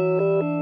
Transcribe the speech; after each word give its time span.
Música 0.00 0.59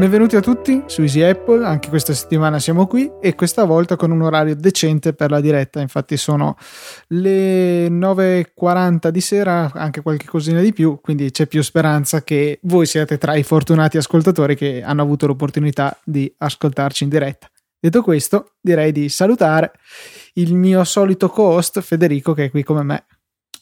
Benvenuti 0.00 0.34
a 0.34 0.40
tutti 0.40 0.82
su 0.86 1.02
Easy 1.02 1.20
Apple, 1.20 1.62
anche 1.62 1.90
questa 1.90 2.14
settimana 2.14 2.58
siamo 2.58 2.86
qui 2.86 3.12
e 3.20 3.34
questa 3.34 3.64
volta 3.64 3.96
con 3.96 4.10
un 4.10 4.22
orario 4.22 4.56
decente 4.56 5.12
per 5.12 5.30
la 5.30 5.42
diretta, 5.42 5.82
infatti 5.82 6.16
sono 6.16 6.56
le 7.08 7.86
9.40 7.88 9.08
di 9.08 9.20
sera, 9.20 9.70
anche 9.74 10.00
qualche 10.00 10.24
cosina 10.24 10.62
di 10.62 10.72
più, 10.72 11.00
quindi 11.02 11.30
c'è 11.30 11.46
più 11.46 11.60
speranza 11.60 12.22
che 12.22 12.60
voi 12.62 12.86
siate 12.86 13.18
tra 13.18 13.34
i 13.34 13.42
fortunati 13.42 13.98
ascoltatori 13.98 14.56
che 14.56 14.82
hanno 14.82 15.02
avuto 15.02 15.26
l'opportunità 15.26 15.94
di 16.02 16.34
ascoltarci 16.34 17.04
in 17.04 17.10
diretta. 17.10 17.50
Detto 17.78 18.02
questo, 18.02 18.52
direi 18.58 18.92
di 18.92 19.10
salutare 19.10 19.72
il 20.32 20.54
mio 20.54 20.82
solito 20.84 21.28
co-host 21.28 21.82
Federico 21.82 22.32
che 22.32 22.46
è 22.46 22.50
qui 22.50 22.62
come 22.62 22.84
me. 22.84 23.04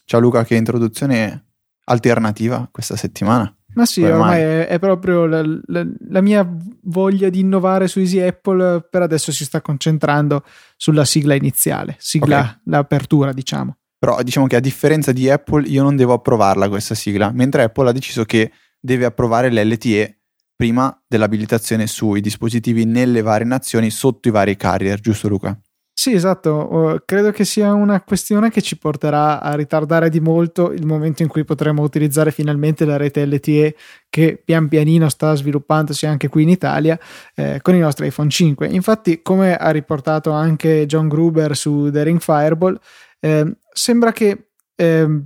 Ciao 0.04 0.20
Luca, 0.20 0.44
che 0.44 0.54
introduzione 0.54 1.46
alternativa 1.86 2.68
questa 2.70 2.94
settimana. 2.94 3.52
Ma 3.78 3.86
sì, 3.86 4.00
Come 4.00 4.12
ormai 4.12 4.40
è, 4.42 4.66
è, 4.66 4.78
proprio 4.80 5.24
la, 5.26 5.40
la, 5.66 5.86
la, 6.08 6.20
mia 6.20 6.44
voglia 6.82 7.28
di 7.28 7.38
innovare 7.38 7.86
su 7.86 8.00
Easy 8.00 8.18
Apple 8.18 8.88
per 8.90 9.02
adesso 9.02 9.30
si 9.30 9.44
sta 9.44 9.60
concentrando 9.60 10.42
sulla 10.76 11.04
sigla 11.04 11.36
iniziale, 11.36 11.94
sigla 12.00 12.40
okay. 12.40 12.58
l'apertura 12.64 13.32
diciamo. 13.32 13.76
Però 13.96 14.20
diciamo 14.24 14.48
che 14.48 14.56
a 14.56 14.60
differenza 14.60 15.12
di 15.12 15.30
Apple 15.30 15.68
io 15.68 15.84
non 15.84 15.94
devo 15.94 16.14
approvarla 16.14 16.68
questa 16.68 16.96
sigla, 16.96 17.30
mentre 17.30 17.62
Apple 17.62 17.88
ha 17.88 17.92
deciso 17.92 18.24
che 18.24 18.50
deve 18.80 19.04
approvare 19.04 19.48
l'LTE 19.48 20.22
prima 20.56 21.00
dell'abilitazione 21.06 21.86
sui 21.86 22.20
dispositivi 22.20 22.84
nelle 22.84 23.22
varie 23.22 23.46
nazioni 23.46 23.90
sotto 23.90 24.26
i 24.26 24.32
vari 24.32 24.56
carrier, 24.56 24.98
giusto 24.98 25.28
Luca? 25.28 25.56
Sì, 26.00 26.12
esatto, 26.12 27.02
credo 27.04 27.32
che 27.32 27.44
sia 27.44 27.72
una 27.72 28.00
questione 28.02 28.50
che 28.50 28.62
ci 28.62 28.78
porterà 28.78 29.40
a 29.40 29.56
ritardare 29.56 30.08
di 30.10 30.20
molto 30.20 30.70
il 30.70 30.86
momento 30.86 31.24
in 31.24 31.28
cui 31.28 31.42
potremo 31.42 31.82
utilizzare 31.82 32.30
finalmente 32.30 32.84
la 32.84 32.96
rete 32.96 33.26
LTE 33.26 33.74
che 34.08 34.40
pian 34.44 34.68
pianino 34.68 35.08
sta 35.08 35.34
sviluppandosi 35.34 36.06
anche 36.06 36.28
qui 36.28 36.44
in 36.44 36.50
Italia 36.50 36.96
eh, 37.34 37.58
con 37.62 37.74
i 37.74 37.80
nostri 37.80 38.06
iPhone 38.06 38.30
5. 38.30 38.68
Infatti, 38.68 39.22
come 39.22 39.56
ha 39.56 39.70
riportato 39.70 40.30
anche 40.30 40.86
John 40.86 41.08
Gruber 41.08 41.56
su 41.56 41.90
The 41.90 42.04
Ring 42.04 42.20
Fireball, 42.20 42.78
eh, 43.18 43.56
sembra 43.72 44.12
che 44.12 44.50
eh, 44.76 45.24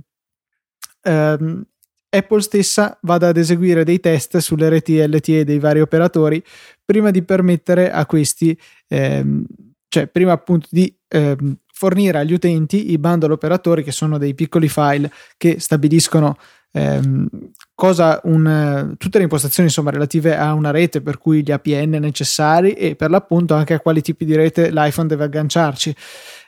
Apple 2.09 2.41
stessa 2.41 2.97
vada 3.03 3.27
ad 3.27 3.37
eseguire 3.37 3.83
dei 3.83 3.99
test 3.99 4.37
sulle 4.37 4.69
reti 4.69 4.97
LTE 5.07 5.43
dei 5.43 5.59
vari 5.59 5.81
operatori 5.81 6.43
prima 6.83 7.11
di 7.11 7.21
permettere 7.23 7.91
a 7.91 8.05
questi 8.07 8.57
ehm, 8.87 9.45
cioè 9.93 10.07
prima 10.07 10.31
appunto 10.31 10.67
di 10.71 10.91
eh, 11.07 11.37
fornire 11.71 12.17
agli 12.17 12.33
utenti 12.33 12.89
i 12.91 12.97
bundle 12.97 13.31
operatori 13.31 13.83
che 13.83 13.91
sono 13.91 14.17
dei 14.17 14.33
piccoli 14.33 14.67
file 14.67 15.11
che 15.37 15.59
stabiliscono 15.59 16.35
ehm, 16.71 17.27
cosa 17.75 18.19
un, 18.23 18.95
tutte 18.97 19.19
le 19.19 19.25
impostazioni 19.25 19.67
insomma 19.69 19.91
relative 19.91 20.35
a 20.35 20.53
una 20.53 20.71
rete 20.71 21.01
per 21.01 21.19
cui 21.19 21.43
gli 21.43 21.51
APN 21.51 21.97
necessari 21.99 22.73
e 22.73 22.95
per 22.95 23.11
l'appunto 23.11 23.53
anche 23.53 23.75
a 23.75 23.79
quali 23.79 24.01
tipi 24.01 24.25
di 24.25 24.35
rete 24.35 24.71
l'iPhone 24.71 25.07
deve 25.07 25.25
agganciarci. 25.25 25.95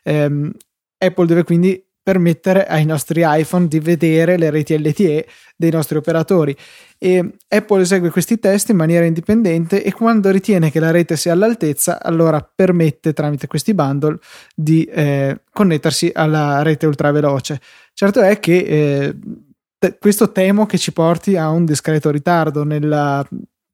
Eh, 0.02 0.52
Apple 0.98 1.26
deve 1.28 1.44
quindi 1.44 1.86
permettere 2.06 2.68
ai 2.68 2.86
nostri 2.86 3.24
iPhone 3.26 3.68
di 3.68 3.80
vedere 3.80 4.38
le 4.38 4.52
reti 4.52 4.78
LTE 4.78 5.26
dei 5.56 5.72
nostri 5.72 5.98
operatori. 5.98 6.56
E 7.00 7.32
Apple 7.48 7.82
esegue 7.82 8.12
questi 8.12 8.38
test 8.38 8.70
in 8.70 8.76
maniera 8.76 9.06
indipendente 9.06 9.82
e 9.82 9.92
quando 9.92 10.30
ritiene 10.30 10.70
che 10.70 10.80
la 10.80 10.92
rete 10.92 11.18
sia 11.18 11.34
all'altezza 11.34 12.00
allora 12.00 12.48
permette 12.56 13.12
tramite 13.14 13.48
questi 13.48 13.74
bundle 13.74 14.20
di 14.54 14.84
eh, 14.84 15.42
connettersi 15.52 16.12
alla 16.14 16.62
rete 16.62 16.86
ultraveloce. 16.86 17.60
Certo 17.92 18.22
è 18.22 18.40
che 18.40 18.58
eh, 19.80 19.96
questo 19.98 20.32
temo 20.32 20.68
che 20.68 20.78
ci 20.78 20.94
porti 20.94 21.36
a 21.38 21.50
un 21.50 21.66
discreto 21.66 22.12
ritardo 22.12 22.64
nella 22.64 23.28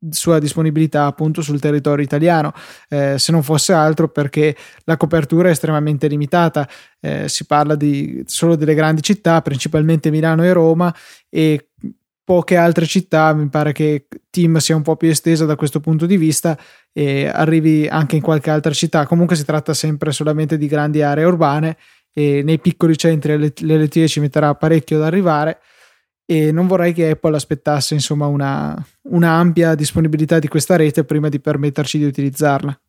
sua 0.10 0.40
disponibilità 0.40 1.06
appunto 1.06 1.42
sul 1.42 1.60
territorio 1.60 2.04
italiano, 2.04 2.54
eh, 2.90 3.20
se 3.20 3.32
non 3.32 3.44
fosse 3.44 3.74
altro 3.74 4.10
perché 4.10 4.56
la 4.86 4.98
copertura 4.98 5.50
è 5.50 5.52
estremamente 5.52 6.08
limitata, 6.08 6.68
eh, 7.00 7.30
si 7.30 7.46
parla 7.46 7.76
di, 7.76 8.24
solo 8.26 8.56
delle 8.56 8.74
grandi 8.74 9.02
città, 9.02 9.42
principalmente 9.42 10.10
Milano 10.10 10.44
e 10.44 10.54
Roma 10.54 10.94
e 11.30 11.68
poche 12.24 12.56
altre 12.56 12.86
città, 12.86 13.34
mi 13.34 13.50
pare 13.50 13.74
che 13.74 14.08
Team 14.30 14.58
sia 14.58 14.76
un 14.76 14.84
po' 14.84 14.96
più 14.96 15.10
estesa 15.10 15.46
da 15.46 15.56
questo 15.56 15.80
punto 15.80 16.06
di 16.06 16.18
vista 16.18 16.58
e 16.94 17.28
arrivi 17.28 17.88
anche 17.88 18.16
in 18.16 18.22
qualche 18.22 18.50
altra 18.50 18.72
città, 18.74 19.06
comunque 19.06 19.36
si 19.36 19.46
tratta 19.46 19.74
sempre 19.74 20.12
solamente 20.12 20.58
di 20.58 20.68
grandi 20.68 21.02
aree 21.02 21.26
urbane 21.26 21.78
e 22.14 22.42
nei 22.44 22.60
piccoli 22.60 22.98
centri 22.98 23.38
l'LTE 23.38 24.08
ci 24.08 24.20
metterà 24.20 24.54
parecchio 24.56 24.98
ad 24.98 25.04
arrivare 25.04 25.60
e 26.26 26.52
non 26.52 26.68
vorrei 26.68 26.94
che 26.94 27.10
Apple 27.10 27.36
aspettasse 27.36 27.94
insomma 27.94 28.28
una, 28.28 28.76
una 29.10 29.32
ampia 29.32 29.76
disponibilità 29.76 30.40
di 30.40 30.48
questa 30.48 30.76
rete 30.76 31.04
prima 31.04 31.30
di 31.30 31.40
permetterci 31.40 31.98
di 31.98 32.06
utilizzarla. 32.06 32.80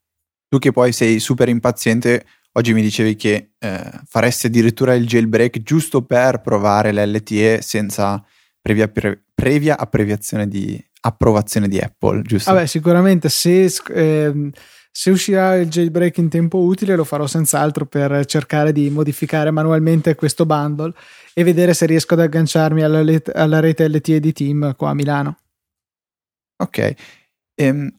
Tu 0.48 0.58
che 0.58 0.72
poi 0.72 0.92
sei 0.92 1.18
super 1.18 1.48
impaziente, 1.48 2.24
oggi 2.52 2.72
mi 2.74 2.82
dicevi 2.82 3.16
che 3.16 3.52
eh, 3.58 3.90
faresti 4.06 4.46
addirittura 4.46 4.94
il 4.94 5.06
jailbreak 5.06 5.62
giusto 5.62 6.02
per 6.02 6.40
provare 6.40 6.92
l'LTE 6.92 7.62
senza 7.62 8.22
previa, 8.60 8.88
pre, 8.88 9.24
previa 9.34 9.78
approvazione 9.78 10.46
di, 10.46 10.78
approvazione 11.00 11.68
di 11.68 11.78
Apple, 11.78 12.22
giusto? 12.22 12.52
Vabbè, 12.52 12.66
sicuramente 12.66 13.28
se... 13.28 13.70
Eh, 13.88 14.50
se 14.94 15.10
uscirà 15.10 15.56
il 15.56 15.70
jailbreak 15.70 16.18
in 16.18 16.28
tempo 16.28 16.58
utile 16.58 16.94
lo 16.94 17.04
farò 17.04 17.26
senz'altro 17.26 17.86
per 17.86 18.26
cercare 18.26 18.72
di 18.72 18.90
modificare 18.90 19.50
manualmente 19.50 20.14
questo 20.14 20.44
bundle 20.44 20.92
e 21.32 21.42
vedere 21.44 21.72
se 21.72 21.86
riesco 21.86 22.12
ad 22.12 22.20
agganciarmi 22.20 22.82
alla, 22.82 23.00
let- 23.00 23.34
alla 23.34 23.58
rete 23.58 23.88
LTE 23.88 24.20
di 24.20 24.32
Team 24.34 24.76
qua 24.76 24.90
a 24.90 24.94
Milano. 24.94 25.38
Ok. 26.58 26.94
Ehm, 27.54 27.90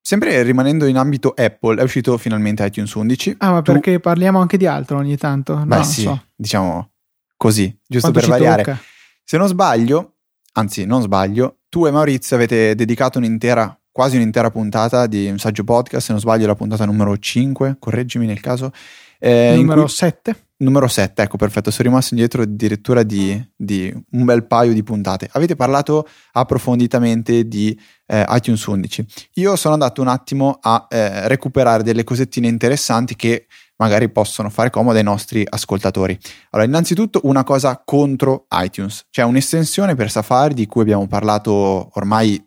sempre 0.00 0.42
rimanendo 0.42 0.86
in 0.86 0.96
ambito 0.96 1.32
Apple, 1.36 1.80
è 1.80 1.84
uscito 1.84 2.18
finalmente 2.18 2.64
iTunes 2.64 2.92
11. 2.92 3.36
Ah, 3.38 3.52
ma 3.52 3.62
tu... 3.62 3.70
perché 3.70 4.00
parliamo 4.00 4.40
anche 4.40 4.56
di 4.56 4.66
altro 4.66 4.98
ogni 4.98 5.16
tanto? 5.16 5.56
No, 5.56 5.64
Beh, 5.64 5.84
sì, 5.84 6.02
so. 6.02 6.20
diciamo 6.34 6.90
così, 7.36 7.66
giusto 7.86 8.10
Quanto 8.10 8.28
per 8.28 8.38
variare. 8.38 8.62
Tocca? 8.64 8.82
Se 9.22 9.38
non 9.38 9.46
sbaglio, 9.46 10.16
anzi, 10.54 10.84
non 10.84 11.00
sbaglio, 11.00 11.60
tu 11.68 11.86
e 11.86 11.92
Maurizio 11.92 12.34
avete 12.34 12.74
dedicato 12.74 13.18
un'intera 13.18 13.78
quasi 13.94 14.16
un'intera 14.16 14.50
puntata 14.50 15.06
di 15.06 15.28
un 15.30 15.38
saggio 15.38 15.62
podcast, 15.62 16.06
se 16.06 16.10
non 16.10 16.20
sbaglio 16.20 16.48
la 16.48 16.56
puntata 16.56 16.84
numero 16.84 17.16
5, 17.16 17.76
correggimi 17.78 18.26
nel 18.26 18.40
caso. 18.40 18.72
Eh, 19.20 19.52
numero 19.54 19.82
cui... 19.82 19.90
7? 19.90 20.36
Numero 20.56 20.88
7, 20.88 21.22
ecco 21.22 21.36
perfetto, 21.36 21.70
sono 21.70 21.88
rimasto 21.88 22.14
indietro 22.14 22.42
addirittura 22.42 23.04
di, 23.04 23.40
di, 23.54 23.94
un 24.10 24.24
bel 24.24 24.46
paio 24.46 24.72
di 24.72 24.82
puntate. 24.82 25.28
Avete 25.30 25.54
parlato 25.54 26.08
approfonditamente 26.32 27.46
di 27.46 27.78
eh, 28.06 28.24
iTunes 28.30 28.64
11. 28.66 29.06
Io 29.34 29.54
sono 29.54 29.74
andato 29.74 30.00
un 30.00 30.08
attimo 30.08 30.58
a 30.60 30.88
eh, 30.90 31.28
recuperare 31.28 31.84
delle 31.84 32.02
cosettine 32.02 32.48
interessanti 32.48 33.14
che 33.14 33.46
magari 33.76 34.08
possono 34.10 34.50
fare 34.50 34.70
comodo 34.70 34.98
ai 34.98 35.04
nostri 35.04 35.44
ascoltatori. 35.48 36.18
Allora, 36.50 36.68
innanzitutto 36.68 37.20
una 37.24 37.44
cosa 37.44 37.80
contro 37.84 38.46
iTunes. 38.52 39.06
C'è 39.10 39.22
un'estensione 39.22 39.94
per 39.94 40.10
Safari 40.10 40.54
di 40.54 40.66
cui 40.66 40.82
abbiamo 40.82 41.06
parlato 41.06 41.90
ormai 41.94 42.42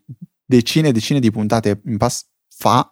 decine 0.47 0.87
e 0.87 0.91
decine 0.91 1.19
di 1.19 1.29
puntate 1.29 1.79
pass- 1.97 2.25
fa, 2.57 2.89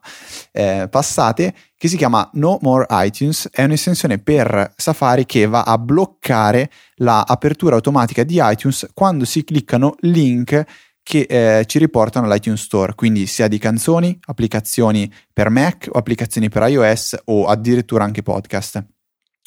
eh, 0.52 0.88
passate 0.90 1.56
che 1.76 1.88
si 1.88 1.98
chiama 1.98 2.30
No 2.34 2.60
More 2.62 2.86
iTunes, 2.90 3.50
è 3.52 3.64
un'estensione 3.64 4.20
per 4.20 4.74
Safari 4.76 5.26
che 5.26 5.48
va 5.48 5.64
a 5.64 5.78
bloccare 5.80 6.70
l'apertura 6.98 7.76
automatica 7.76 8.24
di 8.24 8.40
iTunes 8.40 8.88
quando 8.94 9.26
si 9.26 9.44
cliccano 9.44 9.96
link 10.02 10.64
che 11.02 11.28
eh, 11.30 11.66
ci 11.66 11.78
riportano 11.80 12.26
all'iTunes 12.26 12.62
Store, 12.62 12.96
quindi 12.96 13.28
sia 13.28 13.48
di 13.48 13.58
canzoni, 13.58 14.18
applicazioni 14.26 15.12
per 15.32 15.50
Mac 15.50 15.88
o 15.92 15.98
applicazioni 15.98 16.50
per 16.50 16.68
iOS 16.68 17.18
o 17.26 17.46
addirittura 17.46 18.04
anche 18.04 18.24
podcast. 18.24 18.84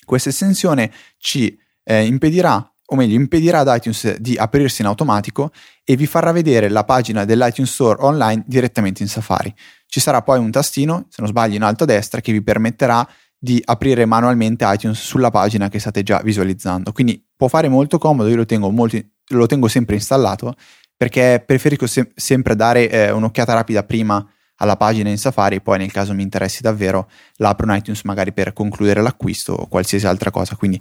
Questa 0.05 0.29
estensione 0.29 0.93
ci 1.19 1.57
eh, 1.85 2.05
impedirà 2.05 2.73
o 2.91 2.97
meglio 2.97 3.15
impedirà 3.17 3.61
ad 3.61 3.75
iTunes 3.75 4.17
di 4.17 4.37
aprirsi 4.37 4.81
in 4.81 4.89
automatico 4.89 5.51
e 5.85 5.97
vi 5.97 6.07
farà 6.07 6.33
vedere 6.33 6.69
la 6.69 6.85
pagina 6.85 7.25
dell'iTunes 7.25 7.71
Store 7.71 8.03
online 8.03 8.45
direttamente 8.47 9.03
in 9.03 9.09
Safari. 9.09 9.55
Ci 9.87 10.01
sarà 10.01 10.23
poi 10.23 10.39
un 10.39 10.51
tastino, 10.51 11.07
se 11.09 11.17
non 11.19 11.29
sbaglio 11.29 11.57
in 11.57 11.63
alto 11.63 11.85
a 11.85 11.87
destra, 11.87 12.21
che 12.21 12.33
vi 12.33 12.43
permetterà 12.43 13.07
di 13.39 13.63
aprire 13.65 14.05
manualmente 14.05 14.65
iTunes 14.67 15.01
sulla 15.01 15.31
pagina 15.31 15.69
che 15.69 15.79
state 15.79 16.03
già 16.03 16.21
visualizzando. 16.23 16.93
Quindi 16.93 17.23
può 17.37 17.49
fare 17.49 17.69
molto 17.69 17.99
comodo, 17.99 18.29
io 18.29 18.37
lo 18.37 18.47
tengo, 18.47 18.71
molto, 18.71 18.99
lo 19.29 19.47
tengo 19.47 19.69
sempre 19.69 19.95
installato 19.95 20.55
perché 20.97 21.43
preferisco 21.45 21.87
se- 21.87 22.11
sempre 22.15 22.57
dare 22.57 22.91
eh, 22.91 23.11
un'occhiata 23.13 23.55
rapida 23.55 23.85
prima 23.85 24.27
alla 24.57 24.77
pagina 24.77 25.09
in 25.09 25.19
Safari 25.19 25.61
poi 25.61 25.79
nel 25.79 25.93
caso 25.93 26.13
mi 26.15 26.25
interessi 26.25 26.63
davvero 26.63 27.09
l'apro 27.37 27.71
in 27.71 27.77
iTunes 27.77 28.03
magari 28.03 28.33
per 28.33 28.53
concludere 28.53 29.01
l'acquisto 29.01 29.53
o 29.53 29.67
qualsiasi 29.69 30.07
altra 30.07 30.31
cosa. 30.33 30.57
Quindi 30.57 30.81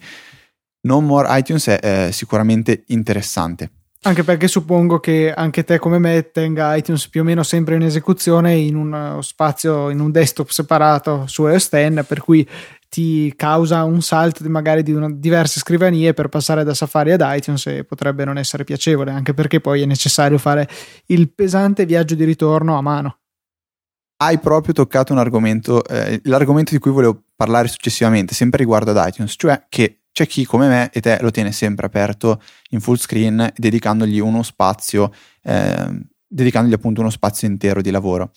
No 0.88 1.02
More 1.02 1.28
iTunes 1.38 1.68
è 1.68 2.08
eh, 2.08 2.12
sicuramente 2.12 2.84
interessante. 2.88 3.72
Anche 4.04 4.24
perché 4.24 4.48
suppongo 4.48 5.00
che 5.00 5.34
anche 5.34 5.64
te 5.64 5.80
come 5.80 6.00
me 6.00 6.32
tenga 6.32 6.76
iTunes 6.76 7.10
più 7.10 7.22
o 7.22 7.24
meno 7.24 7.44
sempre 7.44 7.76
in 7.76 7.82
esecuzione 7.82 8.56
in 8.56 8.76
uno 8.76 9.22
spazio, 9.22 9.90
in 9.90 10.00
un 10.00 10.12
desktop 10.12 10.50
separato 10.50 11.26
su 11.28 11.46
iOS 11.46 11.70
X, 11.70 12.06
per 12.06 12.22
cui 12.22 12.48
ti 12.90 13.34
causa 13.36 13.84
un 13.84 14.02
salto 14.02 14.44
di 14.44 14.50
magari 14.50 14.82
di 14.82 14.94
una, 14.94 15.12
diverse 15.12 15.60
scrivanie 15.60 16.14
per 16.14 16.30
passare 16.30 16.64
da 16.64 16.74
Safari 16.74 17.12
ad 17.12 17.24
iTunes 17.24 17.66
e 17.68 17.84
potrebbe 17.84 18.24
non 18.24 18.38
essere 18.38 18.64
piacevole, 18.64 19.12
anche 19.12 19.34
perché 19.34 19.60
poi 19.60 19.82
è 19.82 19.86
necessario 19.86 20.38
fare 20.38 20.70
il 21.08 21.30
pesante 21.30 21.86
viaggio 21.86 22.16
di 22.16 22.24
ritorno 22.24 22.78
a 22.78 22.82
mano. 22.82 23.18
Hai 24.20 24.40
proprio 24.40 24.74
toccato 24.74 25.12
un 25.12 25.20
argomento, 25.20 25.84
eh, 25.86 26.22
l'argomento 26.24 26.72
di 26.72 26.80
cui 26.80 26.92
volevo 26.92 27.24
parlare 27.36 27.68
successivamente, 27.68 28.34
sempre 28.34 28.60
riguardo 28.60 28.92
ad 28.92 29.08
iTunes, 29.08 29.34
cioè 29.36 29.66
che 29.70 30.00
c'è 30.18 30.26
chi 30.26 30.46
come 30.46 30.68
me 30.68 30.90
e 30.92 31.00
te 31.00 31.20
lo 31.22 31.30
tiene 31.30 31.52
sempre 31.52 31.86
aperto 31.86 32.42
in 32.72 32.80
full 32.80 32.96
screen, 32.96 33.52
dedicandogli 33.56 34.18
uno 34.18 34.42
spazio, 34.42 35.14
eh, 35.44 36.06
dedicandogli 36.26 36.74
appunto 36.74 37.02
uno 37.02 37.12
spazio 37.12 37.48
intero 37.48 37.84
di 37.84 37.92
lavoro. 37.92 38.32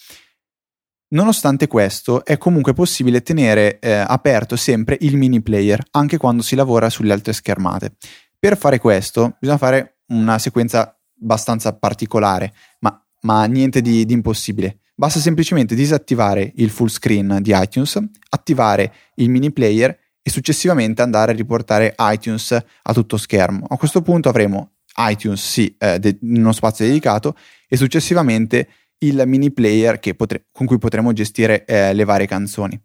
Nonostante 1.13 1.69
questo, 1.69 2.23
è 2.27 2.37
comunque 2.37 2.75
possibile 2.75 3.23
tenere 3.23 3.79
eh, 3.79 3.93
aperto 3.93 4.57
sempre 4.57 4.99
il 5.01 5.17
mini 5.17 5.41
player, 5.41 5.83
anche 5.93 6.19
quando 6.19 6.43
si 6.43 6.55
lavora 6.55 6.91
sulle 6.91 7.15
altre 7.15 7.33
schermate. 7.33 7.95
Per 8.39 8.59
fare 8.59 8.79
questo, 8.79 9.39
bisogna 9.41 9.57
fare 9.57 10.01
una 10.09 10.39
sequenza 10.39 10.95
abbastanza 11.19 11.75
particolare, 11.75 12.53
ma, 12.81 13.03
ma 13.23 13.47
niente 13.47 13.81
di, 13.81 14.05
di 14.05 14.13
impossibile. 14.13 14.81
Basta 14.95 15.19
semplicemente 15.19 15.75
disattivare 15.75 16.53
il 16.57 16.69
full 16.69 16.89
screen 16.89 17.39
di 17.41 17.53
iTunes, 17.55 17.99
attivare 18.29 18.93
il 19.15 19.31
mini 19.31 19.51
player 19.51 19.99
successivamente 20.31 21.03
andare 21.03 21.33
a 21.33 21.35
riportare 21.35 21.95
iTunes 21.99 22.53
a 22.53 22.93
tutto 22.93 23.17
schermo. 23.17 23.67
A 23.69 23.77
questo 23.77 24.03
punto 24.03 24.29
avremo 24.29 24.73
iTunes 24.97 25.45
sì, 25.45 25.75
eh, 25.79 25.99
de- 25.99 26.19
in 26.23 26.41
uno 26.41 26.53
spazio 26.53 26.87
dedicato 26.87 27.37
e 27.69 27.77
successivamente 27.77 28.69
il 28.99 29.23
mini 29.27 29.53
player 29.53 29.99
potre- 30.17 30.47
con 30.53 30.67
cui 30.67 30.79
potremo 30.79 31.13
gestire 31.13 31.65
eh, 31.65 31.95
le 31.95 32.05
varie 32.05 32.27
canzoni. 32.27 32.81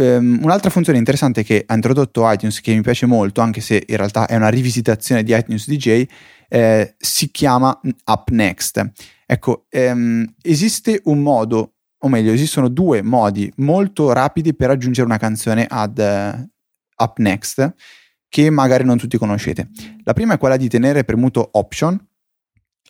Um, 0.00 0.38
un'altra 0.42 0.70
funzione 0.70 0.98
interessante 0.98 1.42
che 1.42 1.64
ha 1.66 1.74
introdotto 1.74 2.30
iTunes 2.30 2.60
che 2.60 2.72
mi 2.72 2.82
piace 2.82 3.06
molto, 3.06 3.40
anche 3.40 3.60
se 3.60 3.82
in 3.84 3.96
realtà 3.96 4.28
è 4.28 4.36
una 4.36 4.48
rivisitazione 4.48 5.24
di 5.24 5.34
iTunes 5.34 5.68
DJ, 5.68 6.04
eh, 6.48 6.94
si 6.96 7.32
chiama 7.32 7.78
Up 8.04 8.28
Next. 8.30 8.92
Ecco, 9.26 9.66
um, 9.72 10.24
esiste 10.40 11.00
un 11.04 11.18
modo 11.18 11.77
o 12.00 12.08
meglio, 12.08 12.32
esistono 12.32 12.68
due 12.68 13.02
modi 13.02 13.52
molto 13.56 14.12
rapidi 14.12 14.54
per 14.54 14.70
aggiungere 14.70 15.06
una 15.06 15.18
canzone 15.18 15.66
ad 15.68 15.98
uh, 15.98 17.02
Up 17.02 17.18
Next 17.18 17.74
che 18.28 18.50
magari 18.50 18.84
non 18.84 18.98
tutti 18.98 19.16
conoscete. 19.16 19.70
La 20.04 20.12
prima 20.12 20.34
è 20.34 20.38
quella 20.38 20.56
di 20.56 20.68
tenere 20.68 21.04
premuto 21.04 21.48
Option 21.52 21.98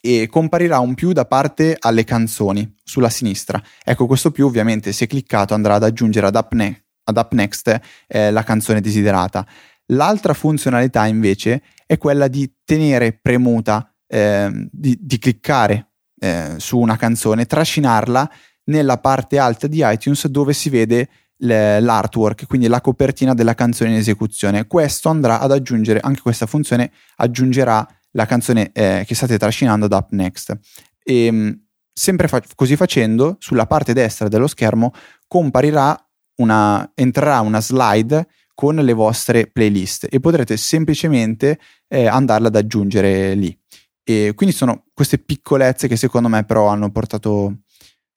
e 0.01 0.27
comparirà 0.29 0.79
un 0.79 0.93
più 0.95 1.11
da 1.11 1.25
parte 1.25 1.75
alle 1.79 2.03
canzoni 2.03 2.75
sulla 2.83 3.09
sinistra. 3.09 3.61
Ecco, 3.83 4.05
questo 4.05 4.31
più 4.31 4.45
ovviamente 4.45 4.91
se 4.91 5.07
cliccato 5.07 5.53
andrà 5.53 5.75
ad 5.75 5.83
aggiungere 5.83 6.27
ad 6.27 6.35
Up, 6.35 6.53
ne- 6.53 6.85
ad 7.03 7.17
up 7.17 7.33
Next 7.33 7.79
eh, 8.07 8.31
la 8.31 8.43
canzone 8.43 8.81
desiderata. 8.81 9.45
L'altra 9.87 10.33
funzionalità 10.33 11.05
invece 11.07 11.63
è 11.85 11.97
quella 11.97 12.27
di 12.27 12.53
tenere 12.63 13.13
premuta, 13.13 13.91
eh, 14.07 14.67
di, 14.71 14.97
di, 15.01 15.17
cliccare 15.17 15.93
eh, 16.19 16.55
su 16.57 16.77
una 16.77 16.95
canzone, 16.95 17.45
trascinarla 17.45 18.29
nella 18.69 18.97
parte 18.97 19.37
alta 19.37 19.67
di 19.67 19.81
iTunes 19.83 20.27
dove 20.27 20.53
si 20.53 20.69
vede 20.69 21.09
l'artwork, 21.37 22.45
quindi 22.47 22.67
la 22.67 22.81
copertina 22.81 23.33
della 23.33 23.55
canzone 23.55 23.91
in 23.91 23.97
esecuzione. 23.97 24.67
Questo 24.67 25.09
andrà 25.09 25.39
ad 25.39 25.51
aggiungere, 25.51 25.99
anche 26.01 26.21
questa 26.21 26.45
funzione 26.45 26.91
aggiungerà 27.17 27.87
la 28.11 28.25
canzone 28.25 28.71
eh, 28.73 29.03
che 29.05 29.15
state 29.15 29.37
trascinando 29.37 29.87
da 29.87 29.97
Up 29.97 30.11
Next. 30.11 30.57
E 31.03 31.25
ehm, 31.25 31.61
sempre 31.93 32.27
fa- 32.27 32.43
così 32.55 32.75
facendo, 32.75 33.37
sulla 33.39 33.67
parte 33.67 33.93
destra 33.93 34.27
dello 34.27 34.47
schermo 34.47 34.91
comparirà 35.27 35.97
una, 36.37 36.91
entrerà 36.95 37.39
una 37.39 37.61
slide 37.61 38.27
con 38.53 38.75
le 38.75 38.93
vostre 38.93 39.47
playlist 39.47 40.07
e 40.09 40.19
potrete 40.19 40.57
semplicemente 40.57 41.59
eh, 41.87 42.07
andarla 42.07 42.47
ad 42.47 42.55
aggiungere 42.55 43.33
lì. 43.33 43.57
E 44.03 44.33
quindi 44.35 44.53
sono 44.53 44.85
queste 44.93 45.19
piccolezze 45.19 45.87
che 45.87 45.95
secondo 45.95 46.27
me 46.27 46.43
però 46.43 46.67
hanno 46.67 46.91
portato 46.91 47.59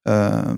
Uh, 0.04 0.56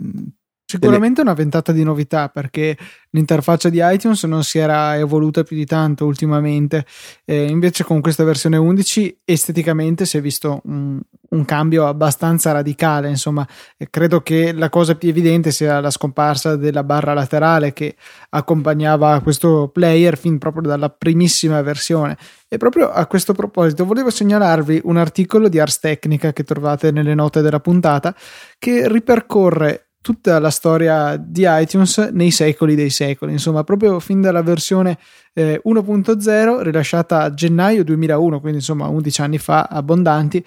Sicuramente 0.74 1.22
delle... 1.22 1.30
una 1.30 1.34
ventata 1.34 1.72
di 1.72 1.82
novità 1.82 2.28
perché 2.28 2.76
l'interfaccia 3.10 3.68
di 3.68 3.80
iTunes 3.82 4.24
non 4.24 4.42
si 4.42 4.58
era 4.58 4.96
evoluta 4.96 5.44
più 5.44 5.56
di 5.56 5.66
tanto 5.66 6.04
ultimamente. 6.04 6.84
Eh, 7.24 7.44
invece, 7.44 7.84
con 7.84 8.00
questa 8.00 8.24
versione 8.24 8.56
11, 8.56 9.20
esteticamente 9.24 10.04
si 10.04 10.16
è 10.16 10.20
visto 10.20 10.60
un, 10.64 11.00
un 11.30 11.44
cambio 11.44 11.86
abbastanza 11.86 12.52
radicale. 12.52 13.08
Insomma, 13.08 13.46
eh, 13.76 13.88
credo 13.88 14.20
che 14.22 14.52
la 14.52 14.68
cosa 14.68 14.96
più 14.96 15.08
evidente 15.08 15.52
sia 15.52 15.80
la 15.80 15.90
scomparsa 15.90 16.56
della 16.56 16.82
barra 16.82 17.14
laterale 17.14 17.72
che 17.72 17.94
accompagnava 18.30 19.20
questo 19.20 19.70
player 19.72 20.18
fin 20.18 20.38
proprio 20.38 20.62
dalla 20.62 20.90
primissima 20.90 21.62
versione. 21.62 22.16
E 22.48 22.56
proprio 22.56 22.90
a 22.90 23.06
questo 23.06 23.32
proposito, 23.32 23.84
volevo 23.84 24.10
segnalarvi 24.10 24.82
un 24.84 24.96
articolo 24.96 25.48
di 25.48 25.58
Ars 25.58 25.78
Technica 25.78 26.32
che 26.32 26.44
trovate 26.44 26.90
nelle 26.90 27.14
note 27.14 27.40
della 27.40 27.60
puntata 27.60 28.14
che 28.58 28.88
ripercorre 28.88 29.83
tutta 30.04 30.38
la 30.38 30.50
storia 30.50 31.16
di 31.16 31.46
iTunes 31.48 31.96
nei 32.12 32.30
secoli 32.30 32.74
dei 32.74 32.90
secoli, 32.90 33.32
insomma, 33.32 33.64
proprio 33.64 33.98
fin 34.00 34.20
dalla 34.20 34.42
versione 34.42 34.98
eh, 35.34 35.60
1.0 35.64 36.62
rilasciata 36.62 37.22
a 37.22 37.34
gennaio 37.34 37.84
2001, 37.84 38.40
quindi 38.40 38.58
insomma 38.58 38.86
11 38.86 39.20
anni 39.20 39.38
fa 39.38 39.64
abbondanti, 39.64 40.44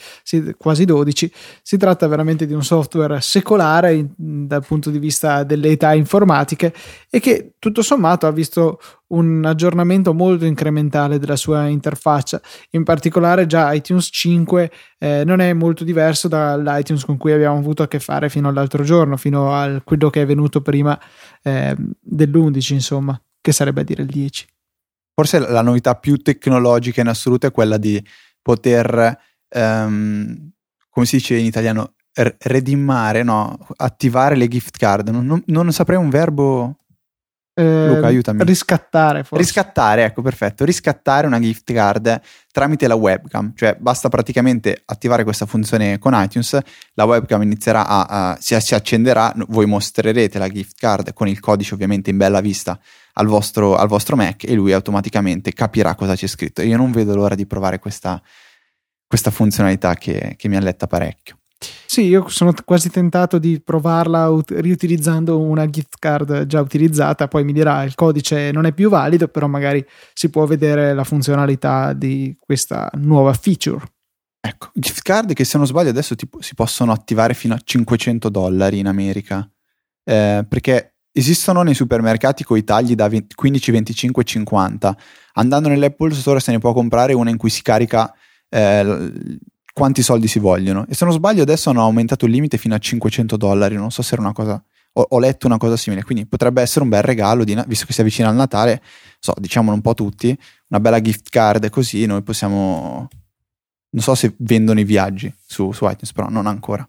quasi 0.58 0.86
12. 0.86 1.32
Si 1.62 1.78
tratta 1.78 2.08
veramente 2.08 2.46
di 2.48 2.54
un 2.54 2.64
software 2.64 3.20
secolare 3.22 3.94
in, 3.94 4.48
dal 4.48 4.66
punto 4.66 4.90
di 4.90 4.98
vista 4.98 5.44
delle 5.44 5.70
età 5.70 5.94
informatiche 5.94 6.74
e 7.10 7.20
che 7.20 7.54
tutto 7.60 7.82
sommato 7.82 8.26
ha 8.28 8.32
visto 8.32 8.80
un 9.08 9.44
aggiornamento 9.46 10.14
molto 10.14 10.46
incrementale 10.46 11.20
della 11.20 11.36
sua 11.36 11.68
interfaccia. 11.68 12.42
In 12.72 12.84
particolare 12.84 13.46
già 13.46 13.72
iTunes 13.74 14.10
5 14.12 14.72
eh, 15.00 15.24
non 15.26 15.40
è 15.40 15.54
molto 15.54 15.84
diverso 15.84 16.28
dall'iTunes 16.28 17.06
con 17.06 17.18
cui 17.18 17.32
abbiamo 17.32 17.58
avuto 17.58 17.84
a 17.84 17.88
che 17.88 18.00
fare 18.00 18.30
fino 18.30 18.48
all'altro 18.48 18.84
giorno, 18.84 19.18
fino 19.18 19.54
a 19.54 19.82
quello 19.84 20.10
che 20.10 20.22
è 20.22 20.26
venuto 20.26 20.62
prima 20.62 20.98
eh, 21.44 21.76
dell'11, 22.00 22.74
insomma, 22.74 23.20
che 23.42 23.52
sarebbe 23.52 23.82
a 23.82 23.84
dire 23.84 24.04
il 24.04 24.10
10. 24.10 24.46
Forse 25.20 25.40
la 25.40 25.64
novità 25.64 25.96
più 25.96 26.18
tecnologica 26.18 27.02
in 27.02 27.08
assoluto 27.08 27.48
è 27.48 27.52
quella 27.52 27.78
di 27.78 28.00
poter, 28.40 29.18
um, 29.56 30.52
come 30.92 31.06
si 31.08 31.16
dice 31.16 31.38
in 31.38 31.46
italiano, 31.46 31.96
redimmare, 32.14 33.24
no? 33.24 33.58
attivare 33.78 34.36
le 34.36 34.48
gift 34.48 34.78
card. 34.78 35.10
Non, 35.10 35.26
non, 35.26 35.42
non 35.48 35.74
saprei 35.74 35.98
un 35.98 36.10
verbo 36.10 36.82
eh, 37.58 37.88
Luca, 37.88 38.06
aiutami. 38.06 38.44
Riscattare, 38.44 39.24
forse. 39.24 39.44
Riscattare, 39.44 40.04
ecco, 40.04 40.22
perfetto. 40.22 40.64
Riscattare 40.64 41.26
una 41.26 41.40
gift 41.40 41.74
card 41.74 42.22
tramite 42.52 42.86
la 42.86 42.94
webcam, 42.94 43.54
cioè 43.56 43.76
basta 43.80 44.10
praticamente 44.10 44.84
attivare 44.86 45.24
questa 45.24 45.48
funzione 45.48 45.98
con 45.98 46.14
iTunes, 46.16 46.56
la 46.94 47.06
webcam 47.06 47.42
inizierà 47.42 47.88
a, 47.88 48.04
a 48.04 48.38
si, 48.40 48.56
si, 48.60 48.76
accenderà, 48.76 49.34
voi 49.48 49.66
mostrerete 49.66 50.38
la 50.38 50.50
gift 50.50 50.78
card 50.78 51.14
con 51.14 51.28
il 51.28 51.40
codice 51.40 51.74
ovviamente 51.74 52.12
in 52.12 52.18
bella 52.18 52.42
vista 52.42 52.80
al 53.14 53.26
vostro, 53.26 53.76
al 53.76 53.88
vostro 53.88 54.16
Mac 54.16 54.44
e 54.44 54.54
lui 54.54 54.72
automaticamente 54.72 55.52
capirà 55.52 55.96
cosa 55.96 56.14
c'è 56.14 56.28
scritto. 56.28 56.62
Io 56.62 56.78
non 56.78 56.92
vedo 56.92 57.16
l'ora 57.16 57.34
di 57.34 57.48
provare 57.48 57.80
questa, 57.80 58.22
questa 59.08 59.32
funzionalità 59.32 59.96
che, 59.96 60.36
che 60.38 60.48
mi 60.48 60.58
alletta 60.58 60.86
parecchio. 60.86 61.37
Sì, 61.60 62.04
io 62.04 62.28
sono 62.28 62.54
quasi 62.64 62.90
tentato 62.90 63.40
di 63.40 63.60
provarla 63.60 64.30
ut- 64.30 64.52
riutilizzando 64.52 65.40
una 65.40 65.68
gift 65.68 65.96
card 66.00 66.46
già 66.46 66.62
utilizzata, 66.62 67.28
poi 67.28 67.44
mi 67.44 67.54
dirà 67.54 67.84
il 67.84 67.96
codice 67.96 68.52
non 68.52 68.66
è 68.66 68.74
più 68.74 68.90
valido, 68.90 69.28
però 69.28 69.48
magari 69.48 69.84
si 70.14 70.30
può 70.30 70.46
vedere 70.46 70.94
la 70.94 71.04
funzionalità 71.04 71.94
di 71.94 72.36
questa 72.40 72.90
nuova 72.96 73.34
feature. 73.34 73.84
Ecco, 74.40 74.70
gift 74.74 75.02
card 75.02 75.34
che 75.34 75.44
se 75.44 75.58
non 75.58 75.66
sbaglio 75.66 75.90
adesso 75.90 76.16
tipo, 76.16 76.42
si 76.42 76.54
possono 76.54 76.92
attivare 76.92 77.34
fino 77.34 77.56
a 77.56 77.62
500 77.64 78.30
dollari 78.30 78.78
in 78.78 78.88
America, 78.88 79.50
eh, 80.04 80.46
perché 80.48 80.98
esistono 81.12 81.64
nei 81.64 81.74
supermercati 81.74 82.44
con 82.44 82.58
i 82.58 82.64
tagli 82.64 82.94
da 82.94 83.10
20, 83.10 83.34
15, 83.34 83.72
25 83.72 84.24
50. 84.24 84.98
Andando 85.34 85.70
nell'Apple 85.70 86.14
Store 86.14 86.40
se 86.40 86.52
ne 86.52 86.60
può 86.60 86.74
comprare 86.74 87.14
una 87.14 87.32
in 87.32 87.38
cui 87.38 87.50
si 87.50 87.62
carica 87.64 88.14
eh, 88.50 89.40
quanti 89.78 90.02
soldi 90.02 90.28
si 90.28 90.40
vogliono. 90.40 90.88
E 90.90 90.96
se 90.96 91.06
non 91.06 91.14
sbaglio, 91.14 91.44
adesso 91.44 91.70
hanno 91.70 91.84
aumentato 91.84 92.26
il 92.26 92.32
limite 92.32 92.58
fino 92.58 92.74
a 92.74 92.80
500 92.80 93.38
dollari. 93.38 93.76
Non 93.76 93.92
so 93.92 94.02
se 94.02 94.16
era 94.16 94.24
una 94.24 94.34
cosa. 94.34 94.60
Ho, 94.94 95.06
ho 95.08 95.20
letto 95.20 95.46
una 95.46 95.60
cosa 95.60 95.78
simile. 95.78 96.02
Quindi 96.02 96.26
potrebbe 96.26 96.64
essere 96.64 96.82
un 96.82 96.90
bel 96.90 97.04
regalo, 97.04 97.44
di, 97.44 97.56
visto 97.68 97.86
che 97.86 97.94
si 97.94 98.02
avvicina 98.02 98.28
al 98.28 98.34
Natale. 98.34 98.82
So, 99.20 99.36
diciamolo 99.38 99.76
un 99.76 99.82
po' 99.82 99.94
tutti. 99.94 100.36
Una 100.70 100.80
bella 100.80 101.00
gift 101.00 101.30
card, 101.30 101.70
così 101.70 102.08
noi 102.08 102.24
possiamo. 102.24 103.08
Non 103.90 104.02
so 104.02 104.16
se 104.16 104.34
vendono 104.38 104.80
i 104.80 104.84
viaggi 104.84 105.32
su, 105.46 105.72
su 105.72 105.86
iTunes, 105.86 106.12
però 106.12 106.28
non 106.28 106.48
ancora. 106.48 106.88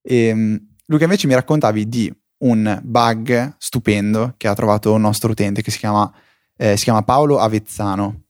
E, 0.00 0.26
ehm, 0.26 0.68
Luca, 0.86 1.02
invece 1.02 1.26
mi 1.26 1.34
raccontavi 1.34 1.88
di 1.88 2.12
un 2.44 2.80
bug 2.84 3.56
stupendo 3.58 4.34
che 4.36 4.46
ha 4.46 4.54
trovato 4.54 4.92
un 4.92 5.00
nostro 5.00 5.32
utente 5.32 5.60
che 5.60 5.72
si 5.72 5.78
chiama, 5.78 6.08
eh, 6.56 6.76
si 6.76 6.84
chiama 6.84 7.02
Paolo 7.02 7.40
Avezzano 7.40 8.26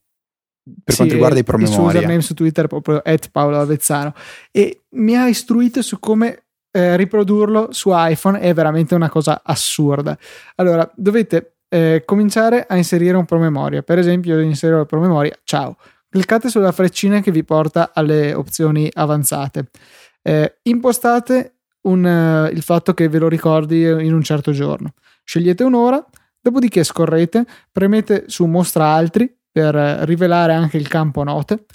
per 0.63 0.93
sì, 0.93 0.95
quanto 0.95 1.13
riguarda 1.13 1.39
i 1.39 1.43
promemoria. 1.43 1.75
Il 1.75 1.81
suo 1.81 1.97
username 1.97 2.21
su 2.21 2.33
Twitter 2.33 2.65
è 2.65 2.67
proprio 2.67 3.01
Paolo 3.31 3.59
Avezzano 3.59 4.13
e 4.51 4.81
mi 4.89 5.15
ha 5.15 5.27
istruito 5.27 5.81
su 5.81 5.99
come 5.99 6.43
eh, 6.71 6.95
riprodurlo 6.95 7.69
su 7.71 7.89
iPhone 7.91 8.39
è 8.39 8.53
veramente 8.53 8.95
una 8.95 9.09
cosa 9.09 9.41
assurda. 9.43 10.17
Allora, 10.55 10.89
dovete 10.95 11.55
eh, 11.67 12.03
cominciare 12.05 12.65
a 12.67 12.75
inserire 12.77 13.17
un 13.17 13.25
promemoria. 13.25 13.81
Per 13.81 13.97
esempio, 13.97 14.35
io 14.35 14.41
inserirò 14.41 14.81
il 14.81 14.85
promemoria, 14.85 15.37
ciao. 15.43 15.77
Cliccate 16.09 16.49
sulla 16.49 16.71
freccina 16.71 17.21
che 17.21 17.31
vi 17.31 17.43
porta 17.43 17.91
alle 17.93 18.33
opzioni 18.33 18.89
avanzate. 18.93 19.69
Eh, 20.21 20.57
impostate 20.63 21.55
un, 21.83 22.03
uh, 22.03 22.53
il 22.53 22.61
fatto 22.61 22.93
che 22.93 23.07
ve 23.07 23.17
lo 23.17 23.27
ricordi 23.27 23.83
in 23.83 24.13
un 24.13 24.21
certo 24.21 24.51
giorno. 24.51 24.93
Scegliete 25.23 25.63
un'ora, 25.63 26.05
dopodiché 26.39 26.83
scorrete, 26.83 27.45
premete 27.71 28.25
su 28.27 28.45
mostra 28.45 28.87
altri 28.87 29.33
per 29.51 29.73
rivelare 29.75 30.53
anche 30.53 30.77
il 30.77 30.87
campo 30.87 31.23
note, 31.23 31.65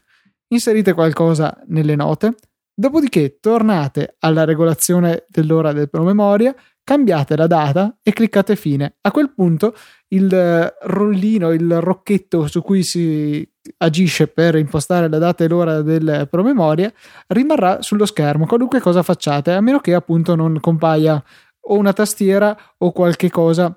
inserite 0.49 0.93
qualcosa 0.93 1.61
nelle 1.67 1.95
note, 1.95 2.35
dopodiché 2.75 3.39
tornate 3.41 4.17
alla 4.21 4.45
regolazione 4.45 5.25
dell'ora 5.29 5.73
del 5.73 5.91
promemoria, 5.91 6.55
cambiate 6.83 7.37
la 7.37 7.49
data 7.49 7.99
e 8.03 8.13
cliccate 8.13 8.55
fine. 8.55 8.97
A 9.01 9.11
quel 9.11 9.33
punto 9.35 9.75
il 10.09 10.73
rollino, 10.83 11.51
il 11.51 11.81
rocchetto 11.81 12.47
su 12.47 12.63
cui 12.63 12.85
si 12.85 13.47
agisce 13.79 14.29
per 14.29 14.55
impostare 14.55 15.09
la 15.09 15.19
data 15.19 15.43
e 15.43 15.49
l'ora 15.49 15.83
del 15.83 16.29
promemoria 16.31 16.93
rimarrà 17.29 17.83
sullo 17.83 18.07
schermo, 18.07 18.47
qualunque 18.47 18.81
cosa 18.81 19.03
facciate, 19.03 19.53
a 19.53 19.61
meno 19.61 19.81
che 19.81 19.95
appunto 19.95 20.37
non 20.37 20.61
compaia 20.61 21.23
o 21.69 21.77
una 21.77 21.93
tastiera 21.93 22.57
o 22.79 22.93
qualche 22.93 23.31
cosa 23.31 23.77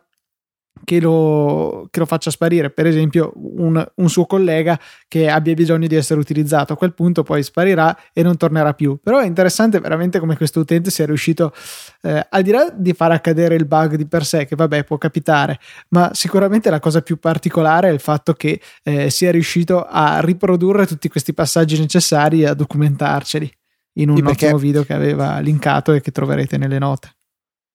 che 0.84 1.00
lo, 1.00 1.88
che 1.90 2.00
lo, 2.00 2.06
faccia 2.06 2.32
sparire, 2.32 2.70
per 2.70 2.88
esempio 2.88 3.32
un, 3.36 3.86
un, 3.96 4.10
suo 4.10 4.26
collega 4.26 4.80
che 5.08 5.30
abbia 5.30 5.54
bisogno 5.54 5.88
di 5.88 5.96
essere 5.96 6.20
utilizzato, 6.20 6.74
a 6.74 6.78
quel 6.78 6.94
punto 6.94 7.24
poi 7.24 7.44
sparirà 7.44 7.98
e 8.14 8.24
non 8.24 8.38
tornerà 8.38 8.74
più. 8.74 8.98
Però 9.02 9.20
è 9.20 9.26
interessante 9.26 9.80
veramente 9.80 10.20
come 10.20 10.36
questo 10.36 10.60
utente 10.60 10.90
sia 10.90 11.06
riuscito, 11.06 11.54
eh, 12.02 12.26
al 12.30 12.42
di 12.42 12.52
là 12.52 12.72
di 12.76 12.94
far 12.94 13.12
accadere 13.12 13.56
il 13.56 13.66
bug 13.66 13.96
di 13.96 14.08
per 14.08 14.26
sé, 14.26 14.46
che 14.46 14.56
vabbè 14.56 14.84
può 14.84 14.98
capitare, 14.98 15.60
ma 15.90 16.12
sicuramente 16.14 16.70
la 16.70 16.80
cosa 16.80 17.02
più 17.02 17.18
particolare 17.18 17.90
è 17.90 17.92
il 17.92 18.00
fatto 18.00 18.34
che 18.34 18.60
eh, 18.84 19.10
sia 19.10 19.32
riuscito 19.32 19.86
a 19.86 20.20
riprodurre 20.22 20.86
tutti 20.86 21.08
questi 21.10 21.34
passaggi 21.34 21.80
necessari 21.80 22.42
e 22.42 22.48
a 22.48 22.54
documentarceli 22.54 23.52
in 23.94 24.10
un 24.10 24.18
sì, 24.18 24.24
ottimo 24.24 24.58
video 24.58 24.84
che 24.84 24.94
aveva 24.94 25.40
linkato 25.40 25.94
e 25.94 26.02
che 26.02 26.12
troverete 26.12 26.58
nelle 26.58 26.80
note. 26.80 27.14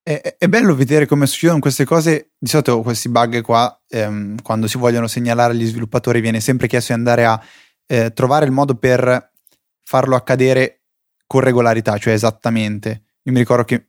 È, 0.07 0.37
è, 0.37 0.49
bello 0.49 0.75
vedere 0.75 1.07
come 1.07 1.27
succedono 1.27 1.61
queste 1.61 1.87
cose. 1.87 2.33
Di 2.39 2.47
solito 2.47 2.83
questi 2.83 3.09
bug 3.09 3.41
qua, 3.41 3.83
ehm, 3.89 4.43
quando 4.43 4.67
si 4.67 4.77
vogliono 4.77 5.07
segnalare 5.07 5.55
agli 5.55 5.65
sviluppatori, 5.65 6.21
viene 6.21 6.41
sempre 6.41 6.69
chiesto 6.69 6.93
di 6.93 6.99
andare 6.99 7.25
a 7.25 7.41
eh, 7.87 8.13
trovare 8.13 8.45
il 8.45 8.53
modo 8.53 8.75
per 8.75 9.33
farlo 9.83 10.15
accadere 10.15 10.83
con 11.27 11.41
regolarità, 11.41 11.97
cioè 11.97 12.13
esattamente. 12.13 13.05
Io 13.23 13.33
mi 13.33 13.39
ricordo 13.39 13.65
che 13.65 13.87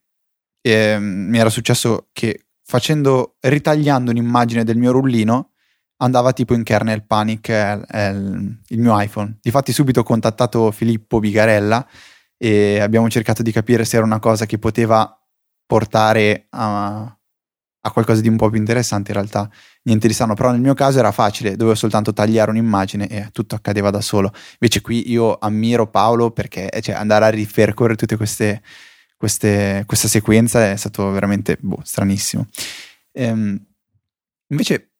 eh, 0.61 0.97
mi 0.99 1.37
era 1.37 1.49
successo 1.49 2.07
che 2.13 2.45
facendo, 2.63 3.35
ritagliando 3.41 4.11
un'immagine 4.11 4.63
del 4.63 4.77
mio 4.77 4.93
rullino, 4.93 5.51
andava 5.97 6.31
tipo 6.31 6.53
in 6.53 6.63
kernel 6.63 7.05
panic 7.05 7.49
eh, 7.49 8.07
il, 8.09 8.61
il 8.69 8.79
mio 8.79 8.97
iPhone. 9.01 9.37
Difatti 9.41 9.73
subito 9.73 9.99
ho 9.99 10.03
contattato 10.03 10.71
Filippo 10.71 11.19
Bigarella 11.19 11.85
e 12.37 12.79
abbiamo 12.79 13.09
cercato 13.09 13.43
di 13.43 13.51
capire 13.51 13.83
se 13.83 13.97
era 13.97 14.05
una 14.05 14.19
cosa 14.19 14.45
che 14.45 14.57
poteva 14.57 15.19
portare 15.65 16.47
a, 16.49 17.01
a, 17.81 17.91
qualcosa 17.91 18.21
di 18.21 18.27
un 18.27 18.37
po' 18.37 18.49
più 18.49 18.59
interessante, 18.59 19.11
in 19.11 19.17
realtà 19.17 19.49
niente 19.83 20.07
di 20.07 20.13
strano, 20.13 20.33
però 20.33 20.51
nel 20.51 20.61
mio 20.61 20.73
caso 20.73 20.99
era 20.99 21.11
facile, 21.11 21.55
dovevo 21.55 21.75
soltanto 21.75 22.13
tagliare 22.13 22.51
un'immagine 22.51 23.07
e 23.07 23.29
tutto 23.31 23.55
accadeva 23.55 23.89
da 23.89 24.01
solo. 24.01 24.31
Invece 24.59 24.81
qui 24.81 25.09
io 25.09 25.37
ammiro 25.37 25.87
Paolo 25.89 26.31
perché 26.31 26.69
cioè, 26.81 26.95
andare 26.95 27.25
a 27.25 27.29
ripercorrere 27.29 27.95
tutte 27.95 28.17
queste, 28.17 28.61
queste, 29.17 29.83
questa 29.85 30.07
sequenza 30.07 30.71
è 30.71 30.75
stato 30.75 31.09
veramente 31.11 31.57
boh, 31.59 31.81
stranissimo. 31.83 32.47
Ehm, 33.11 33.59
invece 34.47 34.91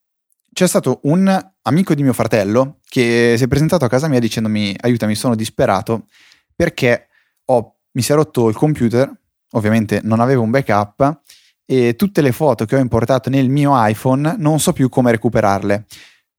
c'è 0.53 0.67
stato 0.67 1.01
un 1.03 1.51
amico 1.63 1.93
di 1.93 2.01
mio 2.01 2.13
fratello 2.13 2.79
che 2.87 3.35
si 3.37 3.43
è 3.43 3.47
presentato 3.47 3.83
a 3.83 3.89
casa 3.89 4.07
mia 4.07 4.19
dicendomi 4.19 4.73
aiutami, 4.79 5.13
sono 5.13 5.35
disperato 5.35 6.07
perché 6.55 7.09
ho, 7.45 7.75
mi 7.91 8.01
si 8.01 8.13
è 8.13 8.15
rotto 8.15 8.47
il 8.47 8.55
computer 8.55 9.13
ovviamente 9.55 10.01
non 10.03 10.19
avevo 10.19 10.43
un 10.43 10.51
backup 10.51 11.21
e 11.65 11.95
tutte 11.95 12.21
le 12.21 12.31
foto 12.31 12.65
che 12.65 12.75
ho 12.75 12.79
importato 12.79 13.29
nel 13.29 13.49
mio 13.49 13.71
iPhone 13.73 14.35
non 14.37 14.59
so 14.59 14.71
più 14.71 14.87
come 14.87 15.11
recuperarle. 15.11 15.85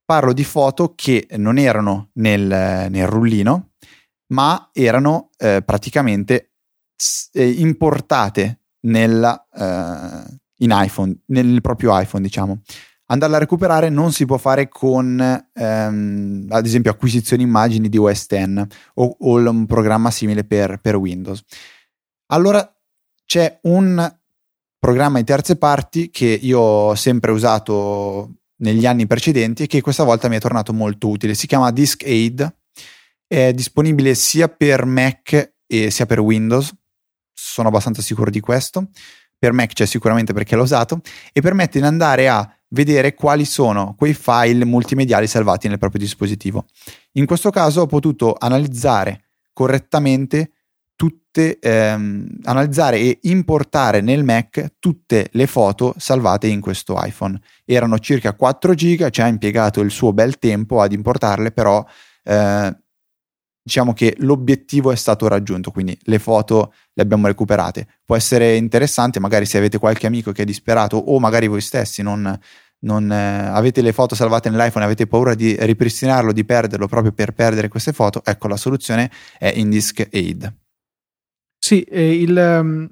Parlo 0.05 0.31
di 0.31 0.45
foto 0.45 0.93
che 0.95 1.27
non 1.35 1.57
erano 1.57 2.11
nel, 2.13 2.87
nel 2.89 3.07
rullino, 3.07 3.71
ma 4.33 4.69
erano 4.71 5.31
eh, 5.37 5.61
praticamente 5.65 6.53
eh, 7.33 7.49
importate 7.49 8.61
nella, 8.87 9.45
eh, 9.53 10.37
in 10.59 10.71
iPhone, 10.73 11.13
nel 11.25 11.59
proprio 11.61 11.99
iPhone, 11.99 12.23
diciamo. 12.23 12.61
Andarla 13.09 13.37
a 13.37 13.39
recuperare 13.39 13.89
non 13.89 14.11
si 14.11 14.25
può 14.25 14.37
fare 14.37 14.67
con, 14.67 15.19
ehm, 15.53 16.47
ad 16.49 16.65
esempio, 16.65 16.91
acquisizioni 16.91 17.43
immagini 17.43 17.89
di 17.89 17.97
OS 17.97 18.25
X 18.27 18.65
o, 18.95 19.15
o 19.19 19.35
un 19.37 19.65
programma 19.65 20.11
simile 20.11 20.45
per, 20.45 20.79
per 20.81 20.95
Windows. 20.95 21.43
Allora 22.27 22.76
c'è 23.27 23.59
un 23.63 24.15
programma 24.79 25.19
di 25.19 25.25
terze 25.25 25.57
parti 25.57 26.09
che 26.09 26.25
io 26.25 26.59
ho 26.59 26.95
sempre 26.95 27.31
usato 27.31 28.37
negli 28.59 28.85
anni 28.85 29.05
precedenti 29.05 29.63
e 29.63 29.67
che 29.67 29.81
questa 29.81 30.05
volta 30.05 30.29
mi 30.29 30.37
è 30.37 30.39
tornato 30.39 30.73
molto 30.73 31.09
utile. 31.09 31.35
Si 31.35 31.45
chiama 31.45 31.71
Disk 31.71 32.03
Aid, 32.05 32.55
è 33.27 33.51
disponibile 33.53 34.15
sia 34.15 34.47
per 34.47 34.85
Mac 34.85 35.55
e 35.67 35.91
sia 35.91 36.05
per 36.05 36.21
Windows, 36.21 36.73
sono 37.33 37.67
abbastanza 37.67 38.01
sicuro 38.01 38.31
di 38.31 38.39
questo. 38.39 38.89
Per 39.37 39.51
Mac 39.51 39.73
c'è 39.73 39.85
sicuramente 39.85 40.33
perché 40.33 40.55
l'ho 40.55 40.63
usato 40.63 41.01
e 41.33 41.41
permette 41.41 41.79
di 41.79 41.85
andare 41.85 42.29
a 42.29 42.49
vedere 42.69 43.13
quali 43.13 43.43
sono 43.43 43.93
quei 43.95 44.13
file 44.13 44.63
multimediali 44.63 45.27
salvati 45.27 45.67
nel 45.67 45.77
proprio 45.77 46.01
dispositivo. 46.01 46.65
In 47.13 47.25
questo 47.25 47.49
caso 47.49 47.81
ho 47.81 47.87
potuto 47.87 48.35
analizzare 48.39 49.25
correttamente 49.51 50.53
tutte, 51.37 51.59
ehm, 51.59 52.25
analizzare 52.43 52.97
e 52.97 53.19
importare 53.23 54.01
nel 54.01 54.23
Mac 54.23 54.73
tutte 54.79 55.29
le 55.31 55.45
foto 55.45 55.93
salvate 55.97 56.47
in 56.47 56.59
questo 56.59 56.97
iPhone. 56.99 57.39
Erano 57.63 57.99
circa 57.99 58.33
4 58.33 58.73
giga, 58.73 59.09
ci 59.09 59.21
ha 59.21 59.27
impiegato 59.27 59.81
il 59.81 59.91
suo 59.91 60.13
bel 60.13 60.39
tempo 60.39 60.81
ad 60.81 60.91
importarle, 60.91 61.51
però 61.51 61.85
eh, 62.23 62.75
diciamo 63.61 63.93
che 63.93 64.15
l'obiettivo 64.19 64.91
è 64.91 64.95
stato 64.95 65.27
raggiunto, 65.27 65.69
quindi 65.69 65.97
le 66.03 66.19
foto 66.19 66.73
le 66.93 67.03
abbiamo 67.03 67.27
recuperate. 67.27 67.87
Può 68.03 68.15
essere 68.15 68.55
interessante, 68.55 69.19
magari 69.19 69.45
se 69.45 69.57
avete 69.59 69.77
qualche 69.77 70.07
amico 70.07 70.31
che 70.31 70.41
è 70.41 70.45
disperato 70.45 70.97
o 70.97 71.19
magari 71.19 71.47
voi 71.47 71.61
stessi 71.61 72.01
non, 72.01 72.39
non 72.79 73.11
eh, 73.11 73.47
avete 73.47 73.81
le 73.81 73.93
foto 73.93 74.15
salvate 74.15 74.49
nell'iPhone 74.49 74.83
e 74.83 74.87
avete 74.87 75.05
paura 75.05 75.35
di 75.35 75.55
ripristinarlo, 75.59 76.31
di 76.31 76.45
perderlo 76.45 76.87
proprio 76.87 77.11
per 77.11 77.33
perdere 77.33 77.67
queste 77.67 77.93
foto, 77.93 78.21
ecco 78.25 78.47
la 78.47 78.57
soluzione 78.57 79.11
è 79.37 79.51
Indisk 79.55 80.07
Aid. 80.11 80.56
Sì, 81.57 81.85
il, 81.89 82.35
um, 82.37 82.87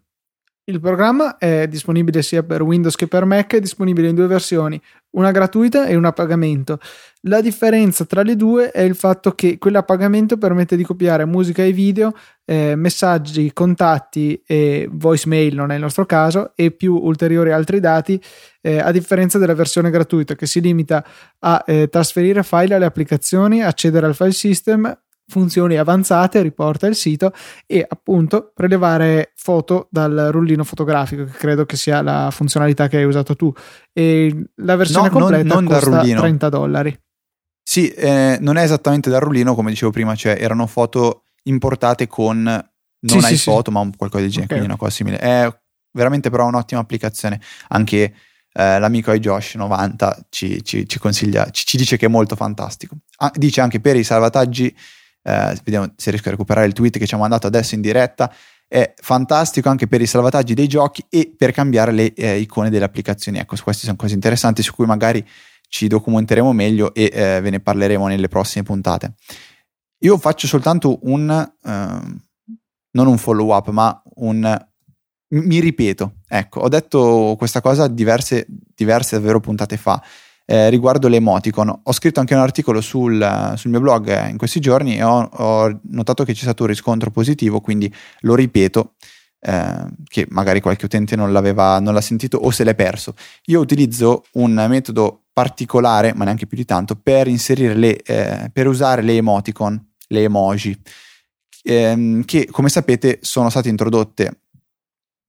il, 0.66 0.80
programma 0.80 1.38
è 1.38 1.68
disponibile 1.68 2.22
sia 2.22 2.44
per 2.44 2.62
Windows 2.62 2.96
che 2.96 3.08
per 3.08 3.26
Mac, 3.26 3.54
è 3.56 3.60
disponibile 3.60 4.10
in 4.10 4.16
due 4.16 4.28
versioni, 4.28 4.82
una 5.12 5.32
gratuita 5.32 5.86
e 5.86 5.96
una 5.96 6.10
a 6.10 6.14
pagamento. 6.14 6.80
La 7.28 7.42
differenza 7.42 8.06
tra 8.06 8.22
le 8.22 8.36
due 8.36 8.72
è 8.72 8.82
il 8.82 8.96
fatto 8.96 9.32
che 9.32 9.58
quella 9.58 9.80
a 9.80 9.84
pagamento 9.84 10.38
permette 10.38 10.76
di 10.76 10.84
copiare 10.84 11.26
musica 11.26 11.64
e 11.64 11.72
video, 11.72 12.14
eh, 12.46 12.76
messaggi, 12.76 13.52
contatti 13.54 14.42
e 14.46 14.88
voicemail, 14.92 15.56
non 15.56 15.72
è 15.72 15.76
il 15.76 15.82
nostro 15.82 16.06
caso, 16.06 16.52
e 16.56 16.72
più 16.72 16.96
ulteriori 16.96 17.52
altri 17.52 17.80
dati, 17.80 18.22
eh, 18.62 18.80
a 18.80 18.92
differenza 18.92 19.38
della 19.38 19.56
versione 19.56 19.90
gratuita 19.90 20.36
che 20.36 20.46
si 20.46 20.62
limita 20.62 21.04
a 21.40 21.64
eh, 21.66 21.88
trasferire 21.88 22.44
file 22.44 22.76
alle 22.76 22.86
applicazioni, 22.86 23.64
accedere 23.64 24.06
al 24.06 24.16
file 24.16 24.32
system, 24.32 24.96
funzioni 25.28 25.78
avanzate, 25.78 26.42
riporta 26.42 26.88
il 26.88 26.96
sito 26.96 27.34
e 27.66 27.86
appunto 27.88 28.52
prelevare 28.54 29.32
foto 29.36 29.88
dal 29.90 30.30
rullino 30.32 30.64
fotografico, 30.64 31.26
che 31.26 31.32
credo 31.32 31.66
che 31.66 31.78
sia 31.78 32.02
la 32.02 32.30
funzionalità 32.32 32.88
che 32.88 32.98
hai 32.98 33.06
usato 33.06 33.36
tu. 33.36 33.52
E 33.92 34.50
la 34.56 34.76
versione 34.76 35.10
no, 35.10 35.14
completa 35.14 35.54
non, 35.54 35.64
non 35.64 35.74
costa 35.74 36.02
30 36.02 36.50
dollari. 36.50 37.00
Sì, 37.68 37.90
eh, 37.90 38.38
non 38.40 38.58
è 38.58 38.64
esattamente 38.64 39.10
dal 39.10 39.22
rullino, 39.22 39.56
come 39.56 39.72
dicevo 39.72 39.92
prima, 39.92 40.14
cioè 40.16 40.38
erano 40.40 40.68
foto 40.68 41.24
importate 41.44 42.08
con 42.08 42.44
non 42.44 43.22
sì, 43.22 43.34
iPhoto, 43.34 43.72
sì, 43.72 43.78
sì. 43.78 43.84
ma 43.84 43.90
qualcosa 43.98 44.24
del 44.24 44.32
genere, 44.32 44.54
okay. 44.54 44.58
quindi 44.58 44.66
una 44.66 44.78
cosa 44.78 44.92
simile. 44.92 45.18
È 45.18 45.60
veramente 45.92 46.30
però 46.30 46.46
un'ottima 46.46 46.82
applicazione. 46.82 47.42
Anche 47.70 48.14
eh, 48.58 48.80
l'amico 48.80 49.12
iJosh90 49.12 50.20
ci, 50.30 50.64
ci, 50.64 50.88
ci 50.88 51.00
consiglia, 51.00 51.50
ci, 51.50 51.66
ci, 51.66 51.78
dice 51.78 51.98
che 51.98 52.06
è 52.06 52.10
molto 52.10 52.36
fantastico. 52.36 52.96
Ah, 53.18 53.32
dice 53.34 53.62
anche 53.62 53.80
per 53.80 53.96
i 53.96 54.04
salvataggi 54.04 54.76
eh, 55.26 55.58
vediamo 55.64 55.92
se 55.96 56.12
riesco 56.12 56.28
a 56.28 56.32
recuperare 56.32 56.68
il 56.68 56.74
tweet 56.74 57.00
che 57.00 57.08
ci 57.08 57.16
ha 57.16 57.18
mandato 57.18 57.48
adesso 57.48 57.74
in 57.74 57.82
diretta, 57.82 58.32
è 58.68 58.94
fantastico 58.96 59.70
anche 59.70 59.88
per 59.88 60.02
i 60.02 60.06
salvataggi 60.06 60.54
dei 60.54 60.68
giochi 60.68 61.04
e 61.10 61.34
per 61.36 61.52
cambiare 61.52 61.92
le 61.92 62.14
eh, 62.14 62.38
icone 62.38 62.70
delle 62.70 62.86
applicazioni. 62.86 63.40
Ecco, 63.40 63.56
queste 63.62 63.86
sono 63.86 63.96
cose 63.96 64.14
interessanti 64.14 64.62
su 64.62 64.74
cui 64.74 64.86
magari 64.86 65.26
ci 65.68 65.88
documenteremo 65.88 66.54
meglio 66.54 66.94
e 66.94 67.10
eh, 67.12 67.42
ve 67.42 67.50
ne 67.50 67.60
parleremo 67.60 68.08
nelle 68.08 68.28
prossime 68.28 68.64
puntate. 68.64 69.16
Io 70.00 70.18
faccio 70.18 70.46
soltanto 70.46 71.00
un, 71.04 71.30
uh, 71.30 71.70
non 71.70 73.08
un 73.08 73.18
follow 73.18 73.56
up, 73.56 73.70
ma 73.70 74.00
un, 74.16 74.68
mi 75.30 75.60
ripeto, 75.60 76.18
ecco, 76.28 76.60
ho 76.60 76.70
detto 76.70 77.36
questa 77.38 77.62
cosa 77.62 77.88
diverse, 77.88 78.46
diverse 78.48 79.16
davvero 79.16 79.40
puntate 79.40 79.78
fa. 79.78 80.02
Eh, 80.48 80.70
riguardo 80.70 81.08
le 81.08 81.16
emoticon. 81.18 81.80
Ho 81.84 81.92
scritto 81.92 82.20
anche 82.20 82.36
un 82.36 82.42
articolo 82.42 82.80
sul, 82.80 83.54
sul 83.56 83.72
mio 83.72 83.80
blog 83.80 84.08
eh, 84.10 84.30
in 84.30 84.38
questi 84.38 84.60
giorni 84.60 84.96
e 84.96 85.04
ho, 85.04 85.24
ho, 85.24 85.80
notato 85.90 86.24
che 86.24 86.34
c'è 86.34 86.44
stato 86.44 86.64
un 86.64 86.70
riscontro 86.70 87.10
positivo, 87.10 87.62
quindi 87.62 87.92
lo 88.20 88.36
ripeto, 88.36 88.94
eh, 89.40 89.86
che 90.08 90.28
magari 90.30 90.62
qualche 90.62 90.86
utente 90.86 91.16
non, 91.16 91.32
l'aveva, 91.32 91.80
non 91.80 91.96
l'ha 91.96 92.02
sentito 92.02 92.38
o 92.38 92.52
se 92.52 92.64
l'è 92.64 92.76
perso. 92.76 93.16
Io 93.46 93.60
utilizzo 93.60 94.26
un 94.34 94.54
metodo 94.70 95.24
particolare, 95.34 96.14
ma 96.14 96.26
neanche 96.26 96.46
più 96.46 96.58
di 96.58 96.66
tanto, 96.66 96.96
per 96.96 97.28
inserire 97.28 97.74
le, 97.74 98.02
eh, 98.04 98.50
per 98.54 98.68
usare 98.68 99.02
le 99.02 99.16
emoticon, 99.16 99.84
le 100.10 100.24
emoji, 100.24 100.80
ehm, 101.64 102.24
che 102.24 102.48
come 102.52 102.70
sapete 102.70 103.18
sono 103.22 103.50
state 103.50 103.70
introdotte 103.70 104.42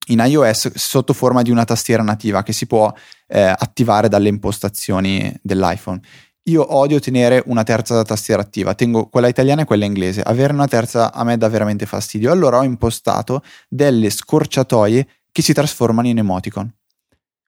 in 0.09 0.23
iOS 0.25 0.75
sotto 0.75 1.13
forma 1.13 1.43
di 1.43 1.51
una 1.51 1.65
tastiera 1.65 2.03
nativa 2.03 2.43
che 2.43 2.53
si 2.53 2.67
può 2.67 2.93
eh, 3.27 3.43
attivare 3.43 4.09
dalle 4.09 4.29
impostazioni 4.29 5.35
dell'iPhone. 5.43 6.01
Io 6.45 6.75
odio 6.77 7.01
tenere 7.01 7.43
una 7.47 7.65
terza 7.65 8.01
tastiera 8.05 8.41
attiva, 8.41 8.75
tengo 8.75 9.09
quella 9.09 9.27
italiana 9.27 9.63
e 9.63 9.65
quella 9.65 9.85
inglese. 9.85 10.23
Avere 10.23 10.53
una 10.53 10.69
terza 10.69 11.13
a 11.13 11.25
me 11.25 11.37
dà 11.37 11.49
veramente 11.49 11.87
fastidio. 11.87 12.31
Allora 12.31 12.59
ho 12.59 12.63
impostato 12.63 13.43
delle 13.69 14.11
scorciatoie 14.11 15.07
che 15.33 15.43
si 15.43 15.53
trasformano 15.53 16.07
in 16.07 16.19
emoticon. 16.19 16.73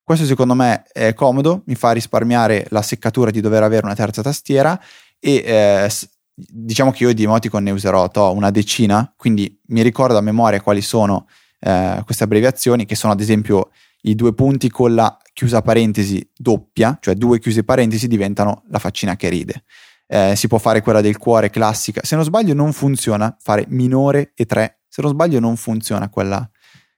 Questo 0.02 0.24
secondo 0.24 0.54
me 0.54 0.84
è 0.92 1.14
comodo, 1.14 1.62
mi 1.66 1.74
fa 1.74 1.92
risparmiare 1.92 2.66
la 2.70 2.82
seccatura 2.82 3.30
di 3.30 3.40
dover 3.40 3.62
avere 3.62 3.84
una 3.84 3.94
terza 3.94 4.22
tastiera 4.22 4.80
e 5.20 5.42
eh, 5.44 5.90
diciamo 6.34 6.90
che 6.92 7.04
io 7.04 7.12
di 7.12 7.24
emoticon 7.24 7.62
ne 7.62 7.70
userò 7.70 8.08
to, 8.08 8.32
una 8.32 8.50
decina, 8.50 9.12
quindi 9.16 9.60
mi 9.66 9.82
ricordo 9.82 10.16
a 10.16 10.22
memoria 10.22 10.60
quali 10.60 10.80
sono 10.80 11.28
eh, 11.60 12.00
queste 12.04 12.24
abbreviazioni, 12.24 12.84
che 12.84 12.94
sono 12.94 13.12
ad 13.12 13.20
esempio 13.20 13.70
i 14.02 14.14
due 14.14 14.32
punti 14.32 14.70
con 14.70 14.94
la 14.94 15.16
chiusa 15.38 15.62
parentesi 15.62 16.28
doppia, 16.36 16.98
cioè 17.00 17.14
due 17.14 17.38
chiuse 17.38 17.62
parentesi 17.62 18.08
diventano 18.08 18.64
la 18.70 18.80
faccina 18.80 19.14
che 19.14 19.28
ride. 19.28 19.62
Eh, 20.08 20.34
si 20.34 20.48
può 20.48 20.58
fare 20.58 20.80
quella 20.80 21.00
del 21.00 21.16
cuore 21.16 21.48
classica. 21.48 22.00
Se 22.02 22.16
non 22.16 22.24
sbaglio, 22.24 22.54
non 22.54 22.72
funziona 22.72 23.36
fare 23.40 23.64
minore 23.68 24.32
e 24.34 24.46
tre. 24.46 24.80
Se 24.88 25.00
non 25.00 25.12
sbaglio, 25.12 25.38
non 25.38 25.54
funziona 25.54 26.08
quella, 26.08 26.50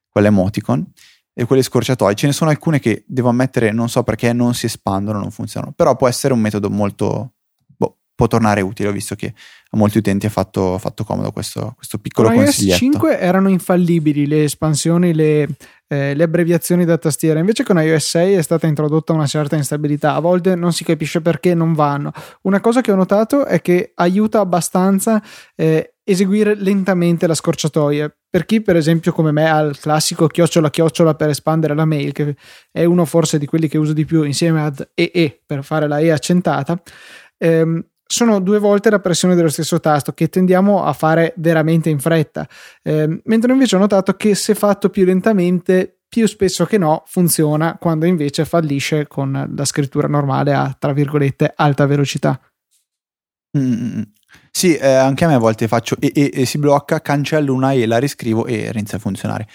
quella 0.09 0.29
emoticon 0.29 0.91
e 1.35 1.45
quelle 1.45 1.61
scorciatoie. 1.61 2.15
Ce 2.15 2.29
ne 2.29 2.33
sono 2.33 2.49
alcune 2.49 2.81
che 2.81 3.05
devo 3.07 3.29
ammettere, 3.29 3.73
non 3.73 3.91
so 3.91 4.03
perché 4.05 4.33
non 4.33 4.55
si 4.55 4.65
espandono, 4.65 5.19
non 5.19 5.31
funzionano. 5.31 5.75
Però 5.77 5.95
può 5.95 6.09
essere 6.09 6.33
un 6.33 6.41
metodo 6.41 6.71
molto, 6.71 7.35
può 7.77 8.27
tornare 8.27 8.63
utile. 8.63 8.89
Ho 8.89 8.93
visto 8.93 9.17
che 9.17 9.35
a 9.71 9.77
molti 9.77 9.99
utenti 9.99 10.25
ha 10.25 10.31
fatto, 10.31 10.79
fatto 10.79 11.05
comodo 11.05 11.31
questo, 11.31 11.75
questo 11.77 11.99
piccolo 11.99 12.31
consiglietto. 12.31 12.85
iOS 12.85 12.93
5 12.95 13.19
erano 13.21 13.51
infallibili 13.51 14.27
le 14.27 14.45
espansioni, 14.45 15.13
le, 15.13 15.47
eh, 15.93 16.15
le, 16.15 16.23
abbreviazioni 16.23 16.85
da 16.85 16.97
tastiera. 16.99 17.41
Invece 17.41 17.65
con 17.65 17.77
iOS 17.83 18.11
6 18.11 18.35
è 18.35 18.43
stata 18.43 18.69
introdotta 18.69 19.13
una 19.13 19.27
certa 19.27 19.57
instabilità. 19.57 20.15
A 20.15 20.21
volte 20.21 20.55
non 20.55 20.73
si 20.73 20.85
capisce 20.85 21.21
perché 21.21 21.53
non 21.53 21.73
vanno. 21.75 22.13
Una 22.43 22.61
cosa 22.61 22.81
che 22.81 22.93
ho 22.93 22.95
notato 22.95 23.45
è 23.45 23.61
che 23.61 23.91
aiuta 23.97 24.39
abbastanza 24.39 25.21
eh, 25.57 25.95
eseguire 26.05 26.55
lentamente 26.55 27.27
la 27.27 27.35
scorciatoia. 27.35 28.15
Per 28.31 28.47
chi, 28.47 28.61
per 28.61 28.77
esempio, 28.77 29.13
come 29.13 29.33
me, 29.33 29.51
ha 29.51 29.59
il 29.61 29.79
classico 29.81 30.29
chiocciola 30.29 30.71
chiocciola 30.71 31.17
per 31.17 31.31
espandere 31.31 31.75
la 31.75 31.85
mail, 31.85 32.13
che 32.13 32.37
è 32.71 32.85
uno 32.85 33.05
forse 33.05 33.39
di 33.39 33.47
quelli 33.47 33.67
che 33.67 33.77
uso 33.77 33.93
di 33.93 34.05
più 34.05 34.23
insieme 34.23 34.63
ad 34.63 34.91
EE 34.95 35.43
per 35.45 35.65
fare 35.65 35.89
la 35.89 35.99
E 35.99 36.13
accentata. 36.13 36.81
Ehm, 37.37 37.85
sono 38.11 38.41
due 38.41 38.59
volte 38.59 38.91
la 38.91 38.99
pressione 38.99 39.37
dello 39.37 39.49
stesso 39.49 39.79
tasto 39.79 40.13
che 40.13 40.29
tendiamo 40.29 40.83
a 40.83 40.93
fare 40.93 41.33
veramente 41.37 41.91
in 41.91 42.01
fretta, 42.01 42.47
eh, 42.83 43.21
mentre 43.25 43.53
invece 43.53 43.77
ho 43.77 43.79
notato 43.79 44.15
che 44.15 44.35
se 44.35 44.57
fatto 44.57 44.91
più 44.91 45.05
lentamente, 45.05 46.01
più 46.09 46.27
spesso 46.27 46.65
che 46.65 46.77
no, 46.77 47.05
funziona 47.07 47.79
quando 47.79 48.07
invece 48.07 48.45
fallisce 48.45 49.07
con 49.07 49.53
la 49.55 49.65
scrittura 49.65 50.09
normale 50.09 50.53
a 50.53 50.75
tra 50.77 50.93
virgolette 50.93 51.53
alta 51.55 51.87
velocità. 51.87 52.41
Mm. 53.57 54.03
Sì, 54.51 54.75
eh, 54.75 54.93
anche 54.93 55.25
a 55.25 55.29
me 55.29 55.35
a 55.35 55.39
volte 55.39 55.69
faccio 55.69 55.97
e, 56.01 56.11
e, 56.13 56.31
e, 56.35 56.47
si 56.47 56.59
blocca, 56.59 57.01
cancello 57.01 57.55
una 57.55 57.73
e 57.73 57.87
la 57.87 57.99
riscrivo 57.99 58.45
e 58.47 58.71
inizia 58.75 58.99
a 58.99 59.01
funzionare. 59.01 59.47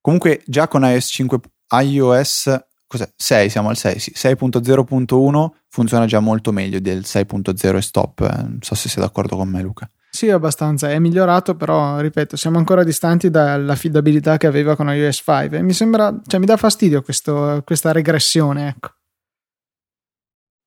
Comunque 0.00 0.42
già 0.46 0.66
con 0.66 0.82
iOS 0.82 1.08
5 1.08 1.40
iOS 1.82 2.67
cos'è? 2.88 3.08
6, 3.14 3.48
siamo 3.50 3.68
al 3.68 3.76
6, 3.76 3.98
sì. 4.00 4.12
6.0.1 4.16 5.48
funziona 5.68 6.06
già 6.06 6.18
molto 6.18 6.50
meglio 6.50 6.80
del 6.80 7.02
6.0 7.04 7.76
e 7.76 7.82
stop. 7.82 8.20
Eh. 8.20 8.42
Non 8.42 8.58
so 8.60 8.74
se 8.74 8.88
sei 8.88 9.02
d'accordo 9.02 9.36
con 9.36 9.48
me, 9.48 9.62
Luca. 9.62 9.88
Sì, 10.10 10.30
abbastanza. 10.30 10.90
È 10.90 10.98
migliorato, 10.98 11.54
però, 11.54 12.00
ripeto, 12.00 12.36
siamo 12.36 12.58
ancora 12.58 12.82
distanti 12.82 13.30
dall'affidabilità 13.30 14.36
che 14.36 14.48
aveva 14.48 14.74
con 14.74 14.88
iOS 14.88 15.22
5. 15.24 15.58
E 15.58 15.62
mi 15.62 15.72
sembra, 15.72 16.12
cioè, 16.26 16.40
mi 16.40 16.46
dà 16.46 16.56
fastidio 16.56 17.02
questo, 17.02 17.62
questa 17.64 17.92
regressione, 17.92 18.68
ecco. 18.68 18.94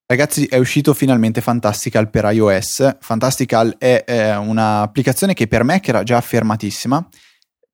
Ragazzi, 0.05 0.45
è 0.45 0.57
uscito 0.57 0.93
finalmente 0.93 1.41
Fantastical 1.41 2.09
per 2.09 2.25
iOS. 2.25 2.97
Fantastical 2.99 3.75
è 3.77 4.03
eh, 4.05 4.35
un'applicazione 4.35 5.33
che 5.33 5.47
per 5.47 5.63
me, 5.63 5.79
che 5.79 5.89
era 5.89 6.03
già 6.03 6.17
affermatissima, 6.17 7.07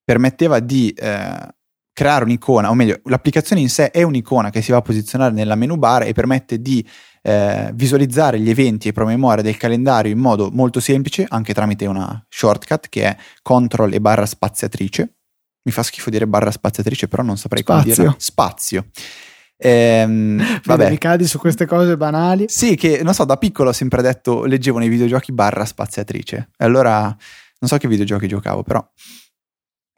permetteva 0.04 0.60
di 0.60 0.92
eh, 0.92 1.56
creare 1.98 2.26
un'icona, 2.26 2.70
o 2.70 2.76
meglio, 2.76 3.00
l'applicazione 3.06 3.60
in 3.60 3.72
sé 3.72 3.90
è 3.90 4.04
un'icona 4.04 4.52
che 4.52 4.62
si 4.62 4.70
va 4.70 4.78
a 4.78 4.82
posizionare 4.84 5.34
nella 5.34 5.56
menu 5.56 5.78
bar 5.78 6.04
e 6.04 6.14
permette 6.14 6.62
di 6.62 6.88
eh, 7.24 7.72
visualizzare 7.74 8.40
gli 8.40 8.52
eventi 8.52 8.88
e 8.88 8.92
promemoria 8.92 9.42
del 9.42 9.58
calendario 9.58 10.12
in 10.12 10.20
modo 10.20 10.52
molto 10.52 10.80
semplice, 10.80 11.26
anche 11.28 11.56
tramite 11.56 11.88
una 11.88 12.24
shortcut 12.30 12.88
che 12.90 13.04
è 13.04 13.18
CTRL 13.42 13.94
e 13.94 14.00
barra 14.00 14.28
spaziatrice. 14.28 15.16
Mi 15.64 15.72
fa 15.72 15.82
schifo 15.82 16.12
dire 16.12 16.28
barra 16.28 16.52
spaziatrice, 16.52 17.08
però 17.08 17.24
non 17.24 17.36
saprei 17.36 17.64
Spazio. 17.64 17.96
come 17.96 18.08
dire. 18.10 18.16
Spazio. 18.20 18.86
Ehm, 19.58 20.60
vabbè. 20.66 20.92
Mi 20.92 21.00
cadi 21.00 21.26
su 21.26 21.40
queste 21.40 21.66
cose 21.66 21.98
banali. 21.98 22.46
Sì, 22.48 22.76
che 22.76 23.02
non 23.02 23.16
so, 23.16 23.26
da 23.26 23.38
piccolo 23.38 23.70
ho 23.70 23.74
sempre 23.74 24.04
detto, 24.04 24.46
leggevo 24.46 24.78
nei 24.78 24.90
videogiochi 24.90 25.32
barra 25.32 25.66
spaziatrice. 25.66 26.50
E 26.56 26.64
allora 26.64 27.06
non 27.06 27.68
so 27.68 27.76
che 27.78 27.88
videogiochi 27.88 28.28
giocavo, 28.28 28.62
però 28.62 28.88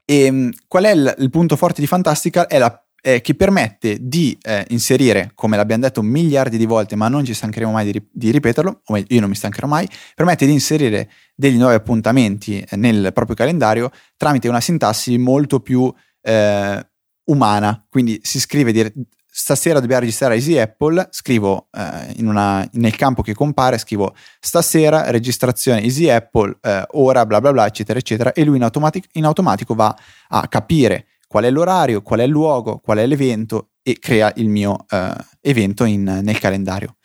e 0.10 0.24
ehm, 0.24 0.52
qual 0.68 0.86
è 0.86 0.92
il, 0.92 1.16
il, 1.20 1.30
punto 1.30 1.56
forte 1.56 1.82
di 1.82 1.86
Fantastica? 1.86 2.48
È, 2.48 2.58
la, 2.58 2.84
è 3.00 3.22
che 3.22 3.36
permette 3.36 4.00
di 4.02 4.36
eh, 4.42 4.66
inserire, 4.70 5.34
come 5.36 5.56
l'abbiamo 5.56 5.84
detto 5.84 6.02
miliardi 6.02 6.58
di 6.58 6.66
volte, 6.66 6.96
ma 6.96 7.08
non 7.10 7.24
ci 7.24 7.36
stancheremo 7.36 7.72
mai 7.72 7.92
di, 7.92 8.04
di, 8.12 8.32
ripeterlo, 8.32 8.82
o 8.86 8.94
meglio, 8.94 9.06
io 9.10 9.20
non 9.20 9.30
mi 9.30 9.36
stancherò 9.36 9.68
mai, 9.68 9.88
permette 10.16 10.48
di 10.48 10.52
inserire 10.52 11.12
degli 11.36 11.58
nuovi 11.58 11.76
appuntamenti 11.76 12.66
nel 12.72 13.12
proprio 13.14 13.36
calendario 13.36 13.92
tramite 14.18 14.50
una 14.50 14.60
sintassi 14.60 15.16
molto 15.20 15.60
più 15.60 15.94
eh, 16.24 16.90
umana. 17.26 17.86
Quindi 17.88 18.20
si 18.24 18.40
scrive 18.40 18.72
dire, 18.72 18.92
stasera 19.32 19.80
dobbiamo 19.80 20.02
registrare 20.02 20.36
Easy 20.36 20.58
Apple, 20.58 21.08
scrivo 21.12 21.68
eh, 21.72 22.16
una, 22.24 22.68
nel 22.74 22.96
campo 22.96 23.22
che 23.22 23.34
compare, 23.34 23.78
scrivo 23.78 24.16
stasera 24.40 25.12
registrazione 25.12 25.82
Easy 25.82 26.10
Apple, 26.10 26.58
eh, 26.62 26.86
ora 26.92 27.26
bla 27.26 27.40
bla 27.40 27.52
bla, 27.52 27.66
eccetera, 27.66 28.00
eccetera, 28.00 28.34
e 28.34 28.44
lui 28.44 28.58
in, 28.58 28.64
automatic- 28.64 29.10
in 29.14 29.26
automatico 29.26 29.76
va 29.76 29.96
a 30.30 30.48
capire 30.48 31.08
qual 31.28 31.44
è 31.44 31.52
l'orario, 31.52 32.02
qual 32.02 32.20
è 32.20 32.24
il 32.24 32.32
luogo, 32.32 32.80
qual 32.80 32.98
è 32.98 33.06
l'evento 33.06 33.70
e 33.84 34.00
crea 34.00 34.32
il 34.38 34.50
mio 34.50 34.86
eh, 34.90 35.14
evento 35.42 35.84
in, 35.84 36.04
nel 36.04 36.40
calendario. 36.40 36.98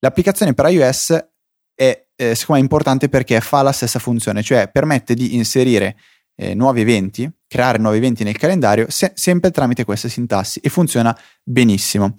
L'applicazione 0.00 0.52
per 0.52 0.66
iOS 0.66 1.26
è 1.74 2.06
eh, 2.14 2.34
secondo 2.34 2.60
me 2.60 2.60
importante 2.60 3.08
perché 3.08 3.40
fa 3.40 3.62
la 3.62 3.72
stessa 3.72 3.98
funzione, 3.98 4.42
cioè 4.42 4.70
permette 4.70 5.14
di 5.14 5.34
inserire 5.34 5.96
eh, 6.42 6.54
nuovi 6.54 6.80
eventi, 6.80 7.30
creare 7.46 7.78
nuovi 7.78 7.98
eventi 7.98 8.24
nel 8.24 8.36
calendario, 8.36 8.86
se- 8.88 9.12
sempre 9.14 9.52
tramite 9.52 9.84
questa 9.84 10.08
sintassi 10.08 10.58
e 10.60 10.68
funziona 10.68 11.16
benissimo. 11.42 12.14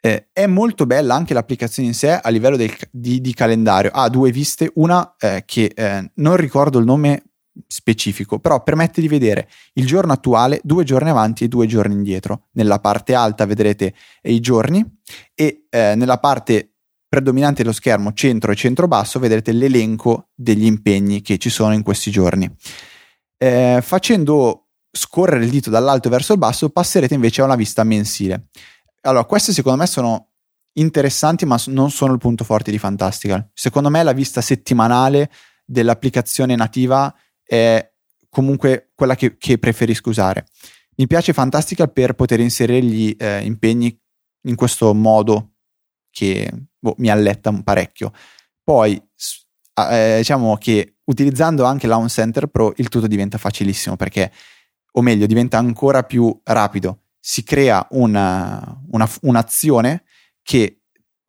Eh, 0.00 0.28
è 0.32 0.46
molto 0.46 0.86
bella 0.86 1.14
anche 1.14 1.34
l'applicazione 1.34 1.88
in 1.88 1.94
sé 1.94 2.12
a 2.12 2.28
livello 2.30 2.56
del, 2.56 2.74
di, 2.90 3.20
di, 3.20 3.34
calendario. 3.34 3.90
Ha 3.92 4.08
due 4.08 4.30
viste, 4.30 4.70
una 4.76 5.14
eh, 5.18 5.42
che 5.44 5.72
eh, 5.74 6.10
non 6.14 6.36
ricordo 6.36 6.78
il 6.78 6.86
nome 6.86 7.24
specifico, 7.66 8.38
però 8.38 8.62
permette 8.62 9.00
di 9.00 9.08
vedere 9.08 9.48
il 9.74 9.84
giorno 9.84 10.12
attuale, 10.12 10.60
due 10.62 10.84
giorni 10.84 11.10
avanti 11.10 11.44
e 11.44 11.48
due 11.48 11.66
giorni 11.66 11.94
indietro. 11.94 12.46
Nella 12.52 12.78
parte 12.78 13.14
alta 13.14 13.44
vedrete 13.44 13.92
i 14.22 14.40
giorni 14.40 14.82
e 15.34 15.66
eh, 15.68 15.94
nella 15.96 16.18
parte 16.18 16.74
predominante 17.08 17.62
dello 17.62 17.74
schermo 17.74 18.12
centro 18.12 18.52
e 18.52 18.54
centro-basso 18.54 19.18
vedrete 19.18 19.50
l'elenco 19.50 20.28
degli 20.34 20.66
impegni 20.66 21.22
che 21.22 21.38
ci 21.38 21.50
sono 21.50 21.74
in 21.74 21.82
questi 21.82 22.10
giorni. 22.10 22.48
Eh, 23.38 23.80
facendo 23.82 24.66
scorrere 24.90 25.44
il 25.44 25.50
dito 25.50 25.70
dall'alto 25.70 26.08
verso 26.08 26.32
il 26.32 26.38
basso, 26.38 26.70
passerete 26.70 27.14
invece 27.14 27.40
a 27.40 27.44
una 27.44 27.56
vista 27.56 27.84
mensile. 27.84 28.48
Allora, 29.02 29.24
queste 29.24 29.52
secondo 29.52 29.78
me 29.78 29.86
sono 29.86 30.30
interessanti, 30.74 31.46
ma 31.46 31.60
non 31.66 31.90
sono 31.90 32.12
il 32.12 32.18
punto 32.18 32.44
forte 32.44 32.70
di 32.70 32.78
Fantastical. 32.78 33.50
Secondo 33.54 33.88
me 33.90 34.02
la 34.02 34.12
vista 34.12 34.40
settimanale 34.40 35.30
dell'applicazione 35.64 36.56
nativa 36.56 37.14
è 37.42 37.92
comunque 38.28 38.92
quella 38.94 39.14
che, 39.14 39.36
che 39.36 39.58
preferisco 39.58 40.10
usare. 40.10 40.46
Mi 40.96 41.06
piace 41.06 41.32
Fantastical 41.32 41.92
per 41.92 42.14
poter 42.14 42.40
inserire 42.40 42.82
gli 42.82 43.14
eh, 43.16 43.44
impegni 43.44 43.96
in 44.42 44.56
questo 44.56 44.92
modo 44.94 45.52
che 46.10 46.50
boh, 46.78 46.94
mi 46.98 47.10
alletta 47.10 47.50
un 47.50 47.62
parecchio. 47.62 48.12
Poi 48.62 49.00
eh, 49.90 50.14
diciamo 50.18 50.56
che 50.56 50.97
utilizzando 51.08 51.64
anche 51.64 51.86
Launch 51.86 52.10
Center 52.10 52.46
Pro 52.46 52.72
il 52.76 52.88
tutto 52.88 53.06
diventa 53.06 53.38
facilissimo 53.38 53.96
perché, 53.96 54.32
o 54.92 55.02
meglio, 55.02 55.26
diventa 55.26 55.58
ancora 55.58 56.02
più 56.02 56.38
rapido. 56.44 57.02
Si 57.18 57.42
crea 57.42 57.86
una, 57.90 58.80
una, 58.90 59.08
un'azione 59.22 60.04
che 60.42 60.80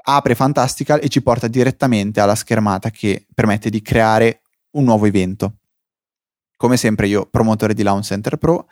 apre 0.01 0.35
Fantastical 0.35 0.99
e 1.01 1.09
ci 1.09 1.21
porta 1.21 1.47
direttamente 1.47 2.19
alla 2.19 2.35
schermata 2.35 2.89
che 2.89 3.25
permette 3.33 3.69
di 3.69 3.81
creare 3.81 4.41
un 4.71 4.83
nuovo 4.83 5.05
evento. 5.05 5.55
Come 6.55 6.77
sempre 6.77 7.07
io 7.07 7.25
promotore 7.25 7.73
di 7.73 7.83
Launch 7.83 8.05
Center 8.05 8.37
Pro. 8.37 8.67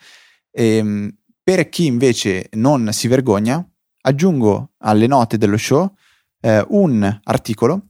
Ehm, 0.50 1.14
per 1.42 1.68
chi 1.68 1.86
invece 1.86 2.48
non 2.52 2.92
si 2.92 3.08
vergogna, 3.08 3.66
aggiungo 4.02 4.72
alle 4.78 5.06
note 5.06 5.38
dello 5.38 5.56
show 5.56 5.90
eh, 6.40 6.64
un 6.68 7.20
articolo 7.24 7.87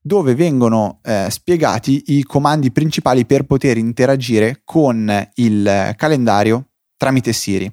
dove 0.00 0.34
vengono 0.34 1.00
eh, 1.02 1.26
spiegati 1.30 2.04
i 2.16 2.22
comandi 2.22 2.72
principali 2.72 3.26
per 3.26 3.44
poter 3.44 3.76
interagire 3.76 4.62
con 4.64 5.28
il 5.34 5.94
calendario 5.96 6.70
tramite 6.96 7.32
Siri. 7.32 7.72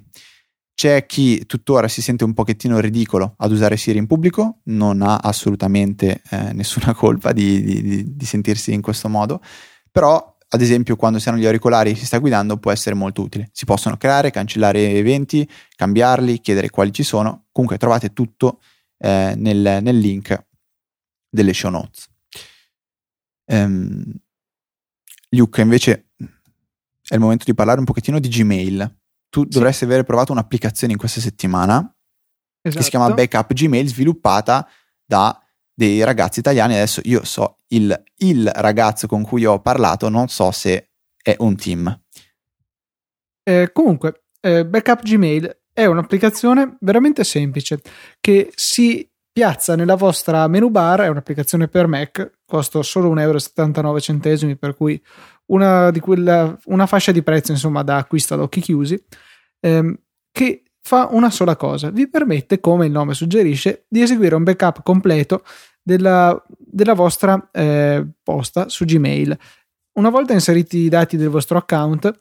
C'è 0.74 1.06
chi 1.06 1.44
tuttora 1.44 1.88
si 1.88 2.00
sente 2.00 2.22
un 2.22 2.34
pochettino 2.34 2.78
ridicolo 2.78 3.34
ad 3.38 3.50
usare 3.50 3.76
Siri 3.76 3.98
in 3.98 4.06
pubblico, 4.06 4.60
non 4.64 5.02
ha 5.02 5.16
assolutamente 5.16 6.22
eh, 6.30 6.52
nessuna 6.52 6.94
colpa 6.96 7.32
di, 7.32 7.62
di, 7.62 8.16
di, 8.16 8.24
sentirsi 8.24 8.72
in 8.72 8.80
questo 8.80 9.08
modo, 9.08 9.42
però 9.90 10.36
ad 10.50 10.60
esempio 10.60 10.96
quando 10.96 11.18
si 11.18 11.28
hanno 11.28 11.38
gli 11.38 11.46
auricolari 11.46 11.90
e 11.90 11.94
si 11.96 12.06
sta 12.06 12.18
guidando 12.18 12.58
può 12.58 12.70
essere 12.70 12.94
molto 12.94 13.22
utile. 13.22 13.50
Si 13.52 13.64
possono 13.64 13.96
creare, 13.96 14.30
cancellare 14.30 14.90
eventi, 14.92 15.48
cambiarli, 15.74 16.40
chiedere 16.40 16.70
quali 16.70 16.92
ci 16.92 17.02
sono, 17.02 17.46
comunque 17.50 17.76
trovate 17.76 18.12
tutto 18.12 18.60
eh, 18.98 19.34
nel, 19.36 19.80
nel 19.82 19.98
link 19.98 20.46
delle 21.28 21.52
show 21.52 21.70
notes. 21.70 22.07
Um, 23.50 24.14
Luke, 25.30 25.60
invece 25.60 26.10
è 27.08 27.14
il 27.14 27.20
momento 27.20 27.44
di 27.44 27.54
parlare 27.54 27.78
un 27.78 27.84
pochettino 27.84 28.18
di 28.18 28.28
Gmail. 28.28 28.96
Tu 29.28 29.42
sì. 29.42 29.48
dovresti 29.48 29.84
aver 29.84 30.04
provato 30.04 30.32
un'applicazione 30.32 30.92
in 30.92 30.98
questa 30.98 31.20
settimana 31.20 31.76
esatto. 31.76 32.76
che 32.76 32.82
si 32.82 32.90
chiama 32.90 33.06
esatto. 33.06 33.22
Backup 33.22 33.52
Gmail, 33.52 33.86
sviluppata 33.88 34.68
da 35.04 35.42
dei 35.72 36.02
ragazzi 36.02 36.40
italiani. 36.40 36.74
Adesso 36.74 37.00
io 37.04 37.24
so 37.24 37.58
il, 37.68 38.02
il 38.16 38.50
ragazzo 38.52 39.06
con 39.06 39.22
cui 39.22 39.44
ho 39.44 39.60
parlato, 39.60 40.08
non 40.08 40.28
so 40.28 40.50
se 40.50 40.90
è 41.22 41.36
un 41.38 41.56
team. 41.56 42.00
Eh, 43.42 43.70
comunque, 43.72 44.24
eh, 44.40 44.66
Backup 44.66 45.02
Gmail 45.02 45.60
è 45.72 45.86
un'applicazione 45.86 46.76
veramente 46.80 47.22
semplice 47.24 47.80
che 48.20 48.50
si 48.54 49.08
piazza 49.30 49.76
nella 49.76 49.94
vostra 49.94 50.48
menu 50.48 50.68
bar, 50.68 51.02
è 51.02 51.08
un'applicazione 51.08 51.68
per 51.68 51.86
Mac, 51.86 52.37
costa 52.48 52.82
solo 52.82 53.12
1,79 53.14 54.42
euro, 54.42 54.56
per 54.56 54.74
cui 54.74 55.00
una, 55.46 55.92
quella, 56.00 56.58
una 56.64 56.86
fascia 56.86 57.12
di 57.12 57.22
prezzo 57.22 57.52
insomma 57.52 57.82
da 57.82 57.98
acquisto 57.98 58.34
ad 58.34 58.40
occhi 58.40 58.60
chiusi, 58.60 58.98
ehm, 59.60 59.94
che 60.32 60.62
fa 60.80 61.08
una 61.10 61.30
sola 61.30 61.56
cosa, 61.56 61.90
vi 61.90 62.08
permette, 62.08 62.60
come 62.60 62.86
il 62.86 62.92
nome 62.92 63.12
suggerisce, 63.12 63.84
di 63.86 64.00
eseguire 64.00 64.34
un 64.34 64.44
backup 64.44 64.82
completo 64.82 65.44
della, 65.82 66.42
della 66.46 66.94
vostra 66.94 67.50
eh, 67.52 68.06
posta 68.22 68.70
su 68.70 68.86
Gmail. 68.86 69.38
Una 69.98 70.08
volta 70.08 70.32
inseriti 70.32 70.78
i 70.78 70.88
dati 70.88 71.18
del 71.18 71.28
vostro 71.28 71.58
account, 71.58 72.18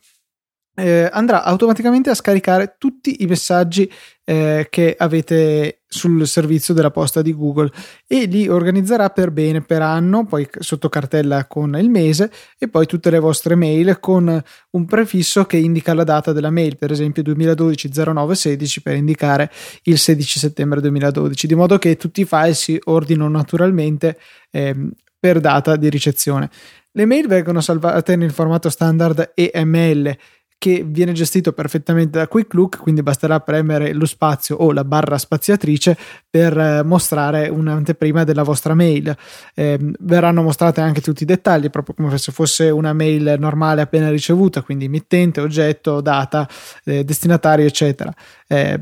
eh, 0.80 1.10
andrà 1.12 1.44
automaticamente 1.44 2.12
a 2.12 2.14
scaricare 2.14 2.76
tutti 2.78 3.24
i 3.24 3.26
messaggi 3.26 3.92
eh, 4.24 4.68
che 4.70 4.96
avete 4.96 5.80
sul 5.88 6.28
servizio 6.28 6.76
della 6.76 6.92
posta 6.92 7.24
di 7.24 7.34
Google 7.34 7.72
e 8.06 8.26
li 8.26 8.48
organizzerà 8.48 9.10
per 9.10 9.32
bene 9.32 9.62
per 9.62 9.82
anno, 9.82 10.26
poi 10.26 10.48
sotto 10.60 10.88
cartella 10.88 11.48
con 11.48 11.76
il 11.80 11.90
mese 11.90 12.32
e 12.60 12.68
poi 12.68 12.86
tutte 12.86 13.10
le 13.10 13.18
vostre 13.18 13.56
mail 13.56 14.00
con 14.00 14.44
un 14.72 14.86
prefisso 14.86 15.46
che 15.46 15.58
indica 15.58 15.96
la 15.96 16.04
data 16.04 16.32
della 16.32 16.52
mail, 16.52 16.78
per 16.78 16.92
esempio 16.92 17.24
2012 17.24 17.90
0916 17.92 18.82
per 18.84 18.96
indicare 18.98 19.50
il 19.84 19.98
16 19.98 20.38
settembre 20.38 20.80
2012, 20.82 21.48
di 21.48 21.56
modo 21.56 21.80
che 21.80 21.98
tutti 21.98 22.22
i 22.22 22.26
file 22.26 22.54
si 22.54 22.80
ordinano 22.84 23.30
naturalmente 23.30 24.20
eh, 24.52 24.76
per 25.20 25.40
data 25.40 25.76
di 25.76 25.90
ricezione. 25.90 26.52
Le 26.92 27.06
mail 27.06 27.28
vengono 27.28 27.62
salvate 27.62 28.16
nel 28.16 28.32
formato 28.32 28.70
standard 28.70 29.32
EML 29.36 30.18
che 30.58 30.84
viene 30.86 31.12
gestito 31.12 31.54
perfettamente 31.54 32.18
da 32.18 32.28
Quick 32.28 32.54
Look, 32.54 32.78
quindi 32.80 33.04
basterà 33.04 33.40
premere 33.40 33.94
lo 33.94 34.06
spazio 34.06 34.56
o 34.58 34.72
la 34.72 34.84
barra 34.84 35.18
spaziatrice 35.18 35.96
per 36.30 36.58
eh, 36.58 36.84
mostrare 36.84 37.48
un'anteprima 37.48 38.24
della 38.24 38.44
vostra 38.44 38.74
mail. 38.74 39.16
Eh, 39.54 39.78
verranno 40.00 40.42
mostrate 40.42 40.82
anche 40.82 41.02
tutti 41.02 41.24
i 41.24 41.28
dettagli, 41.28 41.70
proprio 41.70 41.94
come 41.96 42.18
se 42.18 42.32
fosse 42.32 42.70
una 42.70 42.94
mail 42.94 43.36
normale 43.38 43.82
appena 43.82 44.10
ricevuta, 44.10 44.64
quindi 44.64 44.90
mittente, 44.90 45.42
oggetto, 45.42 46.02
data, 46.02 46.48
eh, 46.84 47.04
destinatario, 47.04 47.66
eccetera. 47.66 48.12
Eh, 48.48 48.80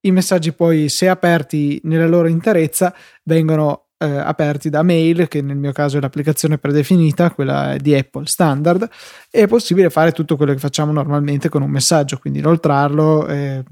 I 0.00 0.10
messaggi 0.10 0.52
poi, 0.52 0.88
se 0.88 1.08
aperti 1.08 1.80
nella 1.84 2.06
loro 2.06 2.26
interezza, 2.28 2.92
vengono 3.22 3.83
eh, 4.06 4.18
aperti 4.18 4.70
da 4.70 4.82
mail, 4.82 5.28
che 5.28 5.42
nel 5.42 5.56
mio 5.56 5.72
caso 5.72 5.96
è 5.96 6.00
l'applicazione 6.00 6.58
predefinita, 6.58 7.30
quella 7.30 7.76
di 7.78 7.94
Apple 7.94 8.26
standard, 8.26 8.88
è 9.30 9.46
possibile 9.46 9.90
fare 9.90 10.12
tutto 10.12 10.36
quello 10.36 10.52
che 10.52 10.58
facciamo 10.58 10.92
normalmente 10.92 11.48
con 11.48 11.62
un 11.62 11.70
messaggio, 11.70 12.18
quindi 12.18 12.38
inoltrarlo, 12.38 13.26
eh, 13.26 13.64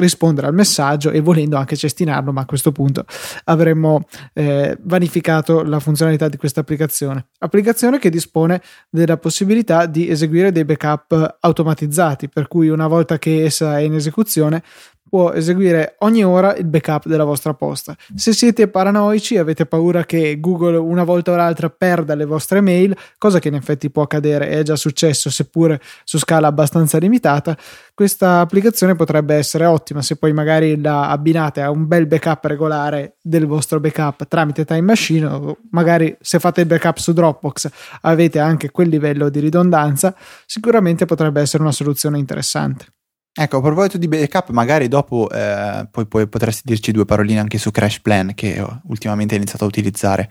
rispondere 0.00 0.48
al 0.48 0.54
messaggio 0.54 1.10
e 1.10 1.20
volendo 1.20 1.56
anche 1.56 1.76
cestinarlo, 1.76 2.32
ma 2.32 2.40
a 2.40 2.46
questo 2.46 2.72
punto 2.72 3.04
avremmo 3.44 4.06
eh, 4.32 4.76
vanificato 4.82 5.62
la 5.62 5.78
funzionalità 5.78 6.28
di 6.28 6.36
questa 6.36 6.60
applicazione. 6.60 7.26
Applicazione 7.38 7.98
che 7.98 8.10
dispone 8.10 8.60
della 8.88 9.18
possibilità 9.18 9.86
di 9.86 10.08
eseguire 10.08 10.50
dei 10.50 10.64
backup 10.64 11.36
automatizzati, 11.40 12.28
per 12.28 12.48
cui 12.48 12.68
una 12.68 12.88
volta 12.88 13.18
che 13.18 13.44
essa 13.44 13.78
è 13.78 13.82
in 13.82 13.94
esecuzione 13.94 14.62
può 15.10 15.32
eseguire 15.32 15.96
ogni 15.98 16.24
ora 16.24 16.54
il 16.54 16.64
backup 16.64 17.06
della 17.06 17.24
vostra 17.24 17.52
posta. 17.52 17.96
Se 18.14 18.32
siete 18.32 18.68
paranoici 18.68 19.34
e 19.34 19.40
avete 19.40 19.66
paura 19.66 20.04
che 20.04 20.38
Google 20.38 20.76
una 20.76 21.02
volta 21.02 21.32
o 21.32 21.36
l'altra 21.36 21.68
perda 21.68 22.14
le 22.14 22.24
vostre 22.24 22.60
mail, 22.60 22.96
cosa 23.18 23.40
che 23.40 23.48
in 23.48 23.54
effetti 23.54 23.90
può 23.90 24.02
accadere, 24.02 24.48
è 24.48 24.62
già 24.62 24.76
successo 24.76 25.28
seppure 25.28 25.80
su 26.04 26.16
scala 26.16 26.46
abbastanza 26.46 26.98
limitata, 26.98 27.56
questa 27.92 28.38
applicazione 28.40 28.94
potrebbe 28.94 29.34
essere 29.34 29.66
ottima 29.66 30.00
se 30.00 30.16
poi 30.16 30.32
magari 30.32 30.80
la 30.80 31.08
abbinate 31.08 31.60
a 31.60 31.70
un 31.70 31.86
bel 31.86 32.06
backup 32.06 32.44
regolare 32.44 33.16
del 33.20 33.46
vostro 33.46 33.80
backup 33.80 34.26
tramite 34.28 34.64
Time 34.64 34.80
Machine 34.80 35.26
o 35.26 35.56
magari 35.72 36.16
se 36.20 36.38
fate 36.38 36.60
il 36.62 36.66
backup 36.66 36.98
su 36.98 37.12
Dropbox 37.12 37.68
avete 38.02 38.38
anche 38.38 38.70
quel 38.70 38.88
livello 38.88 39.28
di 39.28 39.40
ridondanza, 39.40 40.14
sicuramente 40.46 41.04
potrebbe 41.04 41.40
essere 41.40 41.62
una 41.62 41.72
soluzione 41.72 42.18
interessante. 42.18 42.86
Ecco, 43.32 43.58
a 43.58 43.60
proposito 43.60 43.96
di 43.96 44.08
backup, 44.08 44.50
magari 44.50 44.88
dopo 44.88 45.30
eh, 45.30 45.86
poi, 45.88 46.06
poi, 46.06 46.26
potresti 46.28 46.62
dirci 46.64 46.90
due 46.90 47.04
paroline 47.04 47.38
anche 47.38 47.58
su 47.58 47.70
Crash 47.70 48.00
Plan 48.00 48.34
che 48.34 48.60
ultimamente 48.88 49.34
hai 49.34 49.40
iniziato 49.40 49.64
a 49.64 49.68
utilizzare. 49.68 50.28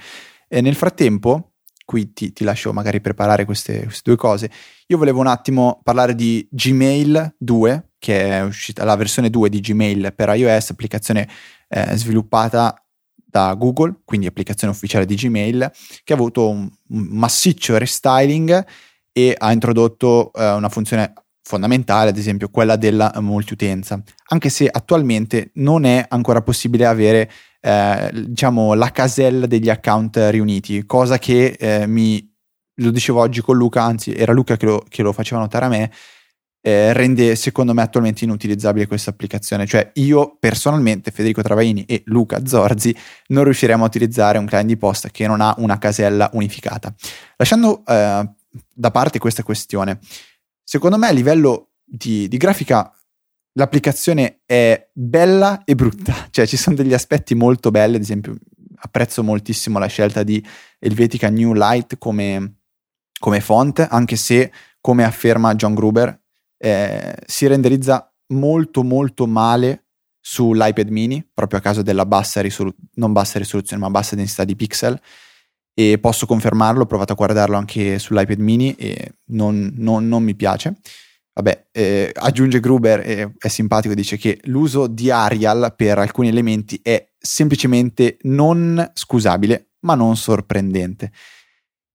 E 0.50 0.60
nel 0.60 0.76
frattempo, 0.76 1.54
qui 1.86 2.12
ti, 2.12 2.34
ti 2.34 2.44
lascio 2.44 2.74
magari 2.74 3.00
preparare 3.00 3.46
queste, 3.46 3.84
queste, 3.84 4.02
due 4.04 4.18
cose, 4.18 4.52
io 4.88 4.98
volevo 4.98 5.22
un 5.22 5.28
attimo 5.28 5.80
parlare 5.82 6.14
di 6.14 6.46
Gmail 6.52 7.36
2, 7.38 7.92
che 7.98 8.30
è 8.30 8.42
uscita 8.44 8.84
la 8.84 8.96
versione 8.98 9.30
2 9.30 9.50
di 9.50 9.62
Gmail 9.62 10.14
per 10.14 10.36
iOS, 10.36 10.72
applicazione 10.72 11.28
eh, 11.70 11.96
sviluppata 11.96 12.84
da 13.16 13.54
Google, 13.54 14.02
quindi 14.04 14.28
applicazione 14.28 14.74
ufficiale 14.74 15.06
di 15.06 15.16
Gmail, 15.16 15.72
che 16.04 16.14
ha 16.14 16.16
avuto 16.16 16.50
un, 16.50 16.70
un 16.90 17.08
massiccio 17.12 17.78
restyling 17.78 18.66
e 19.14 19.36
ha 19.38 19.52
introdotto 19.54 20.34
eh, 20.34 20.52
una 20.52 20.70
funzione 20.70 21.14
fondamentale, 21.50 22.12
ad 22.12 22.18
esempio 22.18 22.50
quella 22.50 22.76
della 22.76 23.12
multiutenza, 23.22 24.00
anche 24.28 24.50
se 24.50 24.68
attualmente 24.72 25.50
non 25.56 25.84
è 25.84 26.06
ancora 26.08 26.44
possibile 26.44 26.86
avere 26.86 27.28
eh, 27.60 28.12
diciamo 28.14 28.76
la 28.76 28.92
casella 28.92 29.48
degli 29.48 29.68
account 29.68 30.28
riuniti, 30.30 30.86
cosa 30.86 31.18
che 31.18 31.58
eh, 31.60 31.88
mi 31.88 32.24
lo 32.76 32.92
dicevo 32.92 33.20
oggi 33.20 33.42
con 33.42 33.58
Luca, 33.58 33.82
anzi 33.82 34.14
era 34.14 34.32
Luca 34.32 34.58
che 34.58 34.68
lo, 34.68 34.86
che 34.88 35.02
lo 35.02 35.12
faceva 35.12 35.42
notare 35.42 35.66
a 35.66 35.70
me, 35.70 35.92
eh, 36.62 36.94
rende 36.94 37.36
secondo 37.36 37.74
me 37.74 37.82
attualmente 37.82 38.26
inutilizzabile 38.26 38.86
questa 38.86 39.10
applicazione. 39.10 39.66
Cioè 39.66 39.90
io 39.96 40.38
personalmente, 40.40 41.10
Federico 41.10 41.42
Travaini 41.42 41.84
e 41.86 42.04
Luca 42.06 42.46
Zorzi, 42.46 42.96
non 43.30 43.44
riusciremo 43.44 43.84
a 43.84 43.88
utilizzare 43.88 44.38
un 44.38 44.46
client 44.46 44.68
di 44.68 44.78
posta 44.78 45.10
che 45.10 45.26
non 45.26 45.42
ha 45.42 45.56
una 45.58 45.80
casella 45.80 46.30
unificata. 46.34 46.94
Lasciando 47.38 47.84
eh, 47.88 48.30
da 48.72 48.92
parte 48.92 49.18
questa 49.18 49.42
questione, 49.42 50.00
Secondo 50.72 51.00
me 51.00 51.08
a 51.08 51.12
livello 51.12 51.72
di, 51.84 52.28
di 52.28 52.38
grafica 52.38 52.96
l'applicazione 53.54 54.42
è 54.46 54.92
bella 54.94 55.64
e 55.64 55.74
brutta, 55.74 56.14
cioè 56.30 56.46
ci 56.46 56.58
sono 56.58 56.76
degli 56.76 56.94
aspetti 56.94 57.34
molto 57.34 57.72
belli, 57.72 57.96
ad 57.96 58.04
esempio 58.04 58.36
apprezzo 58.76 59.24
moltissimo 59.24 59.80
la 59.80 59.88
scelta 59.88 60.22
di 60.22 60.46
Helvetica 60.78 61.28
New 61.32 61.54
Light 61.54 61.98
come, 61.98 62.60
come 63.20 63.42
font, 63.42 63.80
anche 63.90 64.16
se 64.16 64.52
come 64.80 65.04
afferma 65.04 65.56
John 65.56 65.74
Gruber 65.74 66.22
eh, 66.60 67.16
si 67.26 67.48
renderizza 67.48 68.14
molto 68.28 68.84
molto 68.84 69.26
male 69.26 69.86
sull'iPad 70.20 70.90
mini, 70.90 71.28
proprio 71.34 71.58
a 71.58 71.62
causa 71.64 71.82
della 71.82 72.06
bassa 72.06 72.42
risoluzione, 72.42 72.92
non 72.94 73.12
bassa 73.12 73.40
risoluzione, 73.40 73.82
ma 73.82 73.90
bassa 73.90 74.16
densità 74.16 74.44
di 74.44 74.56
pixel. 74.56 75.02
E 75.80 75.98
posso 75.98 76.26
confermarlo, 76.26 76.82
ho 76.82 76.86
provato 76.86 77.14
a 77.14 77.16
guardarlo 77.16 77.56
anche 77.56 78.00
sull'iPad 78.00 78.40
mini 78.40 78.76
e 78.76 79.14
non, 79.28 79.72
non, 79.78 80.10
non 80.10 80.22
mi 80.24 80.36
piace. 80.36 80.76
Vabbè, 81.32 81.68
eh, 81.72 82.12
aggiunge 82.14 82.60
Gruber, 82.60 83.00
eh, 83.00 83.32
è 83.38 83.48
simpatico, 83.48 83.94
dice 83.94 84.18
che 84.18 84.42
l'uso 84.44 84.88
di 84.88 85.10
Arial 85.10 85.74
per 85.78 85.98
alcuni 86.00 86.28
elementi 86.28 86.82
è 86.84 87.12
semplicemente 87.18 88.18
non 88.24 88.92
scusabile, 88.94 89.70
ma 89.86 89.96
non 89.96 90.18
sorprendente. 90.18 91.14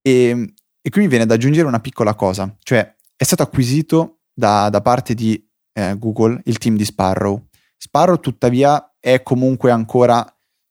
E, 0.01 0.55
e 0.81 0.89
qui 0.89 1.03
mi 1.03 1.09
viene 1.09 1.27
da 1.27 1.35
aggiungere 1.35 1.69
una 1.69 1.81
piccola 1.81 2.15
cosa, 2.15 2.57
cioè 2.63 2.91
è 3.15 3.25
stato 3.25 3.43
acquisito 3.43 4.21
da, 4.33 4.71
da 4.71 4.81
parte 4.81 5.13
di 5.13 5.47
eh, 5.75 5.95
Google 5.99 6.41
il 6.45 6.57
team 6.57 6.77
di 6.77 6.87
Sparrow. 6.87 7.49
Sparrow 7.77 8.19
tuttavia 8.19 8.95
è 8.99 9.23
comunque 9.23 9.71
ancora 9.71 10.27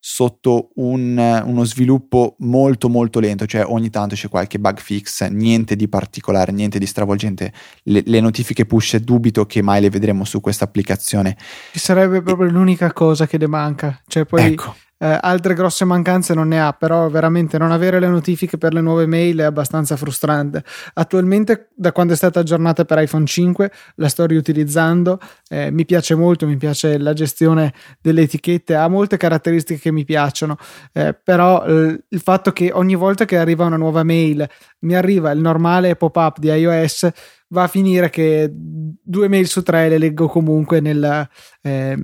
sotto 0.06 0.72
un, 0.76 1.42
uno 1.46 1.64
sviluppo 1.64 2.36
molto 2.40 2.90
molto 2.90 3.22
lento, 3.22 3.46
cioè 3.46 3.66
ogni 3.66 3.90
tanto 3.90 4.16
c'è 4.16 4.28
qualche 4.28 4.60
bug 4.60 4.78
fix, 4.80 5.26
niente 5.30 5.78
di 5.78 5.88
particolare, 5.88 6.52
niente 6.52 6.78
di 6.78 6.86
stravolgente. 6.86 7.54
Le, 7.84 8.04
le 8.06 8.20
notifiche 8.20 8.66
push 8.66 8.98
dubito 8.98 9.46
che 9.46 9.62
mai 9.62 9.80
le 9.80 9.90
vedremo 9.90 10.26
su 10.26 10.42
questa 10.42 10.66
applicazione. 10.66 11.38
Ci 11.72 11.80
sarebbe 11.80 12.22
proprio 12.22 12.50
e... 12.50 12.52
l'unica 12.52 12.92
cosa 12.92 13.26
che 13.26 13.38
le 13.38 13.48
manca, 13.48 14.02
cioè 14.06 14.26
poi 14.26 14.44
ecco 14.44 14.76
eh, 15.04 15.18
altre 15.20 15.54
grosse 15.54 15.84
mancanze 15.84 16.34
non 16.34 16.48
ne 16.48 16.62
ha, 16.62 16.72
però 16.72 17.10
veramente 17.10 17.58
non 17.58 17.72
avere 17.72 18.00
le 18.00 18.08
notifiche 18.08 18.58
per 18.58 18.74
le 18.74 18.80
nuove 18.80 19.06
mail 19.06 19.40
è 19.40 19.44
abbastanza 19.44 19.98
frustrante. 19.98 20.64
Attualmente, 20.94 21.72
da 21.76 21.92
quando 21.92 22.14
è 22.14 22.16
stata 22.16 22.40
aggiornata 22.40 22.86
per 22.86 23.00
iPhone 23.00 23.26
5, 23.26 23.70
la 23.96 24.08
sto 24.08 24.26
riutilizzando, 24.26 25.20
eh, 25.50 25.72
mi 25.72 25.84
piace 25.84 26.16
molto, 26.16 26.48
mi 26.48 26.56
piace 26.56 26.98
la 26.98 27.12
gestione 27.12 27.74
delle 28.00 28.22
etichette, 28.22 28.76
ha 28.76 28.88
molte 28.88 29.18
caratteristiche 29.18 29.82
che 29.82 29.92
mi 29.92 30.06
piacciono, 30.06 30.56
eh, 30.94 31.14
però 31.14 31.66
eh, 31.66 32.06
il 32.08 32.20
fatto 32.22 32.54
che 32.54 32.72
ogni 32.74 32.96
volta 32.96 33.26
che 33.26 33.38
arriva 33.38 33.66
una 33.66 33.76
nuova 33.76 34.04
mail 34.04 34.48
mi 34.80 34.96
arriva 34.96 35.32
il 35.32 35.40
normale 35.42 35.98
pop-up 35.98 36.40
di 36.40 36.48
iOS 36.48 37.10
va 37.50 37.64
a 37.64 37.68
finire 37.68 38.10
che 38.10 38.50
due 38.52 39.28
mail 39.28 39.48
su 39.48 39.62
tre 39.64 39.90
le 39.90 39.98
leggo 39.98 40.28
comunque 40.28 40.80
nel, 40.80 41.28
eh, 41.62 41.98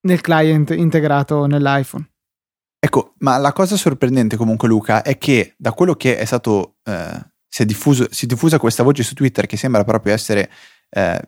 nel 0.00 0.20
client 0.20 0.70
integrato 0.70 1.46
nell'iPhone. 1.46 2.09
Ecco, 2.82 3.14
ma 3.18 3.36
la 3.36 3.52
cosa 3.52 3.76
sorprendente 3.76 4.36
comunque 4.36 4.66
Luca 4.66 5.02
è 5.02 5.18
che 5.18 5.54
da 5.58 5.72
quello 5.72 5.94
che 5.94 6.16
è 6.16 6.24
stato, 6.24 6.78
eh, 6.84 7.20
si, 7.46 7.62
è 7.62 7.66
diffuso, 7.66 8.06
si 8.10 8.24
è 8.24 8.28
diffusa 8.28 8.58
questa 8.58 8.82
voce 8.82 9.02
su 9.02 9.12
Twitter 9.12 9.44
che 9.44 9.58
sembra 9.58 9.84
proprio 9.84 10.14
essere 10.14 10.50
eh, 10.88 11.20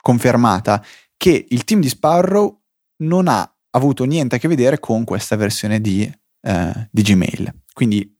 confermata, 0.00 0.84
che 1.16 1.46
il 1.48 1.64
team 1.64 1.80
di 1.80 1.88
Sparrow 1.88 2.62
non 2.98 3.26
ha 3.26 3.52
avuto 3.70 4.04
niente 4.04 4.36
a 4.36 4.38
che 4.38 4.46
vedere 4.46 4.78
con 4.78 5.02
questa 5.02 5.34
versione 5.34 5.80
di, 5.80 6.10
eh, 6.42 6.88
di 6.92 7.02
Gmail. 7.02 7.54
Quindi 7.72 8.16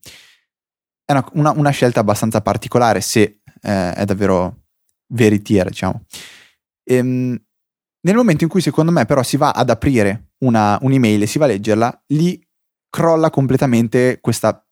è 1.05 1.13
una, 1.13 1.25
una, 1.33 1.51
una, 1.51 1.69
scelta 1.69 2.01
abbastanza 2.01 2.41
particolare 2.41 2.99
se 2.99 3.41
eh, 3.61 3.93
è 3.93 4.03
davvero 4.03 4.63
veritiera, 5.13 5.69
diciamo. 5.69 6.03
Ehm, 6.83 7.41
nel 8.03 8.15
momento 8.15 8.43
in 8.43 8.49
cui 8.49 8.61
secondo 8.61 8.91
me 8.91 9.05
però 9.05 9.23
si 9.23 9.37
va 9.37 9.51
ad 9.51 9.69
aprire 9.69 10.31
una, 10.39 10.77
un'email 10.81 11.21
e 11.21 11.27
si 11.27 11.37
va 11.37 11.45
a 11.45 11.49
leggerla, 11.49 12.03
lì 12.07 12.41
crolla 12.91 13.31
completamente 13.31 14.19
questa 14.21 14.63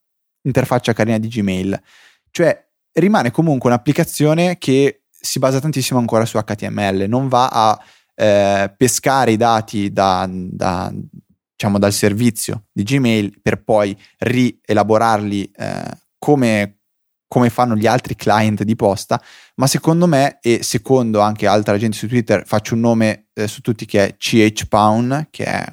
interfaccia 0.42 0.92
carina 0.92 1.18
di 1.18 1.26
Gmail. 1.26 1.82
Cioè 2.30 2.68
rimane 2.92 3.32
comunque 3.32 3.68
un'applicazione 3.68 4.58
che 4.58 5.02
si 5.08 5.40
basa 5.40 5.58
tantissimo 5.58 5.98
ancora 5.98 6.24
su 6.24 6.38
HTML, 6.38 7.06
non 7.08 7.26
va 7.26 7.48
a 7.48 7.78
eh, 8.14 8.72
pescare 8.76 9.32
i 9.32 9.36
dati 9.36 9.92
da, 9.92 10.28
da, 10.30 10.92
diciamo, 10.92 11.78
dal 11.78 11.92
servizio 11.92 12.66
di 12.72 12.84
Gmail 12.84 13.40
per 13.42 13.62
poi 13.62 13.96
rielaborarli 14.18 15.50
eh, 15.56 15.98
come, 16.18 16.80
come 17.26 17.50
fanno 17.50 17.76
gli 17.76 17.86
altri 17.86 18.16
client 18.16 18.62
di 18.62 18.76
posta, 18.76 19.20
ma 19.56 19.66
secondo 19.66 20.06
me 20.06 20.38
e 20.40 20.62
secondo 20.62 21.20
anche 21.20 21.46
altra 21.46 21.76
gente 21.76 21.96
su 21.96 22.08
Twitter 22.08 22.46
faccio 22.46 22.74
un 22.74 22.80
nome 22.80 23.28
eh, 23.34 23.46
su 23.46 23.60
tutti 23.60 23.84
che 23.86 24.06
è 24.06 24.16
CH 24.16 24.66
Pound, 24.68 25.28
che 25.30 25.44
è 25.44 25.64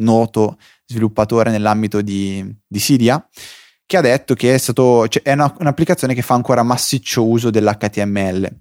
noto 0.00 0.58
sviluppatore 0.90 1.50
nell'ambito 1.50 2.02
di, 2.02 2.44
di 2.66 2.78
Cydia, 2.78 3.24
che 3.86 3.96
ha 3.96 4.00
detto 4.00 4.34
che 4.34 4.54
è, 4.54 4.58
stato, 4.58 5.06
cioè, 5.06 5.22
è 5.22 5.32
una, 5.32 5.54
un'applicazione 5.58 6.14
che 6.14 6.22
fa 6.22 6.34
ancora 6.34 6.64
massiccio 6.64 7.26
uso 7.26 7.50
dell'HTML. 7.50 8.58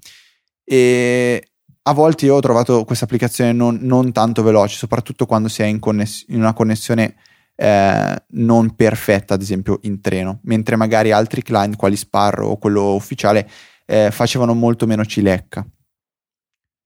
E 0.64 1.52
a 1.82 1.94
volte 1.94 2.26
io 2.26 2.36
ho 2.36 2.40
trovato 2.40 2.84
questa 2.86 3.06
applicazione 3.06 3.52
non, 3.52 3.80
non 3.82 4.12
tanto 4.12 4.44
veloce, 4.44 4.78
soprattutto 4.78 5.26
quando 5.26 5.48
si 5.48 5.64
è 5.64 5.66
in, 5.66 5.80
conness- 5.80 6.26
in 6.28 6.40
una 6.40 6.54
connessione 6.54 7.16
eh, 7.56 8.24
non 8.28 8.76
perfetta, 8.76 9.34
ad 9.34 9.42
esempio 9.42 9.80
in 9.84 10.02
treno, 10.02 10.40
mentre 10.44 10.76
magari 10.76 11.12
altri 11.12 11.42
client, 11.42 11.76
quali 11.76 11.96
Sparrow 11.96 12.52
o 12.52 12.58
quello 12.58 12.94
ufficiale, 12.94 13.50
eh, 13.86 14.12
facevano 14.12 14.54
molto 14.54 14.86
meno 14.86 15.04
cilecca. 15.04 15.66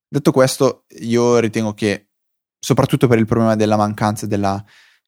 Detto 0.08 0.32
questo, 0.32 0.86
io 1.00 1.40
ritengo 1.40 1.74
che, 1.74 2.08
soprattutto 2.60 3.08
per 3.08 3.20
il 3.20 3.26
problema 3.26 3.56
della 3.56 3.76
mancanza 3.76 4.26
della 4.26 4.64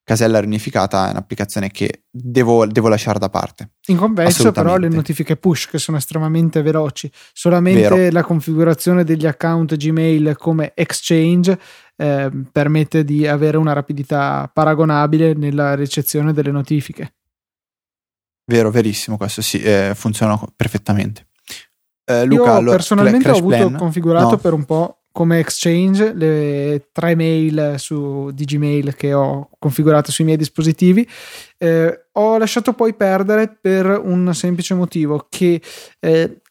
casella 0.06 0.40
riunificata 0.40 1.08
è 1.08 1.12
un'applicazione 1.12 1.72
che 1.72 2.04
devo, 2.10 2.66
devo 2.68 2.88
lasciare 2.88 3.18
da 3.18 3.30
parte. 3.30 3.72
In 3.88 3.98
compenso 3.98 4.52
però 4.52 4.78
le 4.78 4.88
notifiche 4.88 5.36
push 5.36 5.68
che 5.68 5.80
sono 5.80 5.98
estremamente 5.98 6.62
veloci, 6.62 7.12
solamente 7.34 7.90
Vero. 7.90 8.12
la 8.12 8.24
configurazione 8.24 9.04
degli 9.04 9.26
account 9.26 9.76
Gmail 9.76 10.38
come 10.38 10.72
Exchange 10.76 11.60
eh, 11.98 12.30
permette 12.52 13.04
di 13.04 13.28
avere 13.28 13.58
una 13.58 13.74
rapidità 13.74 14.50
paragonabile 14.54 15.34
nella 15.34 15.74
ricezione 15.74 16.34
delle 16.34 16.52
notifiche. 16.52 17.16
Vero, 18.46 18.70
verissimo, 18.70 19.18
questo 19.18 19.42
sì, 19.42 19.60
eh, 19.60 19.94
funziona 19.96 20.40
perfettamente. 20.56 21.30
Eh, 22.06 22.26
Luca, 22.26 22.44
Io 22.44 22.56
allora, 22.58 22.76
personalmente 22.76 23.28
ho 23.32 23.38
avuto 23.38 23.56
plan? 23.56 23.76
configurato 23.76 24.30
no. 24.30 24.38
per 24.38 24.54
un 24.54 24.66
po' 24.66 25.05
come 25.16 25.40
Exchange 25.40 26.14
le 26.14 26.90
tre 26.92 27.16
mail 27.16 27.76
su, 27.78 28.32
di 28.34 28.44
Gmail 28.44 28.96
che 28.98 29.14
ho 29.14 29.48
configurato 29.58 30.12
sui 30.12 30.26
miei 30.26 30.36
dispositivi. 30.36 31.08
Eh, 31.58 32.08
ho 32.12 32.38
lasciato 32.38 32.74
poi 32.74 32.94
perdere 32.96 33.48
per 33.48 33.86
un 33.86 34.34
semplice 34.34 34.74
motivo 34.74 35.28
che 35.30 35.62
eh, 36.02 36.42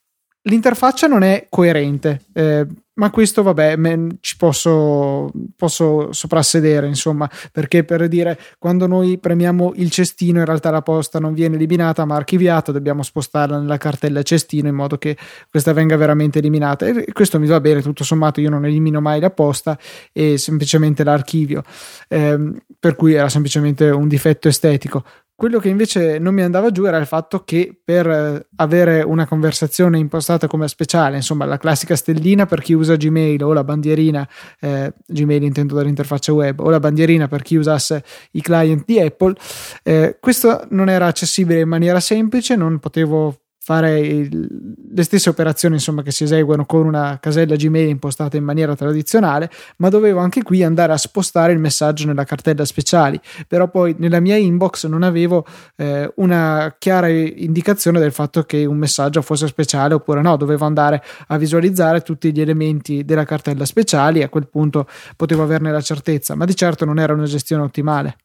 l'interfaccia 0.44 1.06
non 1.06 1.22
è 1.22 1.46
coerente. 1.48 2.22
Eh, 2.32 2.66
ma 2.94 3.10
questo 3.10 3.42
vabbè 3.42 3.76
me, 3.76 4.18
ci 4.20 4.36
posso, 4.36 5.30
posso 5.56 6.12
soprassedere 6.12 6.86
insomma 6.86 7.28
perché 7.50 7.82
per 7.82 8.06
dire 8.06 8.38
quando 8.58 8.86
noi 8.86 9.18
premiamo 9.18 9.72
il 9.76 9.90
cestino 9.90 10.38
in 10.38 10.44
realtà 10.44 10.70
la 10.70 10.82
posta 10.82 11.18
non 11.18 11.34
viene 11.34 11.56
eliminata 11.56 12.04
ma 12.04 12.14
archiviata 12.14 12.70
dobbiamo 12.70 13.02
spostarla 13.02 13.58
nella 13.58 13.78
cartella 13.78 14.22
cestino 14.22 14.68
in 14.68 14.76
modo 14.76 14.96
che 14.96 15.16
questa 15.50 15.72
venga 15.72 15.96
veramente 15.96 16.38
eliminata 16.38 16.86
e 16.86 17.12
questo 17.12 17.40
mi 17.40 17.48
va 17.48 17.60
bene 17.60 17.82
tutto 17.82 18.04
sommato 18.04 18.40
io 18.40 18.50
non 18.50 18.64
elimino 18.64 19.00
mai 19.00 19.18
la 19.18 19.30
posta 19.30 19.76
e 20.12 20.38
semplicemente 20.38 21.02
l'archivio 21.02 21.64
eh, 22.08 22.38
per 22.78 22.94
cui 22.94 23.14
era 23.14 23.28
semplicemente 23.28 23.90
un 23.90 24.06
difetto 24.06 24.46
estetico 24.46 25.04
quello 25.36 25.58
che 25.58 25.68
invece 25.68 26.18
non 26.18 26.32
mi 26.32 26.42
andava 26.42 26.70
giù 26.70 26.84
era 26.84 26.96
il 26.96 27.06
fatto 27.06 27.42
che 27.42 27.76
per 27.84 28.08
eh, 28.08 28.46
avere 28.56 29.02
una 29.02 29.26
conversazione 29.26 29.98
impostata 29.98 30.46
come 30.46 30.68
speciale, 30.68 31.16
insomma 31.16 31.44
la 31.44 31.58
classica 31.58 31.96
stellina 31.96 32.46
per 32.46 32.60
chi 32.60 32.72
usa 32.72 32.96
Gmail 32.96 33.42
o 33.42 33.52
la 33.52 33.64
bandierina, 33.64 34.28
eh, 34.60 34.92
Gmail 35.06 35.42
intendo 35.42 35.74
dall'interfaccia 35.74 36.32
web, 36.32 36.60
o 36.60 36.70
la 36.70 36.80
bandierina 36.80 37.26
per 37.26 37.42
chi 37.42 37.56
usasse 37.56 38.04
i 38.32 38.40
client 38.40 38.84
di 38.86 39.00
Apple, 39.00 39.34
eh, 39.82 40.18
questo 40.20 40.66
non 40.70 40.88
era 40.88 41.06
accessibile 41.06 41.60
in 41.60 41.68
maniera 41.68 41.98
semplice, 41.98 42.54
non 42.54 42.78
potevo 42.78 43.43
fare 43.64 43.98
il, 43.98 44.46
le 44.94 45.02
stesse 45.02 45.30
operazioni 45.30 45.76
insomma, 45.76 46.02
che 46.02 46.10
si 46.10 46.24
eseguono 46.24 46.66
con 46.66 46.84
una 46.84 47.18
casella 47.18 47.56
Gmail 47.56 47.88
impostata 47.88 48.36
in 48.36 48.44
maniera 48.44 48.76
tradizionale, 48.76 49.50
ma 49.78 49.88
dovevo 49.88 50.20
anche 50.20 50.42
qui 50.42 50.62
andare 50.62 50.92
a 50.92 50.98
spostare 50.98 51.54
il 51.54 51.58
messaggio 51.58 52.06
nella 52.06 52.24
cartella 52.24 52.66
speciali. 52.66 53.18
Però 53.48 53.70
poi 53.70 53.94
nella 53.98 54.20
mia 54.20 54.36
inbox 54.36 54.84
non 54.86 55.02
avevo 55.02 55.46
eh, 55.76 56.12
una 56.16 56.76
chiara 56.78 57.08
indicazione 57.08 57.98
del 57.98 58.12
fatto 58.12 58.42
che 58.42 58.66
un 58.66 58.76
messaggio 58.76 59.22
fosse 59.22 59.46
speciale 59.46 59.94
oppure 59.94 60.20
no, 60.20 60.36
dovevo 60.36 60.66
andare 60.66 61.02
a 61.28 61.38
visualizzare 61.38 62.02
tutti 62.02 62.32
gli 62.32 62.42
elementi 62.42 63.02
della 63.06 63.24
cartella 63.24 63.64
speciali 63.64 64.22
a 64.22 64.28
quel 64.28 64.46
punto 64.46 64.86
potevo 65.16 65.42
averne 65.42 65.72
la 65.72 65.80
certezza, 65.80 66.34
ma 66.34 66.44
di 66.44 66.54
certo 66.54 66.84
non 66.84 66.98
era 66.98 67.14
una 67.14 67.24
gestione 67.24 67.62
ottimale. 67.62 68.16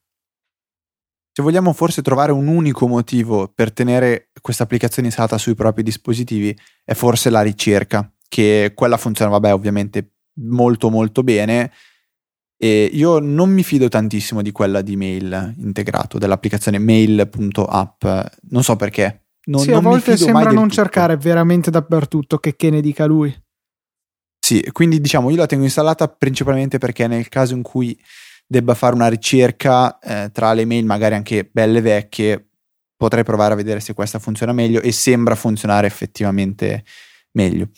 Se 1.39 1.45
vogliamo 1.45 1.71
forse 1.71 2.02
trovare 2.02 2.34
un 2.34 2.47
unico 2.47 2.86
motivo 2.86 3.47
per 3.47 3.71
tenere 3.71 4.28
questa 4.41 4.63
applicazione 4.63 5.08
installata 5.08 5.38
sui 5.38 5.56
propri 5.56 5.84
dispositivi, 5.84 6.54
è 6.84 6.93
forse 6.93 7.30
la 7.30 7.41
ricerca, 7.41 8.12
che 8.28 8.73
quella 8.75 8.97
funziona, 8.97 9.32
vabbè, 9.32 9.54
ovviamente 9.54 10.15
molto 10.41 10.89
molto 10.89 11.23
bene. 11.23 11.71
E 12.58 12.89
io 12.91 13.19
non 13.19 13.52
mi 13.52 13.63
fido 13.63 13.88
tantissimo 13.88 14.41
di 14.41 14.52
quella 14.52 14.82
di 14.82 14.97
mail 14.97 15.54
integrato, 15.60 16.17
dell'applicazione 16.17 16.78
mail.app, 16.78 18.06
non 18.49 18.62
so 18.62 18.75
perché. 18.75 19.28
Non, 19.45 19.62
sì, 19.62 19.69
non 19.69 19.86
a 19.86 19.89
volte 19.89 20.17
sembra 20.17 20.52
non 20.52 20.69
cercare 20.69 21.15
veramente 21.15 21.71
dappertutto 21.71 22.38
che, 22.39 22.58
che 22.58 22.69
ne 22.69 22.82
dica 22.82 23.06
lui. 23.06 23.34
Sì, 24.38 24.62
quindi 24.73 24.99
diciamo 24.99 25.30
io 25.30 25.38
la 25.38 25.45
tengo 25.45 25.63
installata 25.63 26.10
principalmente 26.10 26.80
perché 26.80 27.08
nel 27.08 27.30
caso 27.30 27.54
in 27.54 27.62
cui 27.62 27.97
debba 28.51 28.73
fare 28.73 28.95
una 28.95 29.07
ricerca 29.07 29.99
eh, 29.99 30.31
tra 30.33 30.53
le 30.53 30.65
mail, 30.65 30.83
magari 30.83 31.13
anche 31.13 31.47
belle 31.51 31.81
vecchie, 31.81 32.47
potrei 32.97 33.23
provare 33.23 33.53
a 33.53 33.55
vedere 33.55 33.79
se 33.79 33.93
questa 33.93 34.17
funziona 34.17 34.53
meglio 34.53 34.81
e 34.81 34.91
sembra 34.91 35.35
funzionare 35.35 35.85
effettivamente 35.85 36.83
meglio. 37.33 37.69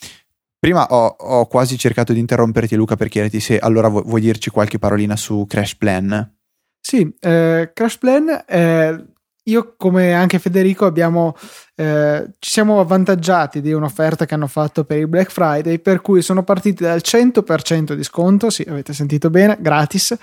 Prima 0.58 0.86
ho, 0.86 1.06
ho 1.06 1.46
quasi 1.46 1.76
cercato 1.76 2.14
di 2.14 2.20
interromperti 2.20 2.74
Luca 2.74 2.96
per 2.96 3.08
chiederti 3.08 3.38
se 3.38 3.58
allora 3.58 3.88
vu- 3.88 4.04
vuoi 4.04 4.22
dirci 4.22 4.48
qualche 4.48 4.78
parolina 4.78 5.14
su 5.14 5.44
Crash 5.46 5.76
Plan? 5.76 6.36
Sì, 6.80 7.14
eh, 7.20 7.70
Crash 7.74 7.98
Plan 7.98 8.44
è 8.46 8.96
io 9.44 9.74
come 9.76 10.12
anche 10.12 10.38
Federico 10.38 10.86
abbiamo, 10.86 11.34
eh, 11.74 12.30
ci 12.38 12.50
siamo 12.50 12.78
avvantaggiati 12.78 13.60
di 13.60 13.72
un'offerta 13.72 14.24
che 14.24 14.34
hanno 14.34 14.46
fatto 14.46 14.84
per 14.84 14.98
il 14.98 15.08
Black 15.08 15.32
Friday 15.32 15.80
per 15.80 16.00
cui 16.00 16.22
sono 16.22 16.44
partiti 16.44 16.84
dal 16.84 17.00
100% 17.02 17.94
di 17.94 18.04
sconto, 18.04 18.50
sì 18.50 18.64
avete 18.68 18.92
sentito 18.92 19.30
bene, 19.30 19.56
gratis, 19.60 20.16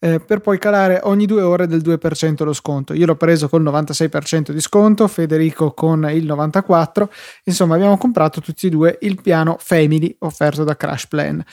eh, 0.00 0.18
per 0.18 0.40
poi 0.40 0.58
calare 0.58 1.00
ogni 1.04 1.26
due 1.26 1.42
ore 1.42 1.68
del 1.68 1.82
2% 1.82 2.44
lo 2.44 2.52
sconto. 2.52 2.94
Io 2.94 3.06
l'ho 3.06 3.16
preso 3.16 3.48
col 3.48 3.62
96% 3.62 4.50
di 4.50 4.60
sconto, 4.60 5.06
Federico 5.06 5.72
con 5.72 6.08
il 6.10 6.26
94%, 6.26 7.08
insomma 7.44 7.76
abbiamo 7.76 7.96
comprato 7.96 8.40
tutti 8.40 8.66
e 8.66 8.70
due 8.70 8.98
il 9.02 9.20
piano 9.22 9.56
Family 9.60 10.16
offerto 10.20 10.64
da 10.64 10.76
Crash 10.76 11.06
Plan 11.06 11.44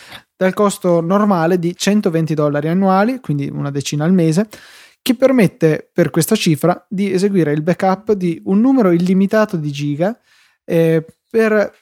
dal 0.42 0.56
costo 0.56 1.02
normale 1.02 1.60
di 1.60 1.76
120 1.78 2.34
dollari 2.34 2.68
annuali, 2.68 3.20
quindi 3.20 3.48
una 3.54 3.70
decina 3.70 4.06
al 4.06 4.12
mese 4.12 4.48
che 5.02 5.16
permette 5.16 5.90
per 5.92 6.10
questa 6.10 6.36
cifra 6.36 6.86
di 6.88 7.12
eseguire 7.12 7.52
il 7.52 7.64
backup 7.64 8.14
di 8.14 8.42
un 8.46 8.60
numero 8.60 8.92
illimitato 8.92 9.58
di 9.58 9.72
giga 9.72 10.18
eh, 10.64 11.06
per 11.30 11.74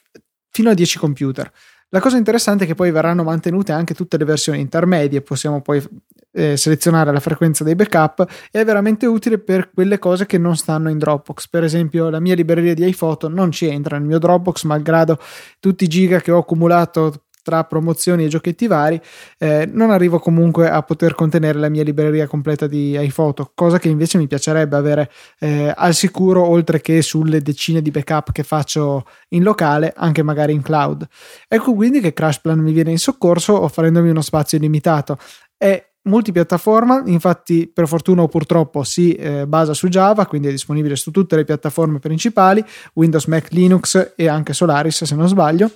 fino 0.50 0.70
a 0.70 0.74
10 0.74 0.98
computer. 0.98 1.52
La 1.90 2.00
cosa 2.00 2.18
interessante 2.18 2.64
è 2.64 2.68
che 2.68 2.76
poi 2.76 2.92
verranno 2.92 3.24
mantenute 3.24 3.72
anche 3.72 3.96
tutte 3.96 4.18
le 4.18 4.26
versioni 4.26 4.60
intermedie, 4.60 5.22
possiamo 5.22 5.62
poi 5.62 5.84
eh, 6.32 6.56
selezionare 6.56 7.12
la 7.12 7.20
frequenza 7.20 7.64
dei 7.64 7.74
backup 7.74 8.28
è 8.52 8.64
veramente 8.64 9.08
utile 9.08 9.40
per 9.40 9.72
quelle 9.74 9.98
cose 9.98 10.28
che 10.28 10.38
non 10.38 10.56
stanno 10.56 10.90
in 10.90 11.00
Dropbox. 11.00 11.48
Per 11.50 11.64
esempio, 11.64 12.10
la 12.10 12.20
mia 12.20 12.36
libreria 12.36 12.76
di 12.76 12.88
iPhoto 12.88 13.28
non 13.28 13.52
ci 13.52 13.66
entra 13.66 13.98
nel 13.98 14.06
mio 14.06 14.20
Dropbox, 14.20 14.64
malgrado 14.64 15.18
tutti 15.60 15.86
i 15.86 15.88
giga 15.88 16.20
che 16.22 16.32
ho 16.32 16.38
accumulato 16.38 17.26
tra 17.50 17.64
promozioni 17.64 18.26
e 18.26 18.28
giochetti 18.28 18.68
vari, 18.68 19.02
eh, 19.40 19.68
non 19.72 19.90
arrivo 19.90 20.20
comunque 20.20 20.70
a 20.70 20.84
poter 20.84 21.16
contenere 21.16 21.58
la 21.58 21.68
mia 21.68 21.82
libreria 21.84 22.28
completa 22.28 22.68
di 22.68 22.96
iPhoto, 22.96 23.52
cosa 23.56 23.80
che 23.80 23.90
invece 23.90 24.20
mi 24.20 24.28
piacerebbe 24.28 24.76
avere 24.76 25.10
eh, 25.40 25.74
al 25.76 25.96
sicuro, 25.96 26.46
oltre 26.46 26.80
che 26.80 27.02
sulle 27.02 27.42
decine 27.42 27.82
di 27.82 27.90
backup 27.90 28.32
che 28.32 28.44
faccio 28.44 29.08
in 29.30 29.42
locale, 29.42 29.94
anche 29.98 30.22
magari 30.22 30.54
in 30.54 30.62
cloud. 30.62 31.08
Ecco 31.48 31.74
quindi 31.74 32.02
che 32.02 32.14
CrashPlan 32.14 32.60
mi 32.60 32.72
viene 32.72 32.92
in 32.92 33.00
soccorso 33.00 33.60
offrendomi 33.60 34.12
uno 34.12 34.22
spazio 34.22 34.60
illimitato. 34.60 35.18
È 35.58 35.84
multipiattaforma, 36.04 37.04
infatti 37.08 37.68
per 37.68 37.88
fortuna 37.88 38.22
o 38.22 38.28
purtroppo 38.28 38.84
si 38.84 39.14
eh, 39.14 39.48
basa 39.48 39.74
su 39.74 39.88
Java, 39.88 40.28
quindi 40.28 40.50
è 40.50 40.52
disponibile 40.52 40.96
su 40.96 41.10
tutte 41.10 41.36
le 41.36 41.46
piattaforme 41.46 41.98
principali, 41.98 42.64
Windows, 42.94 43.26
Mac, 43.26 43.48
Linux 43.50 44.14
e 44.16 44.28
anche 44.28 44.54
Solaris 44.54 45.04
se 45.04 45.16
non 45.16 45.28
sbaglio 45.28 45.72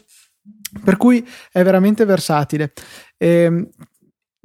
per 0.84 0.98
cui 0.98 1.28
è 1.52 1.64
veramente 1.64 2.06
versatile. 2.06 2.74
E, 3.18 3.28
ehm, 3.28 3.70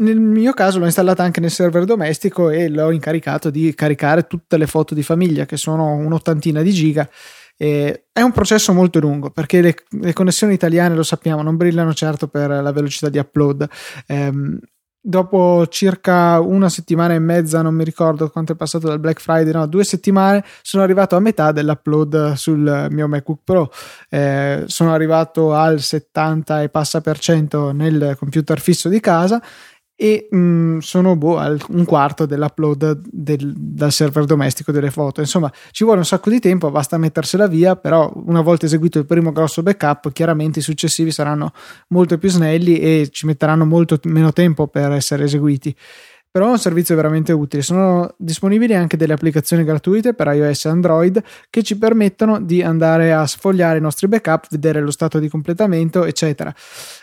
nel 0.00 0.20
mio 0.20 0.52
caso 0.52 0.78
l'ho 0.78 0.84
installata 0.84 1.24
anche 1.24 1.40
nel 1.40 1.50
server 1.50 1.84
domestico 1.84 2.50
e 2.50 2.68
l'ho 2.68 2.92
incaricato 2.92 3.50
di 3.50 3.74
caricare 3.74 4.28
tutte 4.28 4.56
le 4.56 4.68
foto 4.68 4.94
di 4.94 5.02
famiglia, 5.02 5.44
che 5.44 5.56
sono 5.56 5.94
un'ottantina 5.94 6.62
di 6.62 6.72
giga. 6.72 7.08
E 7.56 8.04
è 8.12 8.20
un 8.20 8.30
processo 8.30 8.72
molto 8.72 9.00
lungo 9.00 9.30
perché 9.30 9.60
le, 9.60 9.74
le, 10.00 10.12
connessioni 10.12 10.54
italiane, 10.54 10.94
lo 10.94 11.02
sappiamo, 11.02 11.42
non 11.42 11.56
brillano 11.56 11.92
certo 11.92 12.28
per 12.28 12.48
la 12.48 12.70
velocità 12.70 13.08
di 13.08 13.18
upload. 13.18 13.68
Ehm, 14.06 14.60
dopo 15.08 15.66
circa 15.70 16.38
una 16.38 16.68
settimana 16.68 17.14
e 17.14 17.18
mezza, 17.18 17.62
non 17.62 17.74
mi 17.74 17.82
ricordo 17.82 18.28
quanto 18.28 18.52
è 18.52 18.56
passato 18.56 18.88
dal 18.88 18.98
Black 18.98 19.20
Friday, 19.20 19.52
no, 19.52 19.66
due 19.66 19.82
settimane, 19.82 20.44
sono 20.60 20.82
arrivato 20.82 21.16
a 21.16 21.20
metà 21.20 21.50
dell'upload 21.50 22.34
sul 22.34 22.88
mio 22.90 23.08
MacBook 23.08 23.40
Pro. 23.42 23.72
Eh, 24.10 24.64
sono 24.66 24.92
arrivato 24.92 25.54
al 25.54 25.80
70 25.80 26.60
e 26.60 26.68
passa 26.68 27.00
per 27.00 27.18
cento 27.18 27.72
nel 27.72 28.16
computer 28.18 28.60
fisso 28.60 28.90
di 28.90 29.00
casa 29.00 29.40
e 30.00 30.28
mh, 30.30 30.38
mm, 30.38 30.78
sono 30.78 31.16
boh, 31.16 31.38
al 31.38 31.60
un 31.70 31.84
quarto 31.84 32.24
dell'upload 32.24 33.00
del, 33.10 33.52
dal 33.56 33.90
server 33.90 34.26
domestico 34.26 34.70
delle 34.70 34.92
foto. 34.92 35.20
Insomma, 35.20 35.52
ci 35.72 35.82
vuole 35.82 35.98
un 35.98 36.04
sacco 36.04 36.30
di 36.30 36.38
tempo, 36.38 36.70
basta 36.70 36.96
mettersela 36.98 37.48
via, 37.48 37.74
però 37.74 38.12
una 38.26 38.40
volta 38.40 38.66
eseguito 38.66 39.00
il 39.00 39.06
primo 39.06 39.32
grosso 39.32 39.60
backup, 39.64 40.12
chiaramente 40.12 40.60
i 40.60 40.62
successivi 40.62 41.10
saranno 41.10 41.52
molto 41.88 42.16
più 42.16 42.28
snelli 42.28 42.78
e 42.78 43.08
ci 43.10 43.26
metteranno 43.26 43.64
molto 43.64 43.98
meno 44.04 44.32
tempo 44.32 44.68
per 44.68 44.92
essere 44.92 45.24
eseguiti. 45.24 45.74
Però 46.30 46.46
è 46.46 46.50
un 46.50 46.58
servizio 46.58 46.94
veramente 46.94 47.32
utile. 47.32 47.62
Sono 47.62 48.14
disponibili 48.18 48.74
anche 48.74 48.96
delle 48.96 49.14
applicazioni 49.14 49.64
gratuite 49.64 50.14
per 50.14 50.28
iOS 50.28 50.66
e 50.66 50.68
Android 50.68 51.22
che 51.50 51.64
ci 51.64 51.76
permettono 51.76 52.40
di 52.40 52.62
andare 52.62 53.12
a 53.12 53.26
sfogliare 53.26 53.78
i 53.78 53.80
nostri 53.80 54.06
backup, 54.06 54.46
vedere 54.50 54.80
lo 54.80 54.92
stato 54.92 55.18
di 55.18 55.28
completamento, 55.28 56.04
eccetera. 56.04 56.54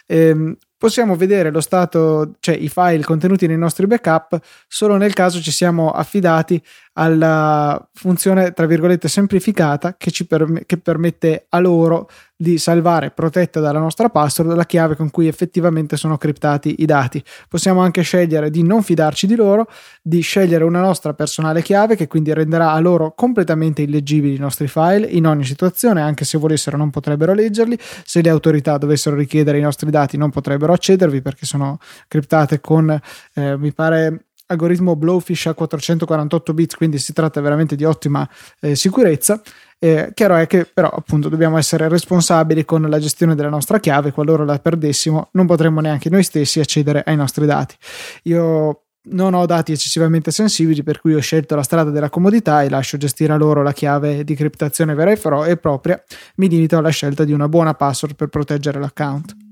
Ehm, 0.05 0.55
possiamo 0.85 1.15
vedere 1.15 1.49
lo 1.49 1.61
stato, 1.61 2.35
cioè 2.39 2.53
i 2.53 2.69
file 2.69 3.03
contenuti 3.03 3.47
nei 3.47 3.57
nostri 3.57 3.87
backup 3.87 4.39
solo 4.67 4.97
nel 4.97 5.15
caso 5.15 5.41
ci 5.41 5.49
siamo 5.49 5.89
affidati 5.89 6.61
alla 6.97 7.89
funzione 7.93 8.51
tra 8.53 8.65
virgolette 8.65 9.07
semplificata 9.07 9.95
che 9.97 10.11
ci 10.11 10.25
perm- 10.27 10.63
che 10.65 10.77
permette 10.77 11.45
a 11.49 11.59
loro 11.59 12.09
di 12.37 12.57
salvare 12.57 13.11
protetta 13.11 13.59
dalla 13.59 13.79
nostra 13.79 14.09
password 14.09 14.53
la 14.53 14.65
chiave 14.65 14.95
con 14.95 15.09
cui 15.09 15.27
effettivamente 15.27 15.95
sono 15.95 16.17
criptati 16.17 16.75
i 16.79 16.85
dati. 16.85 17.23
Possiamo 17.47 17.81
anche 17.81 18.01
scegliere 18.01 18.49
di 18.49 18.61
non 18.61 18.83
fidarci 18.83 19.25
di 19.25 19.35
loro, 19.35 19.67
di 20.01 20.19
scegliere 20.19 20.63
una 20.63 20.81
nostra 20.81 21.13
personale 21.13 21.61
chiave 21.61 21.95
che 21.95 22.07
quindi 22.07 22.33
renderà 22.33 22.71
a 22.71 22.79
loro 22.79 23.13
completamente 23.13 23.81
illeggibili 23.81 24.35
i 24.35 24.39
nostri 24.39 24.67
file 24.67 25.07
in 25.07 25.27
ogni 25.27 25.45
situazione, 25.45 26.01
anche 26.01 26.25
se 26.25 26.37
volessero 26.37 26.75
non 26.77 26.89
potrebbero 26.89 27.33
leggerli, 27.33 27.77
se 28.03 28.21
le 28.21 28.29
autorità 28.29 28.77
dovessero 28.77 29.15
richiedere 29.15 29.57
i 29.57 29.61
nostri 29.61 29.89
dati 29.89 30.17
non 30.17 30.29
potrebbero 30.29 30.73
accedervi 30.73 31.21
perché 31.21 31.45
sono 31.45 31.77
criptate 32.07 32.59
con 32.59 32.99
eh, 33.33 33.57
mi 33.57 33.73
pare 33.73 34.25
algoritmo 34.47 34.95
Blowfish 34.95 35.47
a 35.47 35.53
448 35.53 36.53
bit, 36.53 36.75
quindi 36.75 36.97
si 36.97 37.13
tratta 37.13 37.41
veramente 37.41 37.75
di 37.75 37.83
ottima 37.83 38.27
eh, 38.59 38.75
sicurezza. 38.75 39.41
Eh, 39.77 40.11
chiaro 40.13 40.35
è 40.35 40.47
che 40.47 40.65
però 40.71 40.89
appunto 40.89 41.29
dobbiamo 41.29 41.57
essere 41.57 41.87
responsabili 41.87 42.65
con 42.65 42.81
la 42.83 42.99
gestione 42.99 43.35
della 43.35 43.49
nostra 43.49 43.79
chiave, 43.79 44.11
qualora 44.11 44.45
la 44.45 44.57
perdessimo 44.57 45.29
non 45.33 45.45
potremmo 45.45 45.81
neanche 45.81 46.09
noi 46.09 46.23
stessi 46.23 46.59
accedere 46.59 47.03
ai 47.05 47.15
nostri 47.15 47.45
dati. 47.45 47.75
Io 48.23 48.81
non 49.07 49.33
ho 49.33 49.45
dati 49.45 49.71
eccessivamente 49.71 50.31
sensibili, 50.31 50.83
per 50.83 50.99
cui 50.99 51.13
ho 51.13 51.19
scelto 51.19 51.55
la 51.55 51.63
strada 51.63 51.91
della 51.91 52.09
comodità 52.09 52.63
e 52.63 52.69
lascio 52.69 52.97
gestire 52.97 53.33
a 53.33 53.37
loro 53.37 53.61
la 53.61 53.73
chiave 53.73 54.23
di 54.23 54.35
criptazione 54.35 54.95
vera 54.95 55.11
e 55.11 55.57
propria. 55.57 56.01
Mi 56.35 56.49
limito 56.49 56.77
alla 56.77 56.89
scelta 56.89 57.23
di 57.23 57.31
una 57.31 57.47
buona 57.47 57.73
password 57.73 58.15
per 58.15 58.29
proteggere 58.29 58.79
l'account. 58.79 59.44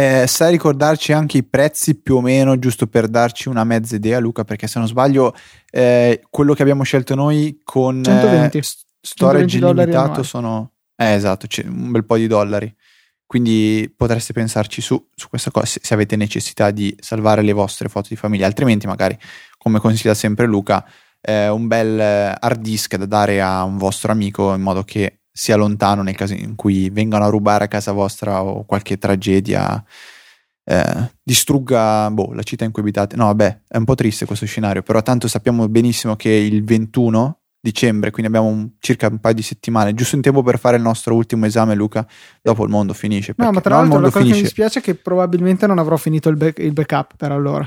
Eh, 0.00 0.26
sai 0.26 0.52
ricordarci 0.52 1.12
anche 1.12 1.36
i 1.36 1.44
prezzi 1.44 1.94
più 1.94 2.16
o 2.16 2.20
meno, 2.22 2.58
giusto 2.58 2.86
per 2.86 3.06
darci 3.06 3.50
una 3.50 3.64
mezza 3.64 3.96
idea, 3.96 4.18
Luca? 4.18 4.44
Perché 4.44 4.66
se 4.66 4.78
non 4.78 4.88
sbaglio, 4.88 5.34
eh, 5.70 6.22
quello 6.30 6.54
che 6.54 6.62
abbiamo 6.62 6.84
scelto 6.84 7.14
noi 7.14 7.60
con 7.62 8.02
120. 8.02 8.56
Eh, 8.56 8.62
storage 9.02 9.58
illimitato 9.58 10.22
sono 10.22 10.72
eh, 10.96 11.12
esatto, 11.12 11.46
un 11.66 11.90
bel 11.90 12.06
po' 12.06 12.16
di 12.16 12.26
dollari. 12.26 12.74
Quindi 13.26 13.92
potreste 13.94 14.32
pensarci 14.32 14.80
su, 14.80 15.06
su 15.14 15.28
questa 15.28 15.50
cosa 15.50 15.66
se, 15.66 15.80
se, 15.82 15.92
avete 15.92 16.16
necessità 16.16 16.70
di 16.70 16.96
salvare 16.98 17.42
le 17.42 17.52
vostre 17.52 17.90
foto 17.90 18.08
di 18.08 18.16
famiglia, 18.16 18.46
altrimenti 18.46 18.86
magari, 18.86 19.18
come 19.58 19.80
consiglia 19.80 20.14
sempre 20.14 20.46
Luca, 20.46 20.82
eh, 21.20 21.48
un 21.48 21.66
bel 21.66 22.00
hard 22.00 22.60
disk 22.60 22.96
da 22.96 23.04
dare 23.04 23.42
a 23.42 23.64
un 23.64 23.76
vostro 23.76 24.12
amico 24.12 24.54
in 24.54 24.62
modo 24.62 24.82
che 24.82 25.19
sia 25.40 25.56
lontano 25.56 26.02
nel 26.02 26.14
caso 26.14 26.34
in 26.34 26.54
cui 26.54 26.90
vengano 26.90 27.24
a 27.24 27.28
rubare 27.28 27.64
a 27.64 27.68
casa 27.68 27.92
vostra 27.92 28.42
o 28.42 28.66
qualche 28.66 28.98
tragedia 28.98 29.82
eh, 30.64 31.10
distrugga 31.22 32.10
boh, 32.10 32.34
la 32.34 32.42
città 32.42 32.66
in 32.66 32.72
cui 32.72 32.82
abitate. 32.82 33.16
No, 33.16 33.24
vabbè, 33.24 33.60
è 33.68 33.78
un 33.78 33.86
po' 33.86 33.94
triste 33.94 34.26
questo 34.26 34.44
scenario, 34.44 34.82
però 34.82 35.00
tanto 35.00 35.28
sappiamo 35.28 35.66
benissimo 35.66 36.14
che 36.14 36.28
il 36.28 36.62
21 36.62 37.38
dicembre, 37.58 38.10
quindi 38.10 38.36
abbiamo 38.36 38.54
un, 38.54 38.68
circa 38.80 39.06
un 39.06 39.18
paio 39.18 39.32
di 39.32 39.40
settimane, 39.40 39.94
giusto 39.94 40.14
in 40.14 40.20
tempo 40.20 40.42
per 40.42 40.58
fare 40.58 40.76
il 40.76 40.82
nostro 40.82 41.14
ultimo 41.14 41.46
esame, 41.46 41.74
Luca. 41.74 42.06
Dopo 42.42 42.62
il 42.64 42.68
mondo 42.68 42.92
finisce. 42.92 43.32
No, 43.38 43.50
ma 43.50 43.62
tra 43.62 43.76
l'altro 43.76 43.98
la 43.98 44.10
cosa 44.10 44.18
finisce. 44.18 44.32
che 44.32 44.36
mi 44.36 44.42
dispiace 44.42 44.78
è 44.80 44.82
che 44.82 44.94
probabilmente 44.94 45.66
non 45.66 45.78
avrò 45.78 45.96
finito 45.96 46.28
il, 46.28 46.36
back, 46.36 46.58
il 46.58 46.74
backup 46.74 47.16
per 47.16 47.32
allora. 47.32 47.66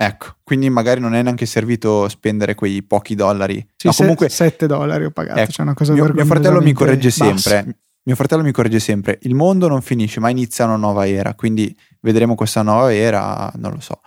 Ecco, 0.00 0.36
quindi 0.44 0.70
magari 0.70 1.00
non 1.00 1.16
è 1.16 1.22
neanche 1.22 1.44
servito 1.44 2.08
spendere 2.08 2.54
quei 2.54 2.84
pochi 2.84 3.16
dollari. 3.16 3.56
Sì, 3.74 3.88
no, 3.88 3.92
comunque 3.92 4.28
7 4.28 4.68
dollari 4.68 5.04
ho 5.04 5.10
pagato, 5.10 5.40
ecco, 5.40 5.50
cioè 5.50 5.64
una 5.64 5.74
cosa 5.74 5.92
mio, 5.92 6.08
mio 6.12 6.24
fratello 6.24 6.62
mi 6.62 6.72
corregge 6.72 7.10
sempre. 7.10 7.78
Mio 8.04 8.14
fratello 8.14 8.44
mi 8.44 8.52
corregge 8.52 8.78
sempre. 8.78 9.18
Il 9.22 9.34
mondo 9.34 9.66
non 9.66 9.82
finisce, 9.82 10.20
ma 10.20 10.30
inizia 10.30 10.64
una 10.64 10.76
nuova 10.76 11.06
era. 11.06 11.34
Quindi 11.34 11.76
vedremo 12.00 12.36
questa 12.36 12.62
nuova 12.62 12.94
era, 12.94 13.52
non 13.56 13.72
lo 13.72 13.80
so. 13.80 14.00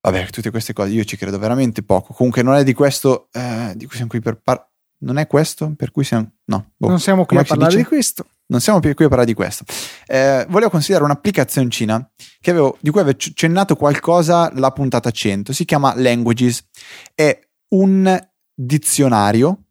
Vabbè, 0.00 0.30
tutte 0.30 0.50
queste 0.50 0.72
cose 0.72 0.92
io 0.92 1.04
ci 1.04 1.16
credo 1.16 1.38
veramente 1.38 1.82
poco. 1.82 2.14
Comunque 2.14 2.42
non 2.42 2.54
è 2.54 2.62
di 2.62 2.72
questo 2.72 3.28
eh, 3.32 3.72
di 3.74 3.86
cui 3.86 3.96
siamo 3.96 4.10
qui 4.10 4.20
per 4.20 4.40
parlare. 4.42 4.68
Non 4.98 5.18
è 5.18 5.26
questo 5.26 5.74
per 5.76 5.90
cui 5.90 6.04
siamo... 6.04 6.30
No. 6.44 6.70
Boh. 6.76 6.88
Non 6.88 7.00
siamo 7.00 7.26
qui 7.26 7.36
Come 7.36 7.40
a 7.40 7.44
parlare 7.44 7.76
di 7.76 7.84
questo. 7.84 8.24
Non 8.46 8.60
siamo 8.60 8.80
più 8.80 8.94
qui 8.94 9.04
a 9.04 9.08
parlare 9.08 9.28
di 9.28 9.34
questo. 9.34 9.64
Eh, 10.06 10.44
volevo 10.48 10.70
considerare 10.70 11.04
un'applicazioncina 11.04 12.10
che 12.40 12.50
avevo, 12.50 12.76
di 12.80 12.90
cui 12.90 13.00
avevo 13.00 13.16
cennato 13.18 13.76
qualcosa 13.76 14.50
la 14.54 14.70
puntata 14.70 15.10
100. 15.10 15.52
Si 15.52 15.64
chiama 15.64 15.94
Languages. 15.96 16.66
È 17.14 17.38
un 17.74 18.28
dizionario 18.54 19.64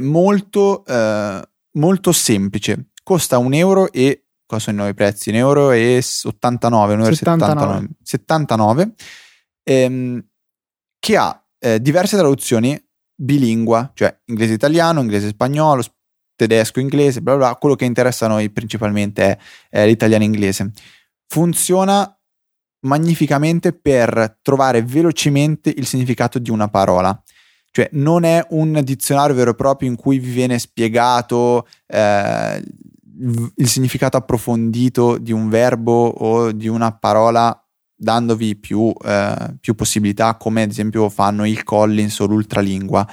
molto, 0.00 0.84
eh, 0.84 1.48
molto 1.72 2.12
semplice. 2.12 2.90
Costa 3.02 3.38
un 3.38 3.54
euro 3.54 3.92
e 3.92 4.26
cosa 4.44 4.62
sono 4.62 4.76
i 4.76 4.78
nuovi 4.80 4.94
prezzi? 4.94 5.30
Un 5.30 5.36
euro 5.36 5.70
e 5.70 6.02
89, 6.24 6.94
un 6.94 7.00
euro 7.00 7.14
79. 7.14 7.66
79, 7.66 7.88
79 8.02 8.94
ehm, 9.62 10.24
che 10.98 11.16
ha 11.16 11.44
eh, 11.58 11.80
diverse 11.80 12.16
traduzioni 12.16 12.80
bilingua, 13.14 13.90
cioè 13.94 14.16
inglese-italiano, 14.26 15.00
inglese-spagnolo, 15.00 15.82
tedesco-inglese, 16.36 17.22
bla 17.22 17.36
bla, 17.36 17.56
quello 17.56 17.74
che 17.74 17.84
interessa 17.84 18.26
a 18.26 18.28
noi 18.28 18.50
principalmente 18.50 19.24
è, 19.24 19.38
è 19.68 19.86
l'italiano-inglese. 19.86 20.70
Funziona 21.26 22.10
magnificamente 22.80 23.72
per 23.72 24.38
trovare 24.42 24.82
velocemente 24.82 25.72
il 25.74 25.86
significato 25.86 26.38
di 26.38 26.50
una 26.50 26.68
parola. 26.68 27.20
Cioè 27.70 27.88
non 27.92 28.24
è 28.24 28.44
un 28.50 28.80
dizionario 28.82 29.34
vero 29.34 29.50
e 29.50 29.54
proprio 29.54 29.88
in 29.88 29.96
cui 29.96 30.18
vi 30.18 30.30
viene 30.30 30.58
spiegato 30.58 31.66
eh, 31.86 32.62
il 33.56 33.68
significato 33.68 34.16
approfondito 34.16 35.18
di 35.18 35.32
un 35.32 35.48
verbo 35.48 36.06
o 36.06 36.52
di 36.52 36.68
una 36.68 36.92
parola 36.92 37.58
dandovi 37.94 38.56
più, 38.56 38.92
eh, 39.04 39.56
più 39.60 39.74
possibilità 39.74 40.36
come 40.36 40.62
ad 40.62 40.70
esempio 40.70 41.08
fanno 41.08 41.46
il 41.46 41.64
Collins 41.64 42.18
o 42.20 42.26
l'ultralingua. 42.26 43.06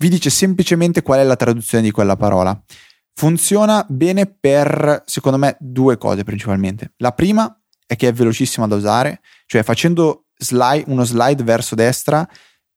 Vi 0.00 0.08
dice 0.08 0.30
semplicemente 0.30 1.02
qual 1.02 1.18
è 1.18 1.24
la 1.24 1.34
traduzione 1.34 1.82
di 1.82 1.90
quella 1.90 2.14
parola. 2.14 2.56
Funziona 3.14 3.84
bene 3.88 4.26
per, 4.26 5.02
secondo 5.06 5.38
me, 5.38 5.56
due 5.58 5.98
cose 5.98 6.22
principalmente. 6.22 6.92
La 6.98 7.10
prima 7.10 7.52
è 7.84 7.96
che 7.96 8.06
è 8.06 8.12
velocissima 8.12 8.68
da 8.68 8.76
usare, 8.76 9.20
cioè 9.46 9.64
facendo 9.64 10.26
slide, 10.36 10.84
uno 10.86 11.02
slide 11.02 11.42
verso 11.42 11.74
destra 11.74 12.28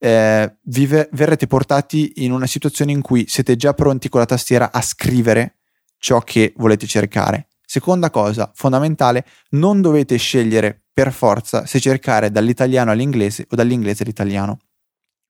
eh, 0.04 0.58
vi 0.64 0.88
verrete 0.88 1.46
portati 1.46 2.24
in 2.24 2.32
una 2.32 2.48
situazione 2.48 2.92
in 2.92 3.02
cui 3.02 3.26
siete 3.28 3.56
già 3.56 3.76
pronti 3.76 4.10
con 4.10 4.20
la 4.20 4.26
tastiera 4.26 4.72
a 4.72 4.82
scrivere 4.82 5.60
ciò 6.00 6.22
che 6.22 6.54
volete 6.58 6.88
cercare. 6.88 7.50
Seconda 7.64 8.10
cosa 8.10 8.52
fondamentale, 8.56 9.26
non 9.52 9.80
dovete 9.80 10.18
scegliere 10.18 10.86
per 10.92 11.14
forza 11.14 11.68
se 11.68 11.80
cercare 11.80 12.32
dall'italiano 12.32 12.90
all'inglese 12.90 13.46
o 13.48 13.56
dall'inglese 13.56 14.02
all'italiano. 14.02 14.58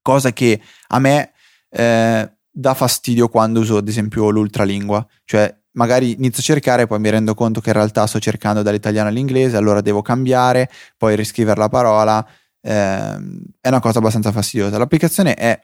Cosa 0.01 0.31
che 0.31 0.61
a 0.87 0.99
me 0.99 1.33
eh, 1.71 2.31
dà 2.51 2.73
fastidio 2.73 3.29
quando 3.29 3.61
uso 3.61 3.77
ad 3.77 3.87
esempio 3.87 4.29
l'ultralingua, 4.29 5.05
cioè 5.23 5.55
magari 5.73 6.11
inizio 6.13 6.39
a 6.39 6.43
cercare 6.43 6.83
e 6.83 6.87
poi 6.87 6.99
mi 6.99 7.09
rendo 7.09 7.33
conto 7.33 7.61
che 7.61 7.69
in 7.69 7.75
realtà 7.75 8.05
sto 8.05 8.19
cercando 8.19 8.61
dall'italiano 8.61 9.09
all'inglese, 9.09 9.55
allora 9.57 9.81
devo 9.81 10.01
cambiare, 10.01 10.69
poi 10.97 11.15
riscrivere 11.15 11.59
la 11.59 11.69
parola, 11.69 12.25
eh, 12.61 13.15
è 13.59 13.67
una 13.67 13.79
cosa 13.79 13.99
abbastanza 13.99 14.31
fastidiosa. 14.31 14.77
L'applicazione 14.77 15.33
è 15.35 15.59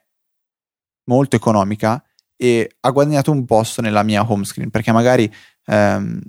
molto 1.06 1.36
economica 1.36 2.02
e 2.36 2.76
ha 2.80 2.90
guadagnato 2.92 3.32
un 3.32 3.46
posto 3.46 3.82
nella 3.82 4.04
mia 4.04 4.30
home 4.30 4.46
screen 4.46 4.70
perché 4.70 4.92
magari 4.92 5.32
ehm, 5.66 6.22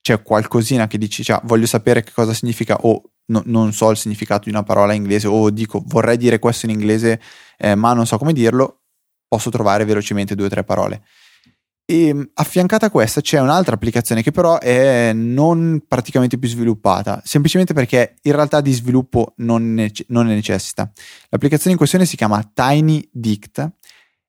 c'è 0.00 0.22
qualcosina 0.22 0.86
che 0.86 0.98
dici, 0.98 1.24
cioè, 1.24 1.40
voglio 1.44 1.66
sapere 1.66 2.02
che 2.02 2.12
cosa 2.12 2.34
significa 2.34 2.76
o 2.82 3.02
no, 3.26 3.42
non 3.46 3.72
so 3.72 3.90
il 3.90 3.96
significato 3.96 4.44
di 4.44 4.50
una 4.50 4.62
parola 4.62 4.92
in 4.92 5.00
inglese 5.02 5.26
o 5.26 5.48
dico 5.50 5.82
vorrei 5.86 6.18
dire 6.18 6.38
questo 6.38 6.66
in 6.66 6.72
inglese 6.72 7.20
eh, 7.56 7.74
ma 7.74 7.94
non 7.94 8.06
so 8.06 8.18
come 8.18 8.34
dirlo, 8.34 8.82
posso 9.34 9.50
trovare 9.50 9.84
velocemente 9.84 10.36
due 10.36 10.46
o 10.46 10.48
tre 10.48 10.62
parole. 10.62 11.02
E 11.84 12.06
ehm, 12.06 12.30
affiancata 12.34 12.86
a 12.86 12.90
questa 12.90 13.20
c'è 13.20 13.40
un'altra 13.40 13.74
applicazione 13.74 14.22
che 14.22 14.30
però 14.30 14.58
è 14.60 15.12
non 15.12 15.82
praticamente 15.88 16.38
più 16.38 16.48
sviluppata, 16.48 17.20
semplicemente 17.24 17.74
perché 17.74 18.14
in 18.22 18.32
realtà 18.32 18.60
di 18.60 18.72
sviluppo 18.72 19.34
non 19.38 19.74
ne, 19.74 19.90
non 20.08 20.26
ne 20.26 20.34
necessita. 20.34 20.90
L'applicazione 21.30 21.72
in 21.72 21.76
questione 21.76 22.06
si 22.06 22.16
chiama 22.16 22.48
Tiny 22.54 23.08
Dict 23.10 23.70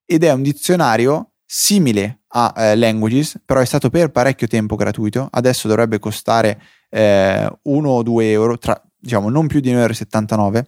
ed 0.06 0.24
è 0.24 0.32
un 0.32 0.42
dizionario 0.42 1.34
simile 1.46 2.22
a 2.30 2.52
eh, 2.58 2.76
Languages, 2.76 3.40
però 3.46 3.60
è 3.60 3.66
stato 3.66 3.92
per 3.92 4.10
parecchio 4.10 4.48
tempo 4.48 4.76
gratuito, 4.76 5.28
adesso 5.32 5.68
dovrebbe 5.68 6.00
costare 6.00 6.60
eh, 6.90 7.48
1 7.62 7.90
o 7.90 8.04
2 8.04 8.32
euro, 8.32 8.58
tra, 8.58 8.82
diciamo 8.98 9.30
non 9.30 9.46
più 9.46 9.60
di 9.60 9.72
1,79 9.72 10.38
euro, 10.40 10.68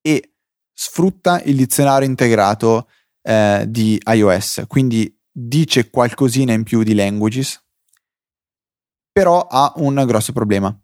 e 0.00 0.34
sfrutta 0.72 1.40
il 1.42 1.56
dizionario 1.56 2.06
integrato 2.06 2.88
eh, 3.26 3.64
di 3.66 4.00
iOS, 4.04 4.64
quindi 4.68 5.12
dice 5.30 5.90
qualcosina 5.90 6.52
in 6.52 6.62
più 6.62 6.82
di 6.82 6.94
Languages, 6.94 7.62
però 9.10 9.46
ha 9.48 9.72
un 9.76 10.02
grosso 10.06 10.32
problema. 10.32 10.76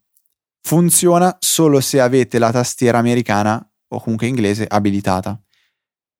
Funziona 0.63 1.37
solo 1.41 1.81
se 1.81 2.01
avete 2.01 2.39
la 2.39 2.51
tastiera 2.51 2.99
americana 2.99 3.65
o 3.89 4.01
comunque 4.01 4.27
inglese 4.27 4.67
abilitata. 4.67 5.41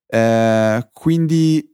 Eh, 0.07 0.89
quindi 0.91 1.65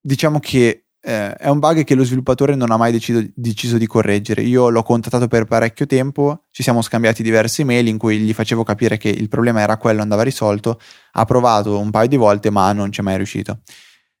diciamo 0.00 0.40
che 0.40 0.83
eh, 1.06 1.34
è 1.34 1.48
un 1.48 1.58
bug 1.58 1.84
che 1.84 1.94
lo 1.94 2.02
sviluppatore 2.02 2.54
non 2.54 2.70
ha 2.70 2.78
mai 2.78 2.90
deciso, 2.90 3.22
deciso, 3.34 3.76
di 3.76 3.86
correggere. 3.86 4.40
Io 4.40 4.70
l'ho 4.70 4.82
contattato 4.82 5.28
per 5.28 5.44
parecchio 5.44 5.84
tempo, 5.84 6.44
ci 6.50 6.62
siamo 6.62 6.80
scambiati 6.80 7.22
diverse 7.22 7.60
email 7.60 7.86
in 7.88 7.98
cui 7.98 8.18
gli 8.20 8.32
facevo 8.32 8.62
capire 8.62 8.96
che 8.96 9.10
il 9.10 9.28
problema 9.28 9.60
era 9.60 9.76
quello, 9.76 10.00
andava 10.00 10.22
risolto. 10.22 10.80
Ha 11.12 11.24
provato 11.26 11.78
un 11.78 11.90
paio 11.90 12.08
di 12.08 12.16
volte, 12.16 12.48
ma 12.48 12.72
non 12.72 12.90
ci 12.90 13.00
è 13.00 13.02
mai 13.02 13.16
riuscito. 13.18 13.60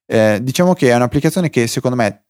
Eh, 0.04 0.40
diciamo 0.42 0.74
che 0.74 0.90
è 0.90 0.94
un'applicazione 0.94 1.48
che 1.48 1.66
secondo 1.66 1.96
me 1.96 2.24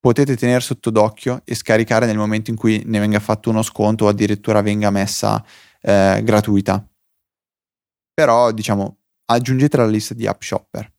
potete 0.00 0.34
tenere 0.34 0.60
sotto 0.60 0.88
d'occhio 0.88 1.42
e 1.44 1.54
scaricare 1.54 2.06
nel 2.06 2.16
momento 2.16 2.48
in 2.48 2.56
cui 2.56 2.82
ne 2.86 2.98
venga 3.00 3.20
fatto 3.20 3.50
uno 3.50 3.60
sconto 3.60 4.06
o 4.06 4.08
addirittura 4.08 4.62
venga 4.62 4.88
messa 4.90 5.44
eh, 5.82 6.22
gratuita. 6.24 6.82
Però, 8.14 8.50
diciamo, 8.50 8.96
aggiungetela 9.26 9.82
alla 9.82 9.92
lista 9.92 10.14
di 10.14 10.26
app 10.26 10.40
shopper. 10.40 10.90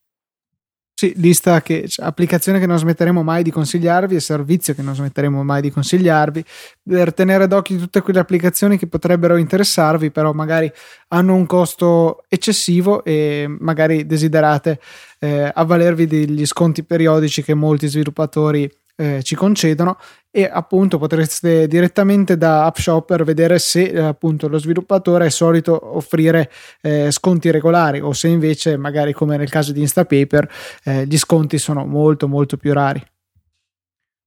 Sì, 1.01 1.13
lista 1.15 1.63
che, 1.63 1.87
cioè, 1.87 2.05
applicazione 2.05 2.59
che 2.59 2.67
non 2.67 2.77
smetteremo 2.77 3.23
mai 3.23 3.41
di 3.41 3.49
consigliarvi 3.49 4.13
e 4.13 4.19
servizio 4.19 4.75
che 4.75 4.83
non 4.83 4.93
smetteremo 4.93 5.43
mai 5.43 5.59
di 5.59 5.71
consigliarvi. 5.71 6.45
Per 6.83 7.11
tenere 7.15 7.47
d'occhio 7.47 7.79
tutte 7.79 8.01
quelle 8.01 8.19
applicazioni 8.19 8.77
che 8.77 8.85
potrebbero 8.85 9.35
interessarvi, 9.37 10.11
però 10.11 10.31
magari 10.31 10.71
hanno 11.07 11.33
un 11.33 11.47
costo 11.47 12.23
eccessivo 12.27 13.03
e 13.03 13.47
magari 13.47 14.05
desiderate 14.05 14.79
eh, 15.17 15.51
avvalervi 15.51 16.05
degli 16.05 16.45
sconti 16.45 16.83
periodici 16.83 17.41
che 17.41 17.55
molti 17.55 17.87
sviluppatori 17.87 18.71
eh, 19.01 19.23
ci 19.23 19.33
concedono 19.33 19.97
e 20.29 20.43
appunto 20.43 20.99
potreste 20.99 21.67
direttamente 21.67 22.37
da 22.37 22.65
App 22.65 22.77
Shopper 22.77 23.23
vedere 23.23 23.57
se 23.57 23.85
eh, 23.85 23.99
appunto 23.99 24.47
lo 24.47 24.59
sviluppatore 24.59 25.25
è 25.25 25.29
solito 25.29 25.97
offrire 25.97 26.51
eh, 26.81 27.09
sconti 27.09 27.49
regolari 27.49 27.99
o 27.99 28.13
se 28.13 28.27
invece 28.27 28.77
magari 28.77 29.11
come 29.11 29.37
nel 29.37 29.49
caso 29.49 29.71
di 29.71 29.81
Instapaper 29.81 30.49
eh, 30.83 31.07
gli 31.07 31.17
sconti 31.17 31.57
sono 31.57 31.85
molto 31.85 32.27
molto 32.27 32.57
più 32.57 32.73
rari. 32.73 33.03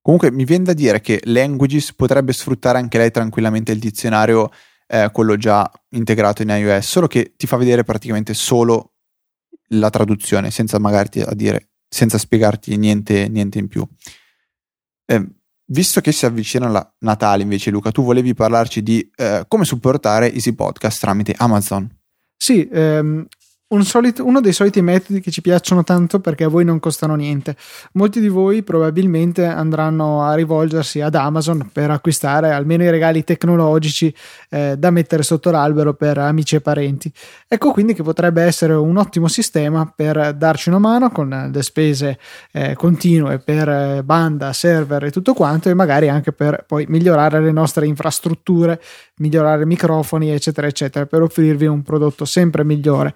Comunque 0.02 0.32
mi 0.32 0.44
viene 0.44 0.64
da 0.64 0.72
dire 0.72 1.00
che 1.00 1.20
Languages 1.24 1.94
potrebbe 1.94 2.32
sfruttare 2.32 2.78
anche 2.78 2.98
lei 2.98 3.12
tranquillamente 3.12 3.70
il 3.70 3.78
dizionario, 3.78 4.50
eh, 4.88 5.08
quello 5.12 5.36
già 5.36 5.70
integrato 5.90 6.42
in 6.42 6.48
iOS, 6.48 6.86
solo 6.86 7.06
che 7.06 7.32
ti 7.36 7.46
fa 7.46 7.56
vedere 7.56 7.84
praticamente 7.84 8.34
solo 8.34 8.94
la 9.68 9.88
traduzione, 9.88 10.50
senza 10.50 10.78
magari 10.78 11.22
a 11.22 11.32
dire, 11.32 11.70
senza 11.88 12.18
spiegarti 12.18 12.76
niente, 12.76 13.28
niente 13.28 13.58
in 13.58 13.68
più. 13.68 13.86
Eh, 15.06 15.26
visto 15.66 16.00
che 16.00 16.12
si 16.12 16.26
avvicina 16.26 16.68
la 16.68 16.94
Natale 17.00 17.42
invece 17.42 17.70
Luca, 17.70 17.90
tu 17.90 18.02
volevi 18.02 18.34
parlarci 18.34 18.82
di 18.82 19.08
eh, 19.16 19.44
come 19.48 19.64
supportare 19.64 20.32
Easy 20.32 20.52
Podcast 20.52 21.00
tramite 21.00 21.34
Amazon. 21.36 21.88
Sì, 22.36 22.68
ehm, 22.70 23.26
un 23.74 23.84
solito, 23.84 24.24
uno 24.24 24.40
dei 24.40 24.52
soliti 24.52 24.80
metodi 24.80 25.20
che 25.20 25.30
ci 25.30 25.40
piacciono 25.40 25.82
tanto 25.82 26.20
perché 26.20 26.44
a 26.44 26.48
voi 26.48 26.64
non 26.64 26.78
costano 26.78 27.14
niente. 27.16 27.56
Molti 27.92 28.20
di 28.20 28.28
voi 28.28 28.62
probabilmente 28.62 29.44
andranno 29.44 30.22
a 30.22 30.34
rivolgersi 30.34 31.00
ad 31.00 31.14
Amazon 31.14 31.68
per 31.72 31.90
acquistare 31.90 32.52
almeno 32.52 32.84
i 32.84 32.90
regali 32.90 33.24
tecnologici 33.24 34.14
eh, 34.50 34.76
da 34.78 34.90
mettere 34.90 35.22
sotto 35.22 35.50
l'albero 35.50 35.94
per 35.94 36.18
amici 36.18 36.56
e 36.56 36.60
parenti. 36.60 37.12
Ecco 37.48 37.72
quindi 37.72 37.94
che 37.94 38.02
potrebbe 38.02 38.42
essere 38.42 38.74
un 38.74 38.96
ottimo 38.96 39.28
sistema 39.28 39.92
per 39.94 40.34
darci 40.34 40.68
una 40.68 40.78
mano 40.78 41.10
con 41.10 41.50
le 41.52 41.62
spese 41.62 42.18
eh, 42.52 42.74
continue 42.74 43.38
per 43.38 43.68
eh, 43.68 44.02
banda, 44.04 44.52
server 44.52 45.04
e 45.04 45.10
tutto 45.10 45.34
quanto 45.34 45.68
e 45.68 45.74
magari 45.74 46.08
anche 46.08 46.32
per 46.32 46.64
poi 46.66 46.86
migliorare 46.88 47.40
le 47.40 47.52
nostre 47.52 47.86
infrastrutture, 47.86 48.80
migliorare 49.16 49.66
microfoni 49.66 50.30
eccetera 50.30 50.66
eccetera 50.66 51.06
per 51.06 51.22
offrirvi 51.22 51.66
un 51.66 51.82
prodotto 51.82 52.24
sempre 52.24 52.64
migliore 52.64 53.14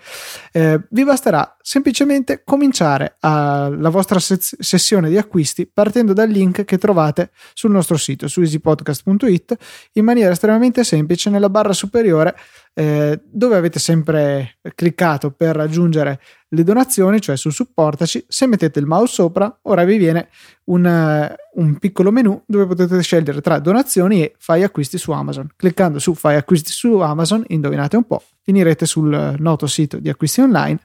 eh, 0.58 0.80
vi 0.90 1.04
basterà 1.04 1.56
semplicemente 1.62 2.42
cominciare 2.44 3.16
a, 3.20 3.68
la 3.68 3.90
vostra 3.90 4.18
se- 4.18 4.38
sessione 4.40 5.08
di 5.08 5.16
acquisti 5.16 5.70
partendo 5.72 6.12
dal 6.12 6.28
link 6.28 6.64
che 6.64 6.78
trovate 6.78 7.30
sul 7.54 7.70
nostro 7.70 7.96
sito 7.96 8.26
su 8.26 8.40
easypodcast.it 8.40 9.56
in 9.92 10.04
maniera 10.04 10.32
estremamente 10.32 10.82
semplice 10.82 11.30
nella 11.30 11.48
barra 11.48 11.72
superiore 11.72 12.36
eh, 12.78 13.20
dove 13.24 13.56
avete 13.56 13.80
sempre 13.80 14.58
cliccato 14.76 15.32
per 15.32 15.56
raggiungere 15.56 16.20
le 16.50 16.62
donazioni, 16.62 17.20
cioè 17.20 17.36
su 17.36 17.50
supportaci, 17.50 18.24
se 18.28 18.46
mettete 18.46 18.78
il 18.78 18.86
mouse 18.86 19.14
sopra, 19.14 19.58
ora 19.62 19.82
vi 19.82 19.96
viene 19.96 20.28
un, 20.66 20.84
uh, 20.84 21.60
un, 21.60 21.78
piccolo 21.78 22.12
menu 22.12 22.40
dove 22.46 22.66
potete 22.66 23.02
scegliere 23.02 23.40
tra 23.40 23.58
donazioni 23.58 24.22
e 24.22 24.34
fai 24.38 24.62
acquisti 24.62 24.96
su 24.96 25.10
Amazon. 25.10 25.48
Cliccando 25.56 25.98
su 25.98 26.14
fai 26.14 26.36
acquisti 26.36 26.70
su 26.70 27.00
Amazon, 27.00 27.42
indovinate 27.48 27.96
un 27.96 28.04
po', 28.04 28.22
finirete 28.42 28.86
sul 28.86 29.34
noto 29.38 29.66
sito 29.66 29.98
di 29.98 30.08
acquisti 30.08 30.40
online 30.40 30.78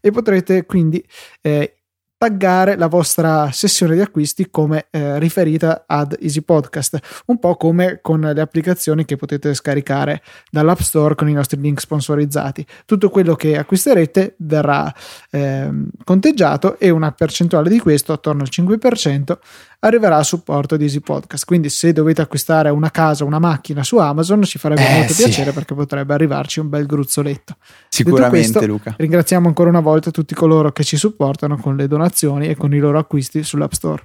e 0.00 0.12
potrete 0.12 0.64
quindi 0.66 1.04
eh, 1.40 1.79
taggare 2.20 2.76
la 2.76 2.88
vostra 2.88 3.50
sessione 3.50 3.94
di 3.94 4.02
acquisti 4.02 4.50
come 4.50 4.88
eh, 4.90 5.18
riferita 5.18 5.84
ad 5.86 6.18
Easy 6.20 6.42
Podcast, 6.42 7.22
un 7.28 7.38
po' 7.38 7.56
come 7.56 8.00
con 8.02 8.20
le 8.20 8.40
applicazioni 8.42 9.06
che 9.06 9.16
potete 9.16 9.54
scaricare 9.54 10.20
dall'App 10.50 10.80
Store 10.80 11.14
con 11.14 11.30
i 11.30 11.32
nostri 11.32 11.58
link 11.58 11.80
sponsorizzati. 11.80 12.66
Tutto 12.84 13.08
quello 13.08 13.34
che 13.36 13.56
acquisterete 13.56 14.34
verrà 14.36 14.94
eh, 15.30 15.70
conteggiato 16.04 16.78
e 16.78 16.90
una 16.90 17.10
percentuale 17.12 17.70
di 17.70 17.78
questo, 17.78 18.12
attorno 18.12 18.42
al 18.42 18.50
5%, 18.52 19.38
arriverà 19.80 20.16
a 20.16 20.22
supporto 20.22 20.76
di 20.76 20.84
Easy 20.84 21.00
Podcast. 21.00 21.44
Quindi 21.44 21.68
se 21.68 21.92
dovete 21.92 22.20
acquistare 22.20 22.70
una 22.70 22.90
casa, 22.90 23.24
una 23.24 23.38
macchina 23.38 23.82
su 23.82 23.98
Amazon, 23.98 24.42
ci 24.42 24.58
farebbe 24.58 24.86
eh, 24.86 24.94
molto 24.98 25.12
sì. 25.12 25.24
piacere 25.24 25.52
perché 25.52 25.74
potrebbe 25.74 26.14
arrivarci 26.14 26.60
un 26.60 26.68
bel 26.68 26.86
gruzzoletto. 26.86 27.56
Sicuramente 27.88 28.52
questo, 28.52 28.66
Luca. 28.66 28.94
Ringraziamo 28.96 29.48
ancora 29.48 29.70
una 29.70 29.80
volta 29.80 30.10
tutti 30.10 30.34
coloro 30.34 30.72
che 30.72 30.84
ci 30.84 30.96
supportano 30.96 31.56
con 31.56 31.76
le 31.76 31.86
donazioni 31.86 32.48
e 32.48 32.56
con 32.56 32.74
i 32.74 32.78
loro 32.78 32.98
acquisti 32.98 33.42
sull'App 33.42 33.72
Store. 33.72 34.02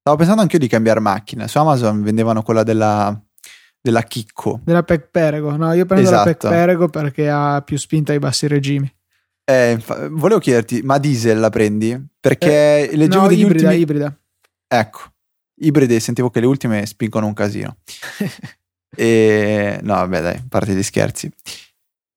Stavo 0.00 0.16
pensando 0.18 0.42
anche 0.42 0.56
io 0.56 0.60
di 0.60 0.68
cambiare 0.68 1.00
macchina. 1.00 1.48
Su 1.48 1.58
Amazon 1.58 2.02
vendevano 2.02 2.42
quella 2.42 2.62
della, 2.62 3.18
della 3.80 4.02
Chicco. 4.02 4.60
Della 4.62 4.82
Pec 4.82 5.08
Perego. 5.10 5.56
No, 5.56 5.72
io 5.72 5.86
prendo 5.86 6.08
esatto. 6.08 6.28
la 6.28 6.34
Pec 6.34 6.48
Perego 6.48 6.88
perché 6.88 7.30
ha 7.30 7.62
più 7.62 7.78
spinta 7.78 8.12
ai 8.12 8.18
bassi 8.18 8.46
regimi. 8.46 8.92
Eh, 9.46 9.78
volevo 10.10 10.40
chiederti, 10.40 10.80
ma 10.82 10.98
diesel 10.98 11.38
la 11.38 11.50
prendi? 11.50 12.02
Perché 12.18 12.90
eh, 12.90 12.96
leggevo 12.96 13.22
no, 13.22 13.28
degli 13.28 13.40
ibrida, 13.40 13.68
ultimi... 13.68 13.82
ibrida. 13.82 14.18
Ecco, 14.76 15.02
ibride 15.60 16.00
sentivo 16.00 16.30
che 16.30 16.40
le 16.40 16.46
ultime 16.46 16.84
spingono 16.84 17.26
un 17.26 17.32
casino. 17.32 17.76
e 18.96 19.78
no, 19.82 19.94
vabbè, 19.94 20.20
dai, 20.20 20.42
parte 20.48 20.74
gli 20.74 20.82
scherzi. 20.82 21.30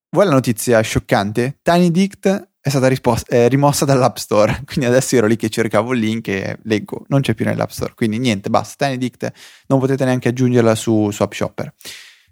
Vuoi 0.10 0.26
la 0.26 0.32
notizia 0.32 0.82
scioccante? 0.82 1.60
Tiny 1.62 1.92
Dict 1.92 2.50
è 2.60 2.70
stata 2.70 2.88
risposta, 2.88 3.36
eh, 3.36 3.48
rimossa 3.48 3.86
dall'App 3.86 4.16
Store. 4.16 4.62
Quindi 4.66 4.86
adesso 4.86 5.16
ero 5.16 5.28
lì 5.28 5.36
che 5.36 5.50
cercavo 5.50 5.94
il 5.94 6.00
link 6.00 6.30
e 6.30 6.58
leggo, 6.64 7.06
non 7.10 7.22
c'è 7.22 7.36
più 7.36 7.46
nell'App 7.46 7.70
Store. 7.70 7.94
Quindi 7.94 8.18
niente, 8.18 8.50
basta. 8.50 8.86
Tiny 8.86 8.98
Dict 8.98 9.32
non 9.68 9.80
potete 9.80 10.04
neanche 10.04 10.30
aggiungerla 10.30 10.74
su, 10.74 11.12
su 11.12 11.22
App 11.22 11.34
Shopper. 11.34 11.74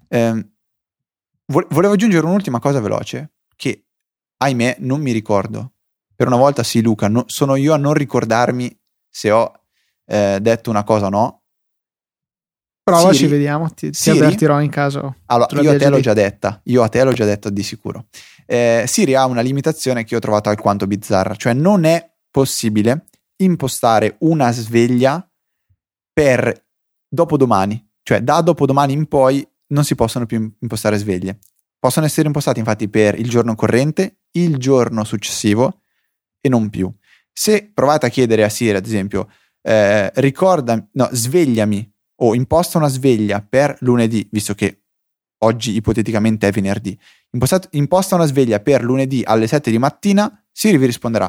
Eh, 0.07 0.49
volevo 1.45 1.93
aggiungere 1.93 2.25
un'ultima 2.25 2.59
cosa 2.59 2.79
veloce 2.79 3.33
che, 3.55 3.85
ahimè, 4.37 4.77
non 4.79 5.01
mi 5.01 5.11
ricordo. 5.11 5.73
Per 6.15 6.25
una 6.25 6.37
volta 6.37 6.63
sì, 6.63 6.81
Luca, 6.81 7.07
no, 7.09 7.25
sono 7.27 7.55
io 7.55 7.73
a 7.73 7.77
non 7.77 7.93
ricordarmi 7.93 8.75
se 9.07 9.29
ho 9.29 9.64
eh, 10.05 10.39
detto 10.41 10.69
una 10.69 10.83
cosa 10.83 11.07
o 11.07 11.09
no. 11.09 11.41
Provaci, 12.83 13.15
Siri, 13.17 13.31
vediamo, 13.31 13.69
ti, 13.71 13.89
ti 13.89 14.09
avvertirò 14.11 14.61
in 14.61 14.69
caso. 14.69 15.15
Allora, 15.25 15.59
io 15.59 15.71
a 15.71 15.77
te 15.77 15.89
l'ho 15.89 15.99
già 15.99 16.13
detta, 16.13 16.61
io 16.65 16.83
a 16.83 16.87
te 16.87 17.03
l'ho 17.03 17.13
già 17.13 17.25
detto 17.25 17.49
di 17.49 17.63
sicuro. 17.63 18.05
Eh, 18.45 18.83
Siri 18.85 19.15
ha 19.15 19.25
una 19.25 19.41
limitazione 19.41 20.03
che 20.03 20.15
ho 20.15 20.19
trovato 20.19 20.49
alquanto 20.49 20.85
bizzarra, 20.85 21.35
cioè 21.35 21.53
non 21.53 21.83
è 21.83 22.11
possibile 22.29 23.07
impostare 23.37 24.17
una 24.19 24.51
sveglia 24.51 25.27
per 26.13 26.63
dopodomani, 27.09 27.91
cioè 28.03 28.21
da 28.21 28.41
dopodomani 28.41 28.93
in 28.93 29.07
poi 29.07 29.45
non 29.67 29.83
si 29.83 29.95
possono 29.95 30.27
più 30.27 30.55
impostare 30.59 30.97
sveglie. 30.97 31.39
Possono 31.79 32.05
essere 32.05 32.27
impostate 32.27 32.59
infatti 32.59 32.87
per 32.87 33.17
il 33.19 33.27
giorno 33.29 33.55
corrente, 33.55 34.19
il 34.31 34.57
giorno 34.57 35.03
successivo 35.03 35.81
e 36.39 36.49
non 36.49 36.69
più. 36.69 36.91
Se 37.31 37.71
provate 37.73 38.05
a 38.05 38.09
chiedere 38.09 38.43
a 38.43 38.49
Siri, 38.49 38.77
ad 38.77 38.85
esempio, 38.85 39.29
eh, 39.65 40.11
ricorda, 40.15 40.87
no, 40.93 41.09
svegliami 41.11 41.91
o 42.21 42.35
imposta 42.35 42.77
una 42.77 42.87
sveglia 42.87 43.41
per 43.41 43.75
lunedì, 43.79 44.27
visto 44.31 44.53
che 44.53 44.83
oggi 45.39 45.75
ipoteticamente 45.75 46.47
è 46.47 46.51
venerdì, 46.51 46.97
Impostato, 47.31 47.67
imposta 47.71 48.15
una 48.15 48.25
sveglia 48.25 48.61
per 48.61 48.81
lunedì 48.81 49.21
alle 49.25 49.47
7 49.47 49.69
di 49.69 49.77
mattina, 49.77 50.45
Siri 50.51 50.77
vi 50.77 50.85
risponderà, 50.85 51.27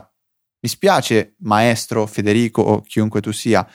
mi 0.61 0.69
spiace 0.69 1.35
maestro 1.39 2.07
Federico 2.07 2.63
o 2.63 2.81
chiunque 2.83 3.21
tu 3.21 3.33
sia, 3.33 3.67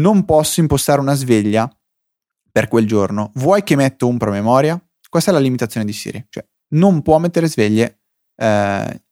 non 0.00 0.24
posso 0.24 0.58
impostare 0.58 1.00
una 1.00 1.14
sveglia 1.14 1.70
per 2.50 2.66
quel 2.66 2.84
giorno, 2.84 3.30
vuoi 3.36 3.62
che 3.62 3.76
metto 3.76 4.08
un 4.08 4.18
promemoria? 4.18 4.80
Questa 5.08 5.30
è 5.30 5.34
la 5.34 5.38
limitazione 5.38 5.86
di 5.86 5.92
Siri, 5.92 6.26
cioè 6.28 6.44
non 6.70 7.02
può 7.02 7.18
mettere 7.18 7.46
sveglie 7.46 8.00
eh, 8.34 9.02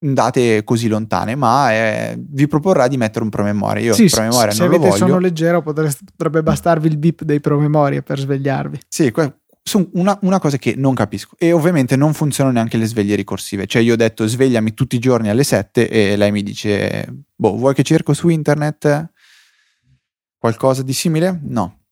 date 0.00 0.64
così 0.64 0.88
lontane, 0.88 1.34
ma 1.34 1.70
è, 1.70 2.16
vi 2.18 2.46
proporrà 2.46 2.88
di 2.88 2.96
mettere 2.96 3.22
un 3.22 3.30
promemoria. 3.30 3.82
Io 3.82 3.92
sì, 3.92 4.06
promemoria 4.06 4.50
se 4.50 4.64
non. 4.64 4.72
Se 4.72 4.76
avete 4.76 4.96
sonno 4.96 5.18
leggero 5.18 5.62
potreste, 5.62 6.04
potrebbe 6.04 6.42
bastarvi 6.42 6.88
il 6.88 6.96
bip 6.96 7.22
dei 7.22 7.40
promemoria 7.40 8.00
per 8.00 8.18
svegliarvi. 8.18 8.80
Sì, 8.88 9.10
que- 9.10 9.34
una, 9.92 10.18
una, 10.22 10.38
cosa 10.40 10.56
che 10.56 10.74
non 10.74 10.94
capisco. 10.94 11.36
E 11.38 11.52
ovviamente 11.52 11.94
non 11.94 12.14
funzionano 12.14 12.56
neanche 12.56 12.78
le 12.78 12.86
sveglie 12.86 13.14
ricorsive. 13.14 13.66
Cioè 13.66 13.82
io 13.82 13.92
ho 13.92 13.96
detto 13.96 14.26
svegliami 14.26 14.74
tutti 14.74 14.96
i 14.96 14.98
giorni 14.98 15.28
alle 15.28 15.44
7 15.44 15.88
e 15.88 16.16
lei 16.16 16.32
mi 16.32 16.42
dice, 16.42 17.06
boh, 17.36 17.56
vuoi 17.56 17.74
che 17.74 17.82
cerco 17.82 18.14
su 18.14 18.28
internet 18.28 19.10
qualcosa 20.38 20.82
di 20.82 20.94
simile? 20.94 21.38
No. 21.44 21.82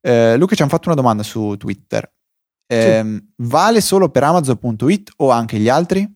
Eh, 0.00 0.36
Luca 0.36 0.54
ci 0.54 0.62
hanno 0.62 0.70
fatto 0.70 0.88
una 0.88 0.96
domanda 0.96 1.22
su 1.22 1.54
Twitter. 1.58 2.10
Eh, 2.66 3.02
sì. 3.04 3.28
Vale 3.36 3.80
solo 3.80 4.08
per 4.08 4.24
Amazon.it 4.24 5.12
o 5.16 5.30
anche 5.30 5.58
gli 5.58 5.68
altri? 5.68 6.10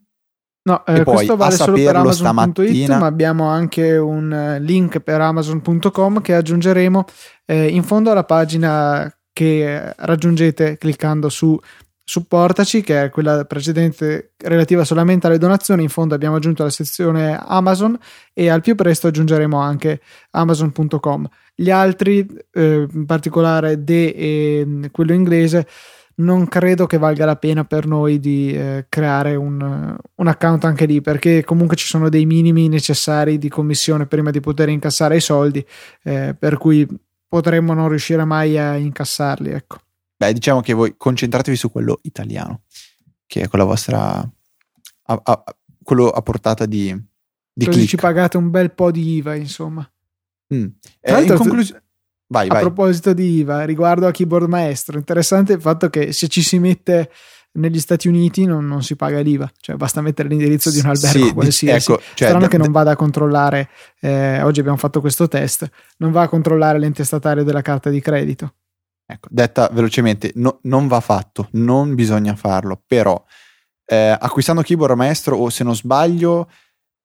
No, 0.65 0.85
eh, 0.87 1.03
questo 1.03 1.37
vale 1.37 1.57
solo 1.57 1.77
per 1.77 1.97
Amazon.it, 1.97 2.89
ma 2.89 3.07
abbiamo 3.07 3.49
anche 3.49 3.97
un 3.97 4.33
eh, 4.33 4.61
link 4.61 5.01
per 5.01 5.21
Amazon.com 5.21 6.21
che 6.21 6.35
aggiungeremo 6.35 7.05
eh, 7.47 7.67
in 7.69 7.83
fondo 7.83 8.13
alla 8.13 8.25
pagina 8.25 9.13
che 9.33 9.93
raggiungete 9.97 10.77
cliccando 10.79 11.29
su 11.29 11.59
supportaci 12.05 12.83
che 12.83 13.05
è 13.05 13.11
quella 13.11 13.45
precedente 13.45 14.35
relativa 14.37 14.85
solamente 14.85 15.27
alle 15.27 15.39
donazioni. 15.39 15.83
In 15.83 15.89
fondo 15.89 16.15
abbiamo 16.15 16.37
aggiunto 16.37 16.63
la 16.63 16.71
sezione 16.71 17.37
Amazon 17.43 17.99
e 18.33 18.49
al 18.49 18.61
più 18.61 18.75
presto 18.75 19.09
aggiungeremo 19.09 19.59
anche 19.59 20.01
amazon.com 20.31 21.29
gli 21.55 21.71
altri 21.71 22.27
eh, 22.53 22.87
in 22.93 23.07
particolare 23.07 23.83
De 23.83 24.09
e 24.09 24.89
quello 24.91 25.13
inglese 25.13 25.67
non 26.17 26.47
credo 26.47 26.87
che 26.87 26.99
valga 26.99 27.25
la 27.25 27.37
pena 27.37 27.65
per 27.65 27.87
noi 27.87 28.21
di 28.21 28.53
eh, 28.53 28.87
creare 28.89 29.35
un, 29.35 29.97
un, 30.15 30.27
account 30.27 30.65
anche 30.65 30.85
lì 30.85 31.01
perché 31.01 31.45
comunque 31.45 31.77
ci 31.77 31.87
sono 31.87 32.09
dei 32.09 32.27
minimi 32.27 32.69
necessari 32.69 33.39
di 33.39 33.49
commissione 33.49 34.07
prima 34.07 34.31
di 34.31 34.41
poter 34.41 34.69
incassare 34.69 35.17
i 35.17 35.21
soldi 35.21 35.65
eh, 36.03 36.35
per 36.39 36.59
cui 36.59 36.87
potremmo 37.27 37.73
non 37.73 37.89
riuscire 37.89 38.25
mai 38.25 38.59
a 38.59 38.77
incassarli 38.77 39.51
ecco. 39.51 39.79
beh 40.17 40.33
diciamo 40.33 40.61
che 40.61 40.75
voi 40.75 40.95
concentratevi 40.97 41.57
su 41.57 41.71
quello 41.71 42.01
italiano 42.03 42.63
che 43.27 43.43
è 43.43 43.49
con 43.49 43.59
la 43.59 43.65
vostra 43.65 44.19
a, 44.19 45.21
a, 45.23 45.45
quello 45.83 46.11
a 46.11 46.21
portata 46.21 46.67
di, 46.67 46.95
di 47.53 47.65
così 47.65 47.79
click. 47.79 47.91
ci 47.91 47.97
pagate 47.97 48.37
un 48.37 48.51
bel 48.51 48.73
po' 48.73 48.91
di 48.91 49.15
IVA 49.15 49.35
insomma 49.35 49.91
mm. 50.55 50.67
eh, 51.01 51.23
in 51.23 51.35
conclusione 51.35 51.83
Vai, 52.33 52.49
a 52.49 52.53
vai. 52.55 52.63
proposito 52.63 53.13
di 53.13 53.41
IVA, 53.41 53.65
riguardo 53.65 54.07
a 54.07 54.11
Keyboard 54.11 54.49
Maestro, 54.49 54.97
interessante 54.97 55.53
il 55.53 55.61
fatto 55.61 55.91
che 55.91 56.13
se 56.13 56.29
ci 56.29 56.41
si 56.41 56.59
mette 56.59 57.11
negli 57.53 57.79
Stati 57.79 58.09
Uniti 58.09 58.47
non, 58.47 58.67
non 58.67 58.83
si 58.83 58.97
paga 58.97 59.21
l'IVA, 59.21 59.53
cioè 59.61 59.77
basta 59.77 60.01
mettere 60.01 60.31
l'indirizzo 60.31 60.71
di 60.71 60.79
un 60.79 60.87
albergo 60.87 61.27
sì, 61.27 61.33
qualsiasi. 61.35 61.93
Ecco, 61.93 62.03
cioè, 62.15 62.29
Strano 62.29 62.47
d- 62.47 62.49
che 62.49 62.57
non 62.57 62.73
vada 62.73 62.93
a 62.93 62.97
controllare, 62.97 63.69
eh, 64.01 64.41
oggi 64.41 64.61
abbiamo 64.61 64.79
fatto 64.79 65.03
questo 65.03 65.29
test, 65.29 65.69
non 65.99 66.11
va 66.11 66.23
a 66.23 66.29
controllare 66.29 66.79
l'ente 66.79 67.05
statale 67.05 67.45
della 67.45 67.61
carta 67.61 67.91
di 67.91 68.01
credito. 68.01 68.55
Ecco, 69.05 69.29
detta 69.31 69.69
velocemente, 69.71 70.33
no, 70.37 70.61
non 70.63 70.89
va 70.89 71.01
fatto, 71.01 71.49
non 71.53 71.95
bisogna 71.95 72.35
farlo, 72.35 72.83
però 72.87 73.23
eh, 73.85 74.17
acquistando 74.19 74.63
Keyboard 74.63 74.97
Maestro 74.97 75.37
o 75.37 75.51
se 75.51 75.65
non 75.65 75.77
sbaglio 75.77 76.49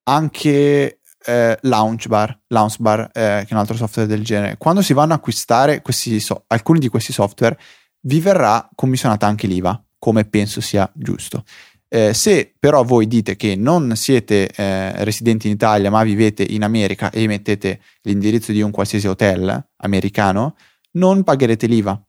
anche 0.04 0.97
eh, 1.28 1.58
Launchbar, 1.62 2.40
Launchbar 2.48 3.10
eh, 3.14 3.44
che 3.44 3.48
è 3.50 3.54
un 3.54 3.60
altro 3.60 3.76
software 3.76 4.08
del 4.08 4.24
genere. 4.24 4.58
Quando 4.58 4.82
si 4.82 4.94
vanno 4.94 5.14
a 5.14 5.18
acquistare 5.18 5.84
so- 6.20 6.46
alcuni 6.48 6.80
di 6.80 6.88
questi 6.88 7.12
software, 7.12 7.58
vi 8.02 8.22
verrà 8.22 8.68
commissionata 8.74 9.28
anche 9.28 9.48
l'IVA, 9.48 9.84
come 10.00 10.26
penso 10.26 10.62
sia 10.62 10.90
giusto. 10.96 11.44
Eh, 11.90 12.14
se 12.14 12.54
però 12.58 12.84
voi 12.84 13.08
dite 13.08 13.36
che 13.36 13.56
non 13.56 13.96
siete 13.96 14.50
eh, 14.50 15.04
residenti 15.06 15.48
in 15.48 15.54
Italia 15.54 15.90
ma 15.90 16.04
vivete 16.04 16.44
in 16.44 16.64
America 16.64 17.10
e 17.12 17.28
mettete 17.28 17.80
l'indirizzo 18.02 18.52
di 18.52 18.62
un 18.62 18.72
qualsiasi 18.72 19.08
hotel 19.08 19.70
americano, 19.78 20.56
non 20.94 21.24
pagherete 21.24 21.68
l'IVA. 21.68 22.02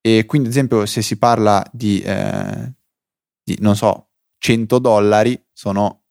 E 0.00 0.24
quindi, 0.26 0.48
ad 0.48 0.54
esempio, 0.54 0.86
se 0.86 1.02
si 1.02 1.16
parla 1.16 1.64
di, 1.72 2.00
eh, 2.00 2.72
di 3.42 3.56
non 3.60 3.76
so, 3.76 4.10
100 4.38 4.78
dollari, 4.78 5.40
sono 5.52 6.04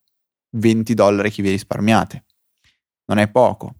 20 0.51 0.93
dollari 0.93 1.31
che 1.31 1.41
vi 1.41 1.49
risparmiate 1.49 2.25
non 3.11 3.19
è 3.19 3.27
poco. 3.27 3.75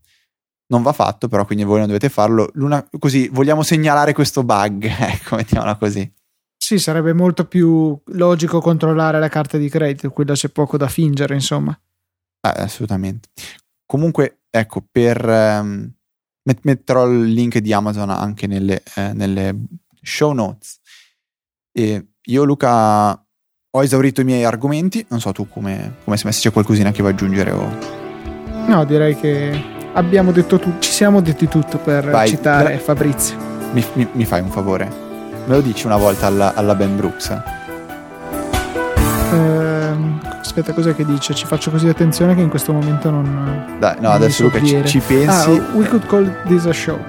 Non 0.68 0.82
va 0.82 0.94
fatto, 0.94 1.28
però 1.28 1.46
quindi 1.46 1.64
voi 1.64 1.80
non 1.80 1.88
dovete 1.88 2.10
farlo. 2.10 2.50
Luna, 2.54 2.86
così 3.00 3.30
vogliamo 3.30 3.64
segnalare 3.64 4.14
questo 4.14 4.44
bug, 4.44 4.86
ecco, 4.86 5.38
mettiamola 5.38 5.76
così. 5.78 6.10
Sì, 6.58 6.78
sarebbe 6.78 7.14
molto 7.14 7.46
più 7.46 8.00
logico 8.06 8.62
controllare 8.62 9.20
la 9.20 9.30
carta 9.30 9.58
di 9.58 9.68
credito, 9.68 10.12
quella 10.12 10.34
c'è 10.34 10.50
poco 10.50 10.78
da 10.78 10.88
fingere, 10.88 11.34
insomma. 11.34 11.78
Eh, 12.42 12.62
assolutamente. 12.62 13.30
Comunque, 13.86 14.44
ecco, 14.50 14.86
per 14.90 15.28
ehm, 15.28 15.92
metterò 16.62 17.10
il 17.10 17.24
link 17.34 17.58
di 17.58 17.74
Amazon 17.74 18.10
anche 18.10 18.48
nelle, 18.48 18.84
eh, 18.96 19.14
nelle 19.14 19.56
show 20.02 20.34
notes. 20.34 20.80
E 21.72 22.14
io, 22.22 22.44
Luca, 22.44 23.12
ho 23.14 23.84
esaurito 23.84 24.22
i 24.22 24.26
miei 24.26 24.44
argomenti. 24.44 25.06
Non 25.10 25.20
so 25.20 25.32
tu 25.32 25.48
come, 25.50 25.96
come 26.04 26.18
messo, 26.24 26.40
c'è 26.40 26.52
qualcosina 26.52 26.92
che 26.92 27.02
vuoi 27.02 27.14
aggiungere 27.14 27.52
o... 27.52 28.01
No, 28.68 28.86
direi 28.86 29.16
che 29.16 29.64
abbiamo 29.94 30.32
detto 30.32 30.58
tutto, 30.60 30.80
ci 30.80 30.92
siamo 30.92 31.22
detti 31.22 31.48
tutto 31.48 31.78
per 31.78 32.10
Vai, 32.10 32.28
citare 32.30 32.74
gra- 32.76 32.78
Fabrizio. 32.80 33.36
Mi, 33.74 33.84
mi- 33.94 34.08
mi 34.14 34.26
fai 34.26 34.42
un 34.42 34.50
favore? 34.50 34.90
Me 35.46 35.56
lo 35.56 35.62
dici 35.62 35.86
una 35.86 35.98
volta 35.98 36.28
alla, 36.28 36.54
alla 36.56 36.76
Ben 36.76 36.96
Brooks? 36.96 37.42
Ehm, 39.34 40.20
aspetta, 40.40 40.74
cos'è 40.74 40.96
che 40.96 41.06
dice? 41.06 41.34
Ci 41.34 41.46
faccio 41.46 41.72
così 41.72 41.88
attenzione 41.88 42.36
che 42.36 42.42
in 42.42 42.50
questo 42.50 42.74
momento 42.74 43.10
non. 43.10 43.78
Dai, 43.80 43.96
no, 43.96 44.02
non 44.08 44.12
adesso 44.14 44.38
so 44.38 44.44
Luca 44.44 44.60
ci, 44.64 44.82
ci 44.86 45.00
pensi. 45.00 45.50
Ah, 45.52 45.76
we 45.76 45.86
could 45.88 46.06
call 46.08 46.30
this 46.48 46.66
a 46.66 46.74
show. 46.74 47.00